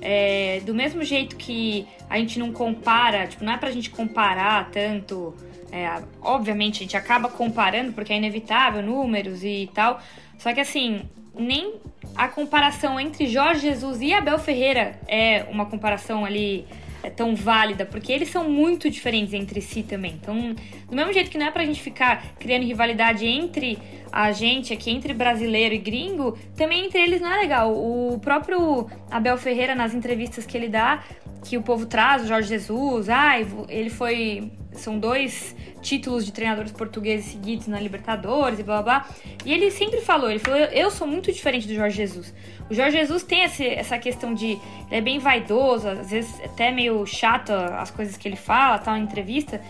É, 0.00 0.61
do 0.64 0.74
mesmo 0.74 1.05
jeito 1.05 1.36
que 1.36 1.86
a 2.09 2.18
gente 2.18 2.38
não 2.38 2.50
compara, 2.50 3.26
tipo, 3.26 3.44
não 3.44 3.53
é 3.53 3.57
pra 3.59 3.70
gente 3.70 3.90
comparar 3.90 4.70
tanto. 4.70 5.34
É, 5.70 6.03
obviamente 6.20 6.76
a 6.76 6.80
gente 6.80 6.96
acaba 6.96 7.28
comparando 7.28 7.92
porque 7.92 8.12
é 8.12 8.16
inevitável, 8.16 8.82
números 8.82 9.44
e 9.44 9.70
tal. 9.74 10.00
Só 10.38 10.53
que 10.53 10.61
assim, 10.61 11.03
nem 11.34 11.74
a 12.16 12.26
comparação 12.26 12.98
entre 12.98 13.26
Jorge 13.26 13.61
Jesus 13.61 14.00
e 14.00 14.12
Abel 14.12 14.38
Ferreira 14.38 14.98
é 15.07 15.46
uma 15.50 15.66
comparação 15.66 16.24
ali 16.24 16.66
tão 17.11 17.34
válida, 17.34 17.84
porque 17.84 18.12
eles 18.12 18.28
são 18.28 18.48
muito 18.48 18.88
diferentes 18.90 19.34
entre 19.34 19.61
si 19.61 19.82
também. 19.82 20.12
Então, 20.20 20.55
do 20.88 20.96
mesmo 20.96 21.12
jeito 21.12 21.30
que 21.30 21.38
não 21.38 21.46
é 21.46 21.50
pra 21.50 21.64
gente 21.64 21.80
ficar 21.80 22.34
criando 22.38 22.64
rivalidade 22.64 23.26
entre 23.26 23.78
a 24.12 24.30
gente 24.30 24.72
aqui, 24.72 24.90
entre 24.90 25.14
brasileiro 25.14 25.74
e 25.74 25.78
gringo, 25.78 26.38
também 26.57 26.84
entre 26.84 27.00
eles 27.00 27.20
não 27.20 27.32
é 27.32 27.38
legal. 27.38 27.72
O 27.72 28.18
próprio 28.20 28.86
Abel 29.11 29.38
Ferreira, 29.38 29.74
nas 29.74 29.94
entrevistas 29.94 30.44
que 30.44 30.57
ele 30.57 30.68
dá, 30.68 31.03
que 31.45 31.57
o 31.57 31.62
povo 31.62 31.86
traz, 31.86 32.22
o 32.22 32.26
Jorge 32.26 32.49
Jesus, 32.49 33.09
ah, 33.09 33.34
ele 33.68 33.90
foi. 33.90 34.53
São 34.72 34.99
dois 34.99 35.55
títulos 35.82 36.24
de 36.24 36.32
treinadores 36.32 36.72
portugueses 36.72 37.26
seguidos 37.26 37.66
na 37.66 37.78
Libertadores 37.78 38.59
e 38.59 38.62
blá 38.62 38.80
blá. 38.80 39.07
E 39.45 39.53
ele 39.53 39.70
sempre 39.70 40.01
falou, 40.01 40.30
ele 40.30 40.38
falou, 40.38 40.59
eu 40.59 40.90
sou 40.90 41.07
muito 41.07 41.30
diferente 41.30 41.66
do 41.66 41.74
Jorge 41.74 41.97
Jesus. 41.97 42.32
O 42.70 42.74
Jorge 42.74 42.97
Jesus 42.97 43.22
tem 43.22 43.43
esse, 43.43 43.66
essa 43.66 43.99
questão 43.99 44.32
de. 44.32 44.53
Ele 44.53 44.61
é 44.90 45.01
bem 45.01 45.18
vaidoso, 45.18 45.88
às 45.88 46.11
vezes 46.11 46.40
até 46.43 46.70
meio 46.70 47.05
chato 47.05 47.53
as 47.53 47.90
coisas 47.90 48.16
que 48.16 48.26
ele 48.26 48.36
fala, 48.36 48.78
tal, 48.78 48.97
em 48.97 49.03
entrevista. 49.03 49.61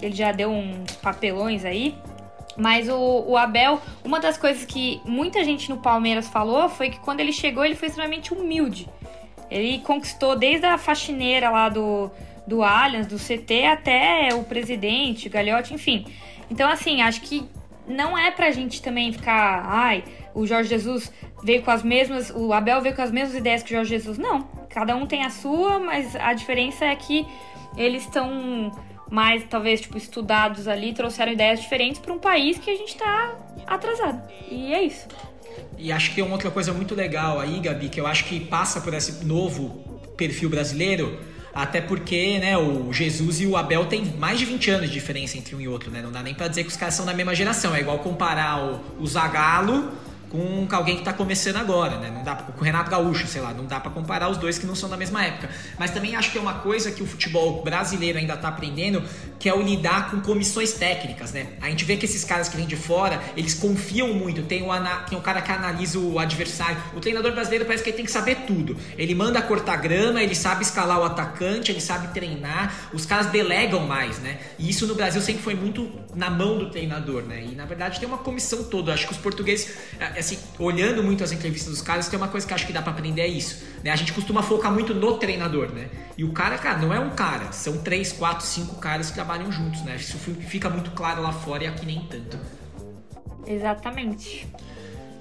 Ele 0.00 0.14
já 0.14 0.30
deu 0.30 0.50
uns 0.50 0.92
papelões 0.96 1.64
aí. 1.64 1.94
Mas 2.56 2.88
o, 2.88 3.24
o, 3.26 3.36
Abel, 3.36 3.80
uma 4.04 4.20
das 4.20 4.36
coisas 4.36 4.64
que 4.64 5.00
muita 5.04 5.42
gente 5.42 5.70
no 5.70 5.78
Palmeiras 5.78 6.28
falou 6.28 6.68
foi 6.68 6.90
que 6.90 7.00
quando 7.00 7.20
ele 7.20 7.32
chegou, 7.32 7.64
ele 7.64 7.74
foi 7.74 7.88
extremamente 7.88 8.34
humilde. 8.34 8.88
Ele 9.52 9.78
conquistou 9.80 10.34
desde 10.36 10.66
a 10.66 10.78
faxineira 10.78 11.50
lá 11.50 11.68
do, 11.68 12.10
do 12.46 12.62
Allianz, 12.62 13.06
do 13.06 13.16
CT, 13.16 13.66
até 13.66 14.30
o 14.34 14.44
presidente, 14.44 15.28
Galhote, 15.28 15.74
enfim. 15.74 16.06
Então, 16.50 16.68
assim, 16.68 17.02
acho 17.02 17.20
que 17.20 17.48
não 17.86 18.16
é 18.16 18.30
pra 18.30 18.50
gente 18.50 18.80
também 18.80 19.12
ficar. 19.12 19.64
Ai, 19.66 20.04
o 20.34 20.46
Jorge 20.46 20.68
Jesus 20.68 21.12
veio 21.42 21.62
com 21.62 21.70
as 21.70 21.82
mesmas. 21.82 22.30
O 22.30 22.52
Abel 22.52 22.80
veio 22.80 22.94
com 22.94 23.02
as 23.02 23.10
mesmas 23.10 23.36
ideias 23.36 23.62
que 23.62 23.72
o 23.72 23.76
Jorge 23.76 23.90
Jesus. 23.90 24.18
Não. 24.18 24.42
Cada 24.70 24.96
um 24.96 25.06
tem 25.06 25.24
a 25.24 25.30
sua, 25.30 25.78
mas 25.78 26.16
a 26.16 26.32
diferença 26.32 26.86
é 26.86 26.96
que 26.96 27.26
eles 27.76 28.04
estão 28.04 28.72
mais, 29.10 29.44
talvez, 29.44 29.82
tipo, 29.82 29.98
estudados 29.98 30.66
ali, 30.66 30.94
trouxeram 30.94 31.32
ideias 31.32 31.60
diferentes 31.60 32.00
para 32.00 32.12
um 32.14 32.18
país 32.18 32.58
que 32.58 32.70
a 32.70 32.76
gente 32.76 32.96
tá 32.96 33.36
atrasado. 33.66 34.22
E 34.50 34.72
é 34.72 34.82
isso. 34.82 35.06
E 35.78 35.90
acho 35.90 36.14
que 36.14 36.22
uma 36.22 36.32
outra 36.32 36.50
coisa 36.50 36.72
muito 36.72 36.94
legal 36.94 37.40
aí, 37.40 37.58
Gabi, 37.60 37.88
que 37.88 38.00
eu 38.00 38.06
acho 38.06 38.24
que 38.24 38.40
passa 38.40 38.80
por 38.80 38.94
esse 38.94 39.24
novo 39.24 40.00
perfil 40.16 40.48
brasileiro, 40.48 41.18
até 41.54 41.80
porque, 41.80 42.38
né, 42.38 42.56
o 42.56 42.92
Jesus 42.92 43.40
e 43.40 43.46
o 43.46 43.56
Abel 43.56 43.86
têm 43.86 44.04
mais 44.04 44.38
de 44.38 44.44
20 44.44 44.70
anos 44.70 44.88
de 44.88 44.92
diferença 44.92 45.36
entre 45.36 45.54
um 45.54 45.60
e 45.60 45.68
outro, 45.68 45.90
né? 45.90 46.00
Não 46.00 46.12
dá 46.12 46.22
nem 46.22 46.34
para 46.34 46.48
dizer 46.48 46.62
que 46.62 46.70
os 46.70 46.76
caras 46.76 46.94
são 46.94 47.04
da 47.04 47.12
mesma 47.12 47.34
geração. 47.34 47.74
É 47.74 47.80
igual 47.80 47.98
comparar 47.98 48.62
o, 48.62 48.80
o 49.00 49.06
com 50.32 50.66
alguém 50.74 50.94
que 50.94 51.02
está 51.02 51.12
começando 51.12 51.56
agora, 51.56 51.98
né? 51.98 52.10
Não 52.10 52.24
dá 52.24 52.34
com 52.34 52.58
o 52.58 52.64
Renato 52.64 52.90
Gaúcho, 52.90 53.26
sei 53.26 53.42
lá, 53.42 53.52
não 53.52 53.66
dá 53.66 53.78
para 53.78 53.90
comparar 53.90 54.30
os 54.30 54.38
dois 54.38 54.56
que 54.56 54.64
não 54.64 54.74
são 54.74 54.88
da 54.88 54.96
mesma 54.96 55.22
época. 55.22 55.50
Mas 55.78 55.90
também 55.90 56.16
acho 56.16 56.32
que 56.32 56.38
é 56.38 56.40
uma 56.40 56.54
coisa 56.54 56.90
que 56.90 57.02
o 57.02 57.06
futebol 57.06 57.62
brasileiro 57.62 58.18
ainda 58.18 58.32
está 58.32 58.48
aprendendo, 58.48 59.04
que 59.38 59.46
é 59.46 59.54
o 59.54 59.60
lidar 59.60 60.10
com 60.10 60.22
comissões 60.22 60.72
técnicas, 60.72 61.32
né? 61.32 61.48
A 61.60 61.68
gente 61.68 61.84
vê 61.84 61.98
que 61.98 62.06
esses 62.06 62.24
caras 62.24 62.48
que 62.48 62.56
vêm 62.56 62.66
de 62.66 62.76
fora, 62.76 63.22
eles 63.36 63.52
confiam 63.52 64.14
muito. 64.14 64.42
Tem 64.44 64.62
o, 64.62 64.68
tem 65.06 65.18
o 65.18 65.20
cara 65.20 65.42
que 65.42 65.52
analisa 65.52 65.98
o 65.98 66.18
adversário. 66.18 66.78
O 66.96 67.00
treinador 67.00 67.32
brasileiro 67.32 67.66
parece 67.66 67.84
que 67.84 67.90
ele 67.90 67.96
tem 67.96 68.06
que 68.06 68.10
saber 68.10 68.46
tudo. 68.46 68.74
Ele 68.96 69.14
manda 69.14 69.42
cortar 69.42 69.76
grama, 69.76 70.22
ele 70.22 70.34
sabe 70.34 70.62
escalar 70.62 70.98
o 70.98 71.04
atacante, 71.04 71.70
ele 71.70 71.80
sabe 71.80 72.08
treinar. 72.14 72.90
Os 72.94 73.04
caras 73.04 73.26
delegam 73.26 73.86
mais, 73.86 74.18
né? 74.20 74.38
E 74.58 74.70
isso 74.70 74.86
no 74.86 74.94
Brasil 74.94 75.20
sempre 75.20 75.42
foi 75.42 75.54
muito 75.54 75.92
na 76.14 76.30
mão 76.30 76.58
do 76.58 76.70
treinador, 76.70 77.22
né? 77.22 77.44
E 77.44 77.54
na 77.54 77.66
verdade 77.66 78.00
tem 78.00 78.08
uma 78.08 78.18
comissão 78.18 78.64
toda. 78.64 78.94
Acho 78.94 79.06
que 79.06 79.12
os 79.12 79.18
portugueses 79.18 79.76
é, 80.00 80.21
assim, 80.22 80.38
olhando 80.58 81.02
muito 81.02 81.22
as 81.22 81.32
entrevistas 81.32 81.70
dos 81.70 81.82
caras, 81.82 82.08
tem 82.08 82.18
uma 82.18 82.28
coisa 82.28 82.46
que 82.46 82.54
acho 82.54 82.66
que 82.66 82.72
dá 82.72 82.80
para 82.80 82.92
aprender 82.92 83.20
é 83.20 83.28
isso. 83.28 83.64
Né? 83.84 83.90
A 83.90 83.96
gente 83.96 84.12
costuma 84.12 84.42
focar 84.42 84.72
muito 84.72 84.94
no 84.94 85.18
treinador, 85.18 85.72
né? 85.72 85.88
E 86.16 86.24
o 86.24 86.32
cara, 86.32 86.56
cara, 86.58 86.78
não 86.78 86.92
é 86.92 86.98
um 86.98 87.10
cara, 87.10 87.52
são 87.52 87.78
três, 87.78 88.12
quatro, 88.12 88.46
cinco 88.46 88.76
caras 88.76 89.08
que 89.08 89.14
trabalham 89.14 89.50
juntos, 89.50 89.82
né? 89.82 89.96
Isso 89.96 90.18
fica 90.18 90.70
muito 90.70 90.90
claro 90.92 91.22
lá 91.22 91.32
fora 91.32 91.64
e 91.64 91.66
aqui 91.66 91.84
nem 91.84 92.00
tanto. 92.06 92.38
Exatamente. 93.46 94.46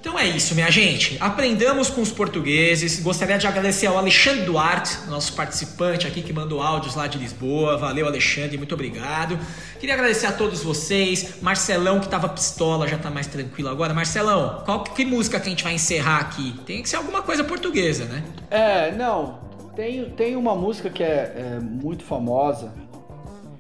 Então 0.01 0.17
é 0.17 0.25
isso, 0.25 0.55
minha 0.55 0.71
gente. 0.71 1.15
Aprendamos 1.19 1.91
com 1.91 2.01
os 2.01 2.11
portugueses. 2.11 2.99
Gostaria 2.99 3.37
de 3.37 3.45
agradecer 3.45 3.85
ao 3.85 3.99
Alexandre 3.99 4.41
Duarte, 4.41 4.97
nosso 5.07 5.33
participante 5.33 6.07
aqui 6.07 6.23
que 6.23 6.33
mandou 6.33 6.59
áudios 6.59 6.95
lá 6.95 7.05
de 7.05 7.19
Lisboa. 7.19 7.77
Valeu, 7.77 8.07
Alexandre, 8.07 8.57
muito 8.57 8.73
obrigado. 8.73 9.37
Queria 9.79 9.93
agradecer 9.93 10.25
a 10.25 10.31
todos 10.31 10.63
vocês. 10.63 11.35
Marcelão, 11.39 11.99
que 11.99 12.09
tava 12.09 12.27
pistola, 12.29 12.87
já 12.87 12.97
tá 12.97 13.11
mais 13.11 13.27
tranquilo 13.27 13.69
agora. 13.69 13.93
Marcelão, 13.93 14.63
qual 14.65 14.83
que 14.83 15.05
música 15.05 15.39
que 15.39 15.45
a 15.45 15.49
gente 15.51 15.63
vai 15.63 15.75
encerrar 15.75 16.17
aqui? 16.17 16.59
Tem 16.65 16.81
que 16.81 16.89
ser 16.89 16.95
alguma 16.95 17.21
coisa 17.21 17.43
portuguesa, 17.43 18.05
né? 18.05 18.23
É, 18.49 18.91
não. 18.93 19.39
Tem, 19.75 20.09
tem 20.09 20.35
uma 20.35 20.55
música 20.55 20.89
que 20.89 21.03
é, 21.03 21.31
é 21.35 21.59
muito 21.59 22.03
famosa, 22.03 22.73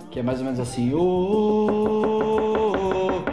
que 0.09 0.17
é 0.19 0.23
mais 0.23 0.39
ou 0.39 0.45
menos 0.45 0.59
assim. 0.59 0.91
Oh, 0.95 2.71
Toca 3.21 3.30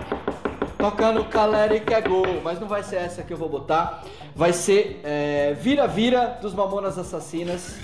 no 1.12 1.24
Caleri 1.24 1.80
que 1.80 1.92
é 1.92 2.00
gol. 2.00 2.40
Mas 2.42 2.60
não 2.60 2.68
vai 2.68 2.82
ser 2.82 2.96
essa 2.96 3.22
que 3.22 3.32
eu 3.32 3.36
vou 3.36 3.48
botar. 3.48 4.04
Vai 4.34 4.52
ser 4.52 5.00
é, 5.04 5.56
Vira 5.60 5.86
Vira 5.86 6.38
dos 6.40 6.54
Mamonas 6.54 6.96
Assassinas. 6.96 7.74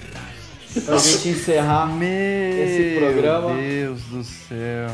Pra 0.84 0.99
gente 0.99 1.28
encerrar 1.28 1.86
Meu 1.86 2.09
esse 2.09 2.97
programa. 2.99 3.55
Meu 3.55 3.95
Deus 3.95 4.03
do 4.03 4.24
céu. 4.24 4.90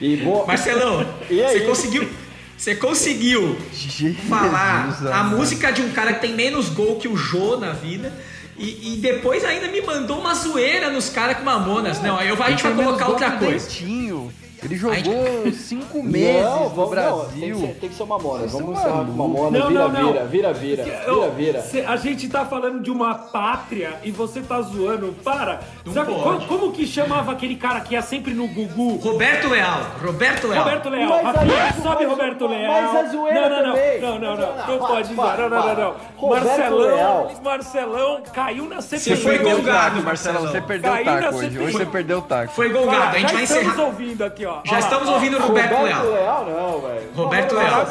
E 0.00 0.16
boa... 0.16 0.46
Marcelão, 0.46 1.06
e 1.30 1.42
aí? 1.42 1.60
você 1.60 1.66
conseguiu. 1.66 2.08
Você 2.56 2.76
conseguiu 2.76 3.58
Jesus 3.72 4.16
falar 4.28 4.96
a 5.12 5.24
música 5.24 5.72
de 5.72 5.82
um 5.82 5.90
cara 5.90 6.12
que 6.14 6.20
tem 6.20 6.34
menos 6.34 6.68
gol 6.68 6.96
que 6.96 7.08
o 7.08 7.16
Jô 7.16 7.56
na 7.56 7.72
vida. 7.72 8.12
E, 8.56 8.94
e 8.94 8.96
depois 8.98 9.44
ainda 9.44 9.66
me 9.66 9.80
mandou 9.80 10.20
uma 10.20 10.34
zoeira 10.34 10.90
nos 10.90 11.08
caras 11.08 11.38
com 11.38 11.44
Mamonas. 11.44 12.00
Não, 12.00 12.16
aí 12.16 12.30
a 12.30 12.50
gente 12.50 12.62
vai 12.62 12.74
colocar 12.74 13.08
outra 13.08 13.32
coisa. 13.32 13.68
Dentinho. 13.68 14.32
Ele 14.62 14.76
jogou 14.76 15.52
cinco 15.52 16.02
meses 16.02 16.44
não, 16.44 16.68
vamos, 16.68 16.76
no 16.76 16.86
Brasil. 16.88 17.16
Não, 17.16 17.30
tem, 17.30 17.52
que 17.52 17.60
ser, 17.60 17.74
tem 17.80 17.88
que 17.90 17.94
ser 17.96 18.04
Mamonas. 18.04 18.52
Vamos 18.52 18.78
encerrar 18.78 19.04
com 19.04 19.12
Mamonas. 19.12 19.60
Não, 19.60 19.68
vira, 19.68 19.88
não, 19.88 20.12
vira, 20.12 20.24
vira, 20.24 20.52
vira, 20.52 20.84
vira, 20.84 21.30
vira, 21.30 21.60
vira. 21.60 21.90
A 21.90 21.96
gente 21.96 22.28
tá 22.28 22.44
falando 22.44 22.80
de 22.80 22.90
uma 22.90 23.14
pátria 23.14 23.98
e 24.04 24.10
você 24.12 24.40
tá 24.40 24.60
zoando. 24.62 25.12
Para. 25.24 25.60
Sabe, 25.92 26.12
como, 26.12 26.46
como, 26.46 26.72
que 26.72 26.86
chamava 26.86 27.32
aquele 27.32 27.56
cara 27.56 27.80
que 27.80 27.94
ia 27.94 28.02
sempre 28.02 28.32
no 28.34 28.46
Gugu? 28.46 28.96
Roberto 28.96 29.48
Leal. 29.48 29.80
Roberto 30.02 30.46
Leal. 30.46 30.64
Roberto 30.64 30.88
Leal. 30.88 31.22
Mas 31.22 31.36
Rafinha, 31.36 31.82
sabe 31.82 32.04
Roberto 32.04 32.46
Leal? 32.46 32.82
Mas 32.82 32.96
a 32.96 33.08
zoeira 33.10 33.48
não, 33.48 33.56
não, 33.56 33.74
também. 33.74 34.00
Não, 34.00 34.18
não, 34.18 34.36
não. 34.36 34.56
Não, 34.56 34.66
não 34.66 34.78
pode 34.78 35.14
zoar. 35.14 35.38
Não, 35.38 35.48
não, 35.48 35.66
não, 35.66 35.74
não. 35.74 36.28
Marcelão, 36.28 36.78
Leal. 36.78 37.32
Marcelão 37.42 38.22
caiu 38.32 38.68
na 38.68 38.80
CPI. 38.80 39.00
Você 39.00 39.16
foi 39.16 39.38
golgado, 39.38 40.02
Marcelão. 40.02 40.42
Você 40.42 40.60
perdeu 40.60 40.92
o 40.92 41.04
taco 41.04 41.36
hoje. 41.36 41.58
Hoje 41.58 41.72
você 41.72 41.86
perdeu 41.86 42.18
o 42.18 42.22
taco. 42.22 42.52
Foi 42.52 42.68
golgado. 42.68 43.16
A 43.16 43.18
gente 43.18 43.32
vai 43.32 43.42
encerrar. 43.42 43.62
Já 43.62 43.70
estamos 43.70 43.86
ouvindo 43.86 44.24
aqui, 44.24 44.46
ó. 44.46 44.51
Já 44.64 44.78
estamos 44.78 45.08
ouvindo 45.08 45.22
ouvindo 45.22 45.38
Roberto, 45.38 45.74
Roberto 45.74 46.04
Leal. 46.06 46.44
Leal 46.44 46.44
não, 46.44 46.80
velho. 46.80 47.10
Roberto 47.14 47.54
Leal. 47.54 47.86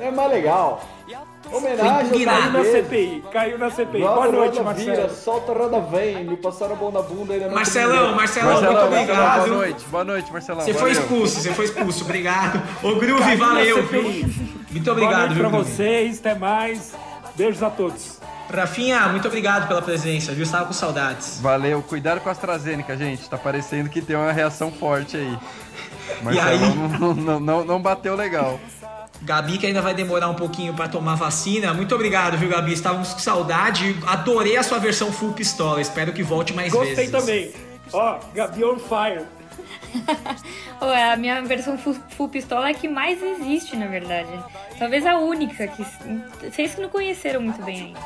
É 0.00 0.10
mais 0.10 0.30
legal. 0.30 0.84
Homenagem 1.52 2.24
caiu 2.24 2.50
na 2.50 2.64
CPI, 2.64 3.24
caiu 3.32 3.58
na 3.58 3.70
CPI. 3.70 4.02
Roda, 4.02 4.14
Boa 4.14 4.32
noite, 4.32 4.60
Marcelo. 4.60 4.96
Vira, 4.96 5.08
solta 5.08 5.52
a 5.52 5.54
roda 5.54 5.80
vem, 5.80 6.24
me 6.24 6.36
passaram 6.36 6.74
a 6.74 6.76
mão 6.76 6.90
na 6.90 7.02
bunda 7.02 7.34
ainda 7.34 7.48
Marcelão, 7.48 8.16
Marcelão, 8.16 8.50
Marcelão, 8.50 8.72
muito 8.72 8.84
obrigado. 8.84 9.36
Boa 9.36 9.56
noite, 9.56 9.84
boa 9.88 10.04
noite, 10.04 10.32
Marcelão. 10.32 10.60
Você 10.62 10.74
foi 10.74 10.90
expulso, 10.90 11.40
você 11.40 11.54
foi 11.54 11.64
expulso, 11.66 12.02
obrigado. 12.02 12.60
Ô 12.82 12.96
Groove, 12.96 13.36
valeu, 13.36 13.76
Muito 14.72 14.90
obrigado, 14.90 15.34
viu, 15.34 15.48
pra 15.48 15.58
vocês, 15.58 16.18
até 16.18 16.34
mais. 16.34 16.94
Beijos 17.36 17.62
a 17.62 17.70
todos. 17.70 18.18
Rafinha, 18.52 19.08
muito 19.08 19.28
obrigado 19.28 19.68
pela 19.68 19.82
presença, 19.82 20.32
viu? 20.32 20.44
Estava 20.44 20.66
com 20.66 20.72
saudades. 20.72 21.40
Valeu, 21.40 21.82
cuidado 21.82 22.20
com 22.20 22.28
a 22.28 22.32
AstraZeneca, 22.32 22.96
gente. 22.96 23.28
Tá 23.28 23.36
parecendo 23.36 23.88
que 23.88 24.00
tem 24.00 24.16
uma 24.16 24.32
reação 24.32 24.72
forte 24.72 25.16
aí. 25.16 25.38
Mas 26.22 26.36
e 26.36 26.40
aí... 26.40 26.58
Não, 26.98 27.14
não, 27.14 27.40
não, 27.40 27.64
não 27.64 27.82
bateu 27.82 28.14
legal. 28.14 28.58
Gabi, 29.22 29.58
que 29.58 29.66
ainda 29.66 29.80
vai 29.80 29.94
demorar 29.94 30.28
um 30.28 30.34
pouquinho 30.34 30.74
para 30.74 30.88
tomar 30.88 31.14
vacina. 31.14 31.72
Muito 31.72 31.94
obrigado, 31.94 32.36
viu, 32.36 32.48
Gabi? 32.48 32.72
Estávamos 32.72 33.12
com 33.12 33.18
saudade. 33.18 33.96
Adorei 34.06 34.56
a 34.56 34.62
sua 34.62 34.78
versão 34.78 35.10
full 35.12 35.32
pistola. 35.32 35.80
Espero 35.80 36.12
que 36.12 36.22
volte 36.22 36.52
mais 36.52 36.72
Gostei 36.72 36.94
vezes. 36.94 37.10
Gostei 37.10 37.46
também. 37.46 37.66
Ó, 37.92 38.16
oh, 38.16 38.34
Gabi 38.34 38.64
on 38.64 38.78
fire. 38.78 39.24
Ué, 40.82 41.12
a 41.12 41.16
minha 41.16 41.40
versão 41.42 41.78
full, 41.78 41.96
full, 42.10 42.28
pistola 42.28 42.68
é 42.68 42.72
a 42.72 42.74
que 42.74 42.88
mais 42.88 43.22
existe, 43.22 43.76
na 43.76 43.86
verdade. 43.86 44.28
Talvez 44.78 45.06
a 45.06 45.18
única 45.18 45.66
que 45.68 45.84
vocês 46.42 46.74
que 46.74 46.80
não 46.80 46.88
conheceram 46.88 47.40
muito 47.40 47.62
bem 47.62 47.86
ainda. 47.86 48.00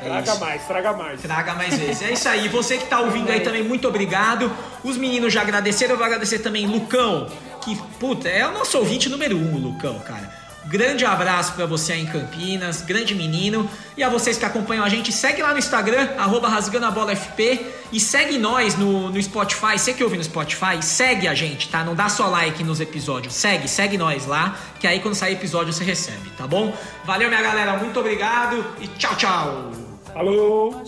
É 0.00 0.04
traga 0.04 0.30
isso. 0.30 0.40
mais, 0.40 0.64
traga 0.64 0.92
mais. 0.92 1.20
Traga 1.20 1.54
mais 1.54 1.76
vezes. 1.76 2.02
É 2.02 2.12
isso 2.12 2.28
aí. 2.28 2.48
Você 2.48 2.76
que 2.78 2.84
está 2.84 3.00
ouvindo 3.00 3.30
aí 3.30 3.40
também, 3.40 3.62
muito 3.62 3.88
obrigado. 3.88 4.50
Os 4.84 4.96
meninos 4.96 5.32
já 5.32 5.42
agradeceram. 5.42 5.92
Eu 5.94 5.96
vou 5.96 6.06
agradecer 6.06 6.38
também 6.38 6.66
Lucão, 6.66 7.28
que, 7.62 7.76
puta, 7.98 8.28
é 8.28 8.46
o 8.46 8.52
nosso 8.52 8.78
ouvinte 8.78 9.08
número 9.08 9.36
um, 9.36 9.58
Lucão, 9.58 9.98
cara. 10.00 10.37
Grande 10.68 11.06
abraço 11.06 11.54
para 11.54 11.64
você 11.64 11.94
aí 11.94 12.02
em 12.02 12.06
Campinas, 12.06 12.82
grande 12.82 13.14
menino. 13.14 13.68
E 13.96 14.02
a 14.02 14.08
vocês 14.10 14.36
que 14.36 14.44
acompanham 14.44 14.84
a 14.84 14.88
gente, 14.90 15.10
segue 15.10 15.40
lá 15.40 15.52
no 15.52 15.58
Instagram, 15.58 16.10
arroba 16.18 16.46
rasgando 16.46 16.84
a 16.84 16.90
bola 16.90 17.16
FP. 17.16 17.64
E 17.90 17.98
segue 17.98 18.36
nós 18.36 18.76
no, 18.76 19.08
no 19.08 19.22
Spotify. 19.22 19.78
Você 19.78 19.94
que 19.94 20.04
ouve 20.04 20.18
no 20.18 20.24
Spotify, 20.24 20.82
segue 20.82 21.26
a 21.26 21.34
gente, 21.34 21.70
tá? 21.70 21.82
Não 21.82 21.94
dá 21.94 22.10
só 22.10 22.26
like 22.26 22.62
nos 22.62 22.80
episódios. 22.80 23.32
Segue, 23.32 23.66
segue 23.66 23.96
nós 23.96 24.26
lá, 24.26 24.58
que 24.78 24.86
aí 24.86 25.00
quando 25.00 25.14
sair 25.14 25.32
episódio 25.32 25.72
você 25.72 25.84
recebe, 25.84 26.28
tá 26.36 26.46
bom? 26.46 26.76
Valeu, 27.02 27.30
minha 27.30 27.40
galera. 27.40 27.78
Muito 27.78 27.98
obrigado 27.98 28.62
e 28.78 28.88
tchau, 28.88 29.16
tchau. 29.16 29.72
Falou! 30.12 30.84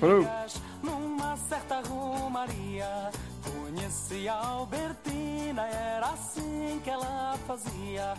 Falou. 0.00 0.26
Numa 0.82 1.36
certa 1.36 1.82
romaria, 1.86 3.10
conheci 3.44 4.26
a 4.26 4.34
Albertina, 4.34 5.66
era 5.66 6.06
assim 6.06 6.80
que 6.82 6.88
ela 6.88 7.38
fazia. 7.46 8.14